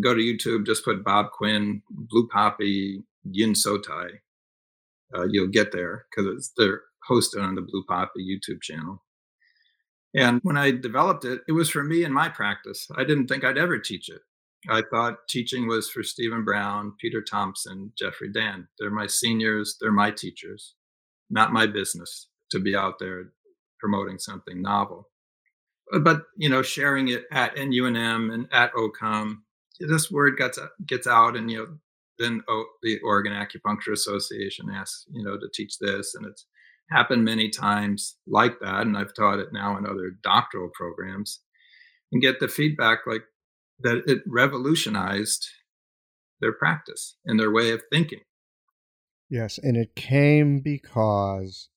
go 0.00 0.14
to 0.14 0.20
YouTube, 0.20 0.66
just 0.66 0.84
put 0.84 1.04
Bob 1.04 1.30
Quinn, 1.32 1.82
Blue 1.90 2.28
Poppy, 2.28 3.04
Yin 3.24 3.52
Sotai. 3.52 4.08
Uh, 5.14 5.26
you'll 5.28 5.48
get 5.48 5.72
there 5.72 6.06
because 6.10 6.52
they're 6.56 6.82
hosted 7.08 7.42
on 7.42 7.54
the 7.54 7.60
Blue 7.60 7.84
Poppy 7.88 8.20
YouTube 8.20 8.62
channel. 8.62 9.02
And 10.16 10.40
when 10.42 10.56
I 10.56 10.70
developed 10.70 11.24
it, 11.24 11.42
it 11.48 11.52
was 11.52 11.70
for 11.70 11.82
me 11.82 12.04
and 12.04 12.14
my 12.14 12.28
practice. 12.28 12.88
I 12.96 13.04
didn't 13.04 13.26
think 13.26 13.44
I'd 13.44 13.58
ever 13.58 13.78
teach 13.78 14.08
it. 14.08 14.22
I 14.68 14.82
thought 14.90 15.28
teaching 15.28 15.66
was 15.66 15.90
for 15.90 16.02
Stephen 16.02 16.44
Brown, 16.44 16.94
Peter 16.98 17.20
Thompson, 17.22 17.92
Jeffrey 17.98 18.32
Dann. 18.32 18.68
They're 18.78 18.90
my 18.90 19.06
seniors, 19.06 19.76
they're 19.80 19.92
my 19.92 20.10
teachers, 20.10 20.74
not 21.30 21.52
my 21.52 21.66
business 21.66 22.28
to 22.50 22.60
be 22.60 22.76
out 22.76 22.94
there 22.98 23.32
promoting 23.80 24.18
something 24.18 24.62
novel. 24.62 25.08
Uh, 25.92 25.98
but, 25.98 26.22
you 26.36 26.48
know, 26.48 26.62
sharing 26.62 27.08
it 27.08 27.24
at 27.32 27.56
NUNM 27.56 28.32
and 28.32 28.46
at 28.52 28.72
OCOM, 28.72 29.38
this 29.80 30.10
word 30.10 30.36
gets 30.36 30.58
uh, 30.58 30.68
gets 30.86 31.06
out 31.06 31.36
and 31.36 31.50
you 31.50 31.58
know 31.58 31.66
then 32.18 32.42
oh, 32.48 32.64
the 32.82 32.98
Oregon 33.04 33.32
Acupuncture 33.32 33.92
Association 33.92 34.70
asks 34.72 35.04
you 35.10 35.22
know 35.24 35.36
to 35.36 35.48
teach 35.52 35.78
this 35.80 36.14
and 36.14 36.26
it's 36.26 36.46
happened 36.90 37.24
many 37.24 37.48
times 37.48 38.16
like 38.26 38.60
that 38.60 38.82
and 38.82 38.96
I've 38.96 39.14
taught 39.14 39.38
it 39.38 39.52
now 39.52 39.76
in 39.76 39.86
other 39.86 40.12
doctoral 40.22 40.70
programs 40.74 41.40
and 42.12 42.22
get 42.22 42.40
the 42.40 42.48
feedback 42.48 43.00
like 43.06 43.22
that 43.80 44.02
it 44.06 44.22
revolutionized 44.26 45.46
their 46.40 46.52
practice 46.52 47.16
and 47.24 47.40
their 47.40 47.50
way 47.50 47.70
of 47.70 47.82
thinking. 47.90 48.20
Yes, 49.30 49.58
and 49.58 49.76
it 49.76 49.96
came 49.96 50.60
because 50.60 51.68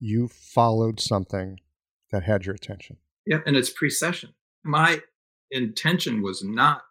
you 0.00 0.28
followed 0.28 0.98
something 0.98 1.60
that 2.10 2.22
had 2.22 2.46
your 2.46 2.54
attention. 2.54 2.96
Yeah, 3.26 3.38
and 3.46 3.56
it's 3.56 3.70
precession. 3.70 4.30
My 4.64 5.00
intention 5.50 6.22
was 6.22 6.42
not 6.42 6.82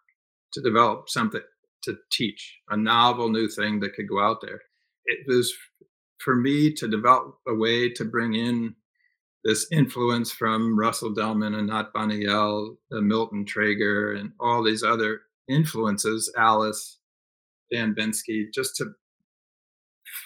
to 0.52 0.60
develop 0.60 1.08
something 1.08 1.40
to 1.82 1.96
teach, 2.10 2.58
a 2.68 2.76
novel 2.76 3.30
new 3.30 3.48
thing 3.48 3.80
that 3.80 3.94
could 3.94 4.08
go 4.08 4.20
out 4.20 4.40
there. 4.42 4.60
It 5.06 5.26
was 5.26 5.52
for 6.18 6.36
me 6.36 6.72
to 6.74 6.86
develop 6.88 7.36
a 7.48 7.54
way 7.54 7.88
to 7.90 8.04
bring 8.04 8.34
in 8.34 8.74
this 9.44 9.66
influence 9.72 10.30
from 10.30 10.78
Russell 10.78 11.14
Delman 11.14 11.54
and 11.54 11.66
Not 11.66 11.90
Anat 11.96 12.10
Baniel, 12.10 12.76
Milton 12.90 13.46
Trager, 13.46 14.18
and 14.18 14.32
all 14.38 14.62
these 14.62 14.82
other 14.82 15.22
influences, 15.48 16.32
Alice, 16.36 16.98
Dan 17.72 17.94
Bensky, 17.94 18.52
just 18.52 18.76
to 18.76 18.92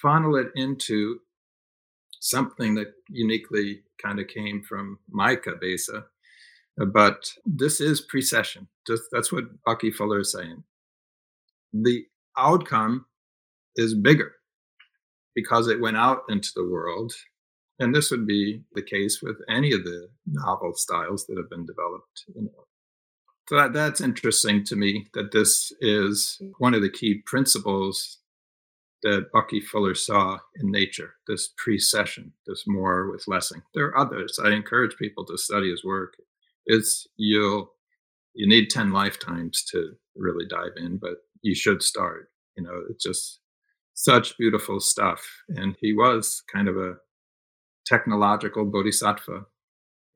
funnel 0.05 0.37
it 0.37 0.49
into 0.55 1.19
something 2.21 2.75
that 2.75 2.93
uniquely 3.09 3.83
kind 4.01 4.21
of 4.21 4.29
came 4.29 4.63
from 4.63 4.99
my 5.11 5.35
cabeza. 5.35 6.05
Uh, 6.81 6.85
but 6.85 7.33
this 7.47 7.81
is 7.81 8.03
precession. 8.03 8.69
Just 8.87 9.05
that's 9.11 9.33
what 9.33 9.45
Bucky 9.65 9.91
Fuller 9.91 10.21
is 10.21 10.33
saying. 10.33 10.63
The 11.73 12.05
outcome 12.37 13.07
is 13.77 13.95
bigger 13.95 14.33
because 15.35 15.69
it 15.69 15.81
went 15.81 15.97
out 15.97 16.23
into 16.29 16.51
the 16.55 16.69
world. 16.69 17.13
And 17.81 17.95
this 17.95 18.11
would 18.11 18.27
be 18.27 18.63
the 18.75 18.83
case 18.83 19.21
with 19.23 19.37
any 19.49 19.73
of 19.73 19.83
the 19.85 20.09
novel 20.27 20.75
styles 20.75 21.27
that 21.27 21.37
have 21.37 21.51
been 21.51 21.67
developed. 21.67 22.25
You 22.35 22.43
know. 22.43 22.67
So 23.49 23.57
that, 23.57 23.73
that's 23.73 24.01
interesting 24.01 24.65
to 24.65 24.77
me 24.77 25.09
that 25.15 25.33
this 25.33 25.73
is 25.81 26.41
one 26.59 26.75
of 26.75 26.83
the 26.83 26.91
key 26.91 27.23
principles 27.27 28.19
that 29.05 29.31
Bucky 29.33 29.61
Fuller 29.61 29.95
saw 29.95 30.39
in 30.57 30.71
nature, 30.71 31.15
this 31.29 31.51
precession, 31.57 32.33
this 32.47 32.65
more 32.67 33.11
with 33.11 33.29
lessing. 33.29 33.63
There 33.75 33.87
are 33.87 33.99
others. 33.99 34.39
I 34.43 34.51
encourage 34.51 34.97
people 34.97 35.25
to 35.27 35.39
study 35.39 35.71
his 35.71 35.85
work. 35.85 36.15
It's 36.67 37.07
you'll 37.17 37.71
you 38.35 38.49
need 38.49 38.69
10 38.69 38.91
lifetimes 38.93 39.65
to 39.71 39.93
really 40.17 40.47
dive 40.47 40.73
in, 40.77 40.97
but 40.97 41.19
you 41.43 41.55
should 41.55 41.83
start. 41.83 42.31
You 42.57 42.65
know, 42.65 42.83
it's 42.91 43.05
just 43.05 43.41
such 43.95 44.37
beautiful 44.37 44.81
stuff. 44.81 45.25
And 45.49 45.77
he 45.81 45.93
was 45.93 46.43
kind 46.53 46.69
of 46.69 46.77
a 46.77 46.95
technological 47.87 48.65
bodhisattva. 48.65 49.47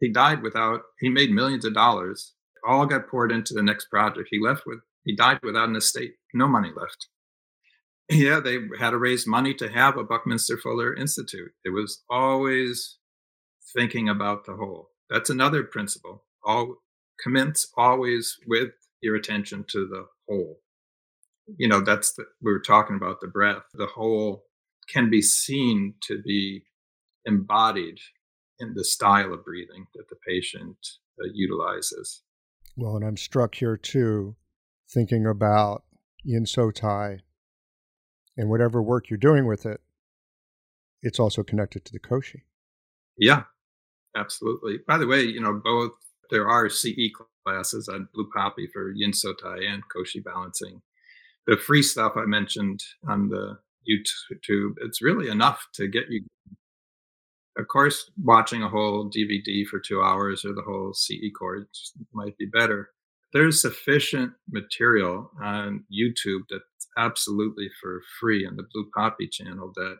He 0.00 0.10
died 0.10 0.42
without, 0.42 0.82
he 1.00 1.08
made 1.08 1.30
millions 1.30 1.64
of 1.64 1.74
dollars, 1.74 2.34
all 2.66 2.86
got 2.86 3.08
poured 3.08 3.32
into 3.32 3.54
the 3.54 3.62
next 3.62 3.86
project. 3.86 4.28
He 4.30 4.40
left 4.42 4.62
with, 4.66 4.80
he 5.04 5.14
died 5.14 5.38
without 5.42 5.68
an 5.68 5.76
estate, 5.76 6.14
no 6.34 6.48
money 6.48 6.70
left. 6.76 7.08
Yeah, 8.10 8.40
they 8.40 8.58
had 8.78 8.90
to 8.90 8.98
raise 8.98 9.26
money 9.26 9.52
to 9.54 9.68
have 9.68 9.98
a 9.98 10.02
Buckminster 10.02 10.56
Fuller 10.56 10.94
Institute. 10.94 11.52
It 11.62 11.74
was 11.74 12.02
always 12.08 12.96
thinking 13.76 14.08
about 14.08 14.46
the 14.46 14.56
whole. 14.56 14.88
That's 15.10 15.28
another 15.28 15.62
principle. 15.62 16.24
All 16.42 16.76
commence 17.22 17.70
always 17.76 18.38
with 18.46 18.70
your 19.02 19.16
attention 19.16 19.64
to 19.68 19.86
the 19.86 20.06
whole 20.28 20.58
you 21.56 21.68
know 21.68 21.80
that's 21.80 22.12
the, 22.12 22.24
we 22.42 22.52
were 22.52 22.60
talking 22.60 22.96
about 22.96 23.20
the 23.20 23.26
breath 23.26 23.62
the 23.74 23.86
whole 23.86 24.44
can 24.88 25.10
be 25.10 25.22
seen 25.22 25.94
to 26.02 26.20
be 26.22 26.64
embodied 27.24 27.98
in 28.58 28.74
the 28.74 28.84
style 28.84 29.32
of 29.32 29.44
breathing 29.44 29.86
that 29.94 30.08
the 30.08 30.16
patient 30.26 30.76
uh, 31.20 31.28
utilizes 31.32 32.22
well 32.76 32.96
and 32.96 33.04
i'm 33.04 33.16
struck 33.16 33.54
here 33.54 33.76
too 33.76 34.36
thinking 34.90 35.26
about 35.26 35.84
yin 36.24 36.44
sotai 36.44 37.20
and 38.38 38.48
whatever 38.48 38.80
work 38.80 39.10
you're 39.10 39.18
doing 39.18 39.46
with 39.46 39.66
it 39.66 39.82
it's 41.02 41.20
also 41.20 41.42
connected 41.42 41.84
to 41.84 41.92
the 41.92 42.00
koshi 42.00 42.40
yeah 43.18 43.42
absolutely 44.16 44.78
by 44.88 44.96
the 44.96 45.06
way 45.06 45.20
you 45.20 45.40
know 45.40 45.60
both 45.62 45.92
there 46.30 46.48
are 46.48 46.70
ce 46.70 46.88
classes 47.44 47.88
on 47.88 48.08
blue 48.14 48.28
poppy 48.34 48.66
for 48.72 48.92
yin 48.92 49.12
sotai 49.12 49.70
and 49.70 49.82
koshi 49.94 50.24
balancing 50.24 50.80
the 51.48 51.56
free 51.56 51.82
stuff 51.82 52.12
I 52.14 52.26
mentioned 52.26 52.84
on 53.08 53.30
the 53.30 53.58
YouTube, 53.88 54.74
it's 54.82 55.00
really 55.00 55.30
enough 55.30 55.66
to 55.74 55.88
get 55.88 56.04
you. 56.10 56.22
Of 57.56 57.66
course, 57.68 58.10
watching 58.22 58.62
a 58.62 58.68
whole 58.68 59.10
DVD 59.10 59.66
for 59.66 59.80
two 59.80 60.02
hours 60.02 60.44
or 60.44 60.52
the 60.52 60.62
whole 60.62 60.92
CE 60.92 61.32
course 61.36 61.94
might 62.12 62.36
be 62.36 62.46
better. 62.46 62.90
There's 63.32 63.60
sufficient 63.60 64.32
material 64.50 65.30
on 65.42 65.84
YouTube 65.92 66.44
that's 66.50 66.88
absolutely 66.96 67.68
for 67.80 68.00
free 68.20 68.46
on 68.46 68.56
the 68.56 68.64
Blue 68.72 68.88
Poppy 68.94 69.28
channel 69.28 69.72
that 69.76 69.96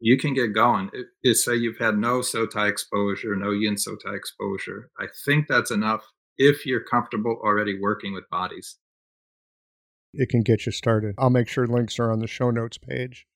you 0.00 0.16
can 0.16 0.34
get 0.34 0.54
going. 0.54 0.90
It, 0.92 1.06
it 1.22 1.34
say 1.34 1.54
you've 1.54 1.78
had 1.78 1.96
no 1.96 2.20
Sotai 2.20 2.68
exposure, 2.68 3.36
no 3.36 3.50
Yin 3.50 3.74
Sotai 3.74 4.16
exposure. 4.16 4.90
I 4.98 5.06
think 5.24 5.46
that's 5.48 5.70
enough 5.70 6.04
if 6.38 6.64
you're 6.64 6.84
comfortable 6.84 7.40
already 7.44 7.78
working 7.78 8.14
with 8.14 8.28
bodies 8.30 8.76
it 10.14 10.28
can 10.28 10.42
get 10.42 10.66
you 10.66 10.72
started. 10.72 11.14
I'll 11.18 11.30
make 11.30 11.48
sure 11.48 11.66
links 11.66 11.98
are 11.98 12.10
on 12.10 12.18
the 12.18 12.26
show 12.26 12.50
notes 12.50 12.78
page. 12.78 13.26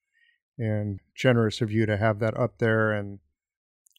And 0.59 1.01
generous 1.15 1.61
of 1.61 1.71
you 1.71 1.87
to 1.87 1.97
have 1.97 2.19
that 2.21 2.37
up 2.37 2.59
there 2.59 2.93
and 2.93 3.19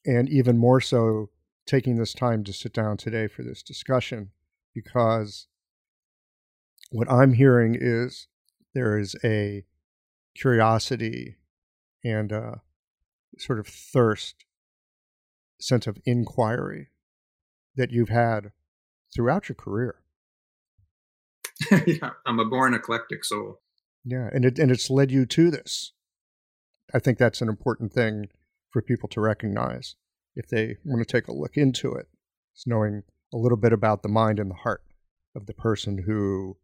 and 0.06 0.30
even 0.30 0.58
more 0.58 0.82
so 0.82 1.30
taking 1.66 1.98
this 1.98 2.14
time 2.14 2.44
to 2.46 2.54
sit 2.54 2.74
down 2.74 2.98
today 2.98 3.28
for 3.28 3.44
this 3.44 3.62
discussion 3.62 4.32
because 4.78 5.48
what 6.92 7.12
I'm 7.12 7.34
hearing 7.34 7.76
is 7.80 8.28
there 8.76 9.00
is 9.00 9.16
a 9.24 9.66
curiosity 10.36 11.38
and 12.04 12.32
a 12.32 12.62
sort 13.40 13.58
of 13.58 13.66
thirst, 13.66 14.46
sense 15.60 15.88
of 15.88 15.98
inquiry 16.06 16.90
that 17.76 17.90
you've 17.90 18.10
had 18.10 18.52
throughout 19.16 19.50
your 19.50 19.56
career. 19.56 19.96
yeah, 21.88 22.12
I'm 22.28 22.40
a 22.40 22.46
born 22.46 22.76
eclectic 22.76 23.26
soul. 23.26 23.62
Yeah, 24.06 24.30
and 24.32 24.46
it 24.46 24.60
and 24.60 24.70
it's 24.70 24.92
led 24.92 25.10
you 25.10 25.26
to 25.26 25.50
this. 25.50 25.94
I 26.94 27.00
think 27.00 27.18
that's 27.18 27.42
an 27.42 27.50
important 27.50 27.94
thing 27.94 28.28
for 28.70 28.84
people 28.84 29.10
to 29.10 29.22
recognize 29.22 29.96
if 30.36 30.48
they 30.48 30.78
want 30.86 31.06
to 31.06 31.12
take 31.12 31.28
a 31.28 31.34
look 31.34 31.58
into 31.58 31.94
it. 31.94 32.08
It's 32.54 32.68
knowing 32.68 33.02
a 33.34 33.38
little 33.38 33.58
bit 33.58 33.74
about 33.74 34.04
the 34.04 34.10
mind 34.10 34.40
and 34.40 34.50
the 34.50 34.56
heart 34.56 34.84
of 35.36 35.46
the 35.46 35.54
person 35.54 36.04
who 36.06 36.58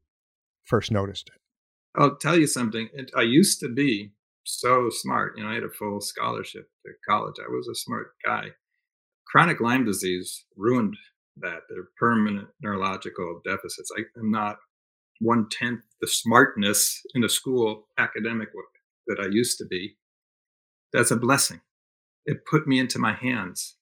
first 0.64 0.92
noticed 0.92 1.30
it. 1.30 1.42
I'll 1.96 2.16
tell 2.16 2.38
you 2.38 2.48
something. 2.48 2.90
I 3.16 3.22
used 3.22 3.60
to 3.60 3.70
be 3.70 4.14
so 4.46 4.90
smart. 4.90 5.38
You 5.38 5.44
know, 5.44 5.50
I 5.50 5.56
had 5.56 5.64
a 5.64 5.70
full 5.70 6.02
scholarship 6.02 6.70
to 6.86 6.92
college. 7.08 7.36
I 7.40 7.50
was 7.50 7.68
a 7.68 7.76
smart 7.76 8.14
guy. 8.26 8.48
Chronic 9.28 9.60
Lyme 9.60 9.86
disease 9.86 10.46
ruined 10.58 10.98
that. 11.38 11.62
They're 11.70 11.90
permanent 11.98 12.48
neurological 12.62 13.42
deficits. 13.46 13.92
I 13.98 14.04
am 14.20 14.32
not 14.32 14.58
one 15.20 15.48
tenth 15.50 15.82
the 16.02 16.08
smartness 16.08 17.02
in 17.14 17.24
a 17.24 17.30
school 17.30 17.88
academic 17.98 18.50
way 18.54 18.64
that 19.08 19.20
I 19.20 19.28
used 19.28 19.58
to 19.60 19.66
be. 19.66 19.98
That's 20.92 21.12
a 21.12 21.16
blessing. 21.16 21.62
It 22.26 22.46
put 22.46 22.68
me 22.68 22.80
into 22.80 23.00
my 23.00 23.14
hands. 23.14 23.76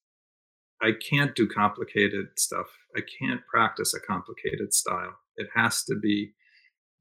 I 0.81 0.91
can't 0.93 1.35
do 1.35 1.47
complicated 1.47 2.27
stuff. 2.37 2.67
I 2.95 3.01
can't 3.19 3.41
practice 3.45 3.93
a 3.93 3.99
complicated 3.99 4.73
style. 4.73 5.13
It 5.37 5.47
has 5.55 5.83
to 5.85 5.95
be 5.95 6.33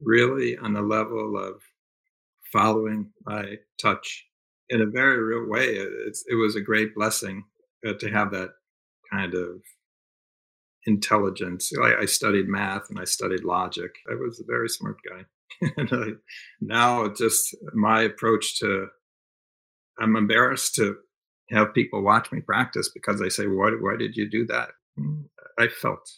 really 0.01 0.57
on 0.59 0.75
the 0.75 0.83
level 0.83 1.37
of 1.37 1.63
following 2.53 3.11
my 3.25 3.57
touch 3.81 4.27
in 4.69 4.81
a 4.81 4.87
very 4.87 5.23
real 5.23 5.49
way. 5.49 5.67
It's, 6.07 6.25
it 6.29 6.35
was 6.35 6.57
a 6.57 6.61
great 6.61 6.95
blessing 6.95 7.45
uh, 7.87 7.95
to 7.95 8.11
have 8.11 8.31
that 8.33 8.51
kind 9.13 9.35
of 9.35 9.63
intelligence. 10.87 11.71
I, 11.83 12.03
I, 12.03 12.05
studied 12.07 12.49
math 12.49 12.89
and 12.89 12.99
I 12.99 13.05
studied 13.05 13.45
logic. 13.45 13.91
I 14.11 14.15
was 14.15 14.41
a 14.41 14.45
very 14.47 14.69
smart 14.69 14.97
guy. 15.09 15.25
and 15.77 15.89
I, 15.93 16.07
now, 16.61 17.09
just 17.09 17.55
my 17.75 18.03
approach 18.03 18.59
to, 18.61 18.87
I'm 19.99 20.17
embarrassed 20.17 20.75
to 20.77 20.97
have 21.51 21.75
people 21.75 22.03
watch 22.03 22.31
me 22.33 22.41
practice 22.41 22.89
because 22.89 23.21
they 23.21 23.29
say, 23.29 23.47
"Why? 23.47 23.71
Why 23.71 23.97
did 23.97 24.17
you 24.17 24.29
do 24.29 24.47
that?" 24.47 24.71
Hmm, 24.97 25.23
I 25.59 25.69
felt, 25.69 26.09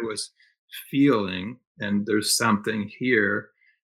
I 0.00 0.04
was 0.06 0.30
feeling, 0.90 1.58
and 1.78 2.06
there's 2.06 2.36
something 2.36 2.90
here 2.98 3.50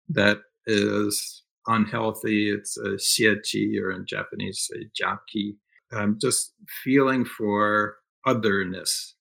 that 0.09 0.43
is 0.67 1.43
unhealthy. 1.67 2.51
It's 2.51 2.77
a 2.77 2.97
xieqi, 2.97 3.81
or 3.81 3.93
in 3.93 4.07
Japanese, 4.07 4.71
a 4.75 4.85
jaki. 5.01 5.57
I'm 5.93 6.19
just 6.21 6.55
feeling 6.83 7.25
for 7.25 7.97
otherness. 8.27 9.15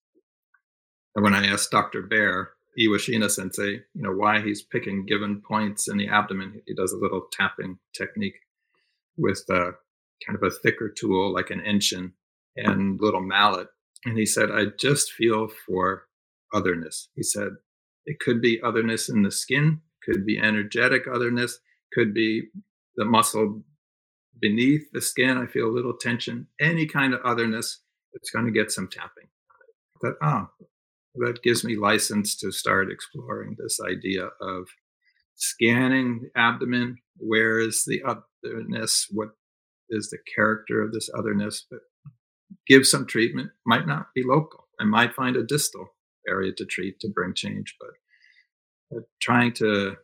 And 1.15 1.23
when 1.23 1.35
I 1.35 1.45
asked 1.47 1.71
Dr. 1.71 2.03
Bear, 2.03 2.51
Iwashina 2.79 3.29
sensei, 3.29 3.81
you 3.93 4.01
know, 4.01 4.13
why 4.13 4.41
he's 4.41 4.61
picking 4.61 5.05
given 5.05 5.41
points 5.41 5.89
in 5.89 5.97
the 5.97 6.07
abdomen, 6.07 6.61
he 6.65 6.73
does 6.73 6.93
a 6.93 6.97
little 6.97 7.27
tapping 7.31 7.77
technique 7.93 8.39
with 9.17 9.43
a, 9.49 9.73
kind 10.25 10.37
of 10.41 10.43
a 10.43 10.55
thicker 10.55 10.89
tool 10.89 11.33
like 11.33 11.49
an 11.49 11.61
inchin 11.61 12.11
and 12.55 12.99
little 13.01 13.21
mallet. 13.21 13.67
And 14.05 14.17
he 14.17 14.25
said, 14.25 14.49
I 14.51 14.65
just 14.79 15.11
feel 15.11 15.47
for 15.67 16.03
otherness. 16.53 17.09
He 17.15 17.23
said, 17.23 17.49
it 18.05 18.19
could 18.19 18.41
be 18.41 18.61
otherness 18.63 19.09
in 19.09 19.21
the 19.21 19.31
skin, 19.31 19.81
could 20.03 20.25
be 20.25 20.39
energetic 20.39 21.03
otherness, 21.07 21.59
could 21.93 22.13
be 22.13 22.49
the 22.95 23.05
muscle 23.05 23.63
beneath 24.39 24.91
the 24.91 25.01
skin. 25.01 25.37
I 25.37 25.45
feel 25.45 25.67
a 25.67 25.71
little 25.75 25.95
tension, 25.99 26.47
any 26.59 26.87
kind 26.87 27.13
of 27.13 27.21
otherness, 27.23 27.81
it's 28.13 28.31
going 28.31 28.45
to 28.45 28.51
get 28.51 28.71
some 28.71 28.87
tapping. 28.87 29.29
That, 30.01 30.15
oh, 30.21 30.47
that 31.15 31.43
gives 31.43 31.63
me 31.63 31.77
license 31.77 32.35
to 32.37 32.51
start 32.51 32.91
exploring 32.91 33.55
this 33.57 33.79
idea 33.79 34.29
of 34.41 34.67
scanning 35.35 36.21
the 36.21 36.39
abdomen. 36.39 36.97
Where 37.17 37.59
is 37.59 37.85
the 37.85 38.01
otherness? 38.03 39.07
What 39.11 39.29
is 39.91 40.09
the 40.09 40.17
character 40.35 40.81
of 40.81 40.91
this 40.91 41.09
otherness? 41.17 41.65
But 41.69 41.81
give 42.67 42.87
some 42.87 43.05
treatment. 43.05 43.51
Might 43.65 43.87
not 43.87 44.07
be 44.15 44.23
local. 44.25 44.67
I 44.79 44.85
might 44.85 45.13
find 45.13 45.35
a 45.35 45.43
distal 45.43 45.87
area 46.27 46.51
to 46.57 46.65
treat 46.65 46.99
to 47.01 47.09
bring 47.09 47.33
change, 47.35 47.75
but 47.79 48.97
uh, 48.97 49.01
trying 49.21 49.53
to 49.53 49.95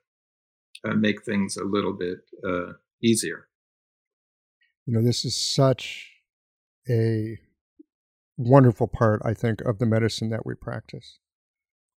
uh, 0.88 0.94
make 0.94 1.24
things 1.24 1.58
a 1.58 1.66
little 1.66 1.94
bit 1.94 2.20
uh, 2.48 2.74
easier. 3.04 3.48
You 4.86 4.94
know, 4.94 5.04
this 5.04 5.26
is 5.26 5.36
such 5.36 6.12
a 6.90 7.38
wonderful 8.38 8.88
part, 8.88 9.22
I 9.26 9.34
think, 9.34 9.62
of 9.62 9.80
the 9.80 9.86
medicine 9.86 10.30
that 10.30 10.46
we 10.46 10.56
practice. 10.56 11.20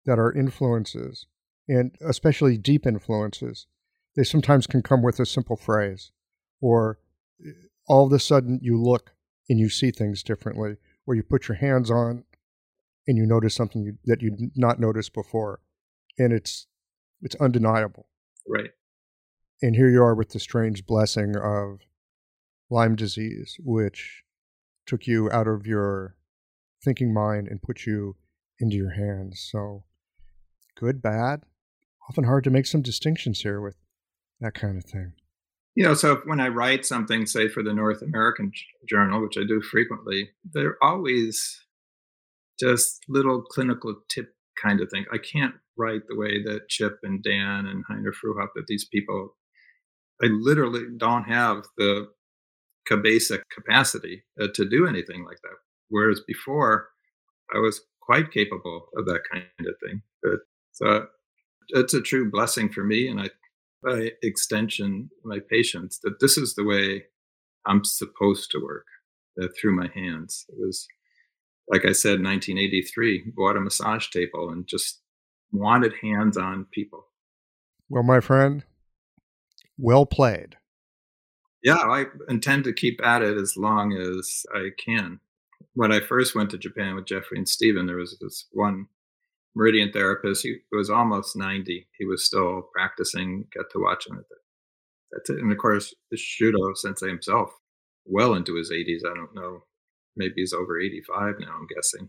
That 0.07 0.19
our 0.19 0.33
influences, 0.33 1.27
and 1.69 1.95
especially 2.01 2.57
deep 2.57 2.87
influences, 2.87 3.67
they 4.17 4.25
sometimes 4.25 4.67
can 4.67 4.83
come 4.83 5.03
with 5.03 5.21
a 5.21 5.27
simple 5.27 5.57
phrase, 5.57 6.11
or 6.61 6.99
eh, 7.47 7.51
all 7.91 8.07
of 8.07 8.13
a 8.13 8.21
sudden 8.21 8.61
you 8.63 8.81
look 8.81 9.11
and 9.49 9.59
you 9.59 9.69
see 9.69 9.91
things 9.91 10.23
differently, 10.23 10.77
or 11.07 11.17
you 11.17 11.25
put 11.25 11.49
your 11.49 11.57
hands 11.57 11.91
on 11.91 12.23
and 13.09 13.19
you 13.19 13.27
notice 13.27 13.53
something 13.53 13.83
you, 13.83 13.99
that 14.05 14.23
you 14.23 14.31
would 14.31 14.53
not 14.55 14.79
noticed 14.79 15.13
before, 15.13 15.59
and 16.17 16.33
it's 16.33 16.69
it's 17.21 17.35
undeniable. 17.35 18.07
Right. 18.47 18.71
And 19.61 19.75
here 19.75 19.91
you 19.91 20.01
are 20.03 20.15
with 20.15 20.31
the 20.31 20.39
strange 20.39 20.87
blessing 20.87 21.35
of 21.37 21.81
Lyme 22.71 22.95
disease, 22.95 23.57
which 23.59 24.23
took 24.87 25.09
you 25.09 25.29
out 25.33 25.49
of 25.49 25.67
your 25.67 26.15
thinking 26.85 27.13
mind 27.13 27.49
and 27.49 27.61
put 27.61 27.87
you 27.87 28.15
into 28.61 28.77
your 28.77 28.93
hands. 28.93 29.49
So, 29.51 29.83
good, 30.79 31.03
bad, 31.03 31.43
often 32.09 32.23
hard 32.23 32.45
to 32.45 32.51
make 32.51 32.67
some 32.67 32.83
distinctions 32.83 33.41
here 33.41 33.61
with 33.61 33.75
that 34.41 34.55
kind 34.55 34.79
of 34.79 34.85
thing. 34.85 35.15
You 35.77 35.85
know, 35.85 35.95
so 35.95 36.21
when 36.25 36.41
I 36.41 36.49
write 36.49 36.85
something, 36.85 37.27
say 37.27 37.49
for 37.49 37.63
the 37.63 37.73
North 37.73 38.03
American 38.03 38.53
Journal, 38.89 39.23
which 39.23 39.39
I 39.39 39.45
do 39.47 39.63
frequently, 39.63 40.31
they're 40.53 40.77
always 40.83 41.65
just 42.59 43.05
little 43.09 43.43
clinical 43.43 43.95
tip 44.09 44.35
kind 44.61 44.81
of 44.81 44.91
thing. 44.91 45.07
I 45.13 45.19
can't 45.19 45.55
write 45.79 46.03
the 46.09 46.17
way 46.17 46.43
that 46.43 46.69
Chip 46.69 46.99
and 47.03 47.23
Dan 47.23 47.67
and 47.67 47.85
Heiner 47.87 48.13
Fruehauf, 48.13 48.49
that 48.55 48.67
these 48.67 48.85
people, 48.85 49.37
I 50.23 50.27
literally 50.27 50.85
don't 50.99 51.25
have 51.25 51.65
the 51.79 52.09
basic 53.03 53.49
capacity 53.51 54.25
uh, 54.41 54.49
to 54.53 54.69
do 54.69 54.87
anything 54.87 55.25
like 55.25 55.39
that. 55.43 55.55
Whereas 55.89 56.21
before, 56.27 56.89
I 57.55 57.59
was 57.59 57.81
quite 58.03 58.33
capable 58.33 58.89
of 58.97 59.07
that 59.07 59.21
kind 59.33 59.45
of 59.61 59.75
thing. 59.87 60.03
But 60.23 60.41
so 60.73 61.07
it's 61.69 61.95
a 61.95 62.03
true 62.03 62.29
blessing 62.31 62.69
for 62.69 62.83
me, 62.83 63.07
and 63.07 63.21
I, 63.21 63.31
by 63.83 64.11
extension, 64.23 65.11
my 65.25 65.39
patients, 65.51 65.99
that 66.03 66.21
this 66.21 66.37
is 66.37 66.55
the 66.55 66.65
way 66.65 67.05
I'm 67.67 67.85
supposed 67.85 68.51
to 68.51 68.63
work 68.63 68.87
uh, 69.41 69.49
through 69.59 69.77
my 69.77 69.89
hands. 69.95 70.47
It 70.49 70.57
was, 70.59 70.87
like 71.69 71.85
I 71.85 71.93
said, 71.93 72.23
1983, 72.23 73.33
bought 73.37 73.57
a 73.57 73.61
massage 73.61 74.09
table 74.09 74.51
and 74.51 74.67
just 74.67 75.01
wanted 75.53 75.95
hands 76.03 76.37
on 76.37 76.67
people. 76.73 77.07
Well, 77.89 78.03
my 78.03 78.21
friend, 78.21 78.65
well 79.77 80.07
played. 80.07 80.57
Yeah, 81.63 81.77
I 81.77 82.07
intend 82.29 82.65
to 82.65 82.73
keep 82.73 83.05
at 83.05 83.23
it 83.23 83.37
as 83.37 83.57
long 83.57 83.93
as 83.93 84.47
I 84.55 84.71
can 84.83 85.21
when 85.75 85.93
I 85.93 86.01
first 86.01 86.35
went 86.35 86.51
to 86.51 86.59
Japan 86.59 86.95
with 86.95 87.07
Jeffrey 87.07 87.39
and 87.39 87.49
Stephen, 87.49 87.87
there 87.87 87.97
was 87.97 88.17
this 88.21 88.47
one 88.53 88.87
meridian 89.55 89.93
therapist. 89.93 90.43
He 90.43 90.57
was 90.73 90.91
almost 90.91 91.37
90. 91.37 91.89
He 91.99 92.05
was 92.05 92.25
still 92.25 92.69
practicing, 92.75 93.47
got 93.55 93.67
to 93.73 93.81
watch 93.81 94.07
him 94.07 94.19
at 94.19 94.29
that. 94.29 94.37
That's 95.13 95.31
it. 95.31 95.39
And 95.39 95.51
of 95.51 95.59
course, 95.59 95.95
the 96.11 96.17
Shudo 96.17 96.77
sensei 96.77 97.09
himself, 97.09 97.51
well 98.05 98.35
into 98.35 98.57
his 98.57 98.71
80s. 98.71 99.01
I 99.05 99.15
don't 99.15 99.35
know. 99.35 99.65
Maybe 100.17 100.35
he's 100.37 100.53
over 100.53 100.81
85 100.81 101.37
now, 101.41 101.55
I'm 101.55 101.67
guessing. 101.75 102.09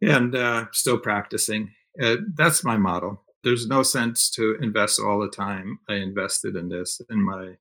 And 0.00 0.34
uh, 0.34 0.66
still 0.72 0.98
practicing. 0.98 1.72
Uh, 2.00 2.16
that's 2.34 2.64
my 2.64 2.76
model. 2.76 3.24
There's 3.42 3.66
no 3.66 3.82
sense 3.82 4.30
to 4.30 4.56
invest 4.60 5.00
all 5.00 5.20
the 5.20 5.30
time 5.30 5.80
I 5.88 5.94
invested 5.94 6.56
in 6.56 6.68
this. 6.68 7.00
And 7.08 7.24
my 7.24 7.54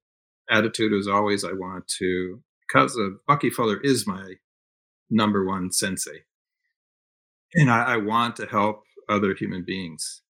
attitude 0.50 0.92
was 0.92 1.08
always 1.08 1.44
I 1.44 1.54
want 1.54 1.88
to, 2.00 2.42
because 2.68 2.96
of 2.96 3.26
Bucky 3.28 3.50
Fuller 3.50 3.80
is 3.82 4.06
my 4.06 4.34
number 5.10 5.46
one 5.46 5.72
sensei. 5.72 6.24
And 7.56 7.70
I, 7.70 7.94
I 7.94 7.98
want 7.98 8.36
to 8.38 8.46
help 8.46 8.84
other 9.10 9.34
human 9.34 9.64
beings. 9.66 10.22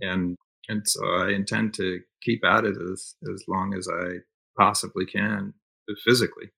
And 0.00 0.36
and 0.68 0.86
so 0.86 1.00
I 1.06 1.30
intend 1.30 1.74
to 1.74 2.00
keep 2.22 2.44
at 2.44 2.64
it 2.64 2.76
as 2.76 3.14
as 3.32 3.44
long 3.48 3.74
as 3.74 3.88
I 3.88 4.18
possibly 4.56 5.06
can 5.06 5.54
uh, 5.90 5.94
physically. 6.04 6.50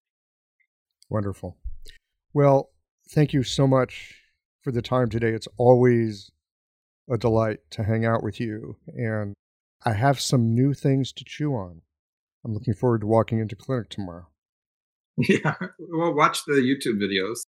Wonderful. 1.08 1.56
Well, 2.32 2.70
thank 3.10 3.32
you 3.32 3.42
so 3.42 3.66
much 3.66 4.16
for 4.62 4.72
the 4.72 4.82
time 4.82 5.08
today. 5.08 5.30
It's 5.30 5.48
always 5.56 6.30
a 7.10 7.18
delight 7.18 7.58
to 7.70 7.82
hang 7.82 8.04
out 8.04 8.22
with 8.22 8.38
you 8.38 8.76
and 8.86 9.34
I 9.84 9.94
have 9.94 10.20
some 10.20 10.54
new 10.54 10.74
things 10.74 11.12
to 11.14 11.24
chew 11.24 11.54
on. 11.54 11.80
I'm 12.44 12.52
looking 12.52 12.74
forward 12.74 13.00
to 13.00 13.06
walking 13.06 13.40
into 13.40 13.56
clinic 13.56 13.88
tomorrow. 13.88 14.26
Yeah. 15.28 15.56
Well, 15.78 16.14
watch 16.14 16.44
the 16.46 16.54
YouTube 16.54 16.98
videos. 16.98 17.40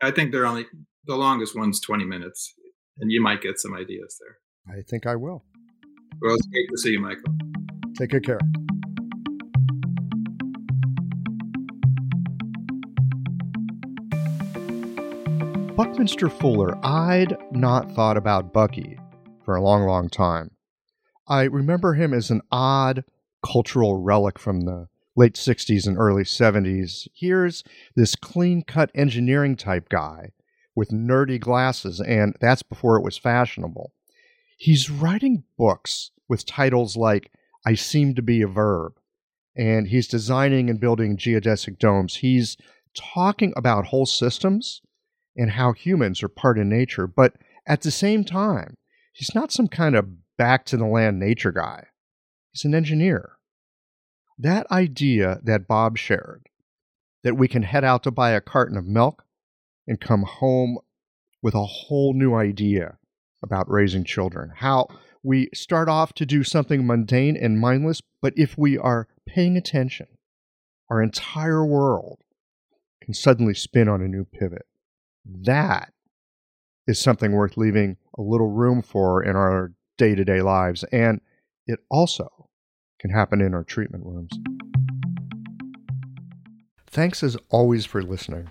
I 0.00 0.12
think 0.12 0.32
they're 0.32 0.46
only 0.46 0.64
the 1.06 1.16
longest 1.16 1.56
one's 1.56 1.80
20 1.80 2.04
minutes, 2.04 2.54
and 2.98 3.10
you 3.10 3.20
might 3.20 3.42
get 3.42 3.58
some 3.58 3.74
ideas 3.74 4.18
there. 4.20 4.76
I 4.76 4.82
think 4.82 5.06
I 5.06 5.16
will. 5.16 5.44
Well, 6.20 6.34
it's 6.34 6.46
great 6.46 6.68
to 6.68 6.78
see 6.78 6.90
you, 6.90 7.00
Michael. 7.00 7.34
Take 7.96 8.10
good 8.10 8.24
care. 8.24 8.38
Buckminster 15.74 16.28
Fuller, 16.28 16.78
I'd 16.84 17.36
not 17.50 17.92
thought 17.92 18.16
about 18.16 18.52
Bucky 18.52 18.98
for 19.44 19.56
a 19.56 19.62
long, 19.62 19.82
long 19.84 20.08
time. 20.08 20.52
I 21.26 21.44
remember 21.44 21.94
him 21.94 22.14
as 22.14 22.30
an 22.30 22.42
odd 22.52 23.04
cultural 23.44 24.00
relic 24.00 24.38
from 24.38 24.60
the 24.60 24.88
late 25.16 25.34
60s 25.34 25.86
and 25.86 25.98
early 25.98 26.22
70s. 26.22 27.08
Here's 27.14 27.64
this 27.96 28.14
clean 28.14 28.62
cut 28.62 28.90
engineering 28.94 29.56
type 29.56 29.88
guy 29.88 30.30
with 30.74 30.90
nerdy 30.90 31.38
glasses, 31.38 32.00
and 32.00 32.36
that's 32.40 32.62
before 32.62 32.96
it 32.96 33.02
was 33.02 33.18
fashionable. 33.18 33.92
He's 34.56 34.90
writing 34.90 35.44
books 35.58 36.10
with 36.28 36.46
titles 36.46 36.96
like 36.96 37.30
I 37.66 37.74
Seem 37.74 38.14
to 38.14 38.22
Be 38.22 38.42
a 38.42 38.46
Verb, 38.46 38.94
and 39.56 39.88
he's 39.88 40.08
designing 40.08 40.70
and 40.70 40.80
building 40.80 41.16
geodesic 41.16 41.78
domes. 41.78 42.16
He's 42.16 42.56
talking 42.94 43.52
about 43.56 43.86
whole 43.86 44.06
systems 44.06 44.80
and 45.36 45.50
how 45.50 45.72
humans 45.72 46.22
are 46.22 46.28
part 46.28 46.58
of 46.58 46.66
nature, 46.66 47.06
but 47.06 47.34
at 47.66 47.82
the 47.82 47.90
same 47.90 48.24
time, 48.24 48.76
he's 49.12 49.34
not 49.34 49.52
some 49.52 49.68
kind 49.68 49.94
of 49.94 50.36
back 50.36 50.64
to 50.66 50.76
the 50.76 50.86
land 50.86 51.18
nature 51.18 51.52
guy. 51.52 51.86
He's 52.52 52.64
an 52.64 52.74
engineer 52.74 53.38
that 54.38 54.70
idea 54.70 55.40
that 55.44 55.68
Bob 55.68 55.96
shared, 55.96 56.46
that 57.22 57.36
we 57.36 57.48
can 57.48 57.62
head 57.62 57.84
out 57.84 58.02
to 58.02 58.10
buy 58.10 58.30
a 58.30 58.40
carton 58.40 58.76
of 58.76 58.86
milk 58.86 59.24
and 59.86 60.00
come 60.00 60.22
home 60.22 60.78
with 61.42 61.54
a 61.54 61.64
whole 61.64 62.14
new 62.14 62.34
idea 62.34 62.98
about 63.42 63.70
raising 63.70 64.04
children. 64.04 64.52
How 64.56 64.86
we 65.22 65.48
start 65.54 65.88
off 65.88 66.12
to 66.14 66.26
do 66.26 66.44
something 66.44 66.86
mundane 66.86 67.36
and 67.36 67.60
mindless, 67.60 68.00
but 68.20 68.32
if 68.36 68.56
we 68.56 68.78
are 68.78 69.08
paying 69.26 69.56
attention, 69.56 70.06
our 70.90 71.02
entire 71.02 71.64
world 71.64 72.20
can 73.02 73.14
suddenly 73.14 73.54
spin 73.54 73.88
on 73.88 74.02
a 74.02 74.08
new 74.08 74.24
pivot. 74.24 74.66
That 75.24 75.92
is 76.86 77.00
something 77.00 77.32
worth 77.32 77.56
leaving 77.56 77.96
a 78.16 78.22
little 78.22 78.50
room 78.50 78.82
for 78.82 79.22
in 79.22 79.36
our 79.36 79.72
day 79.98 80.14
to 80.14 80.24
day 80.24 80.42
lives. 80.42 80.84
And 80.92 81.20
it 81.66 81.80
also 81.90 82.48
can 83.00 83.10
happen 83.10 83.40
in 83.40 83.54
our 83.54 83.64
treatment 83.64 84.04
rooms. 84.04 84.32
Thanks 86.86 87.22
as 87.22 87.36
always 87.48 87.86
for 87.86 88.02
listening. 88.02 88.50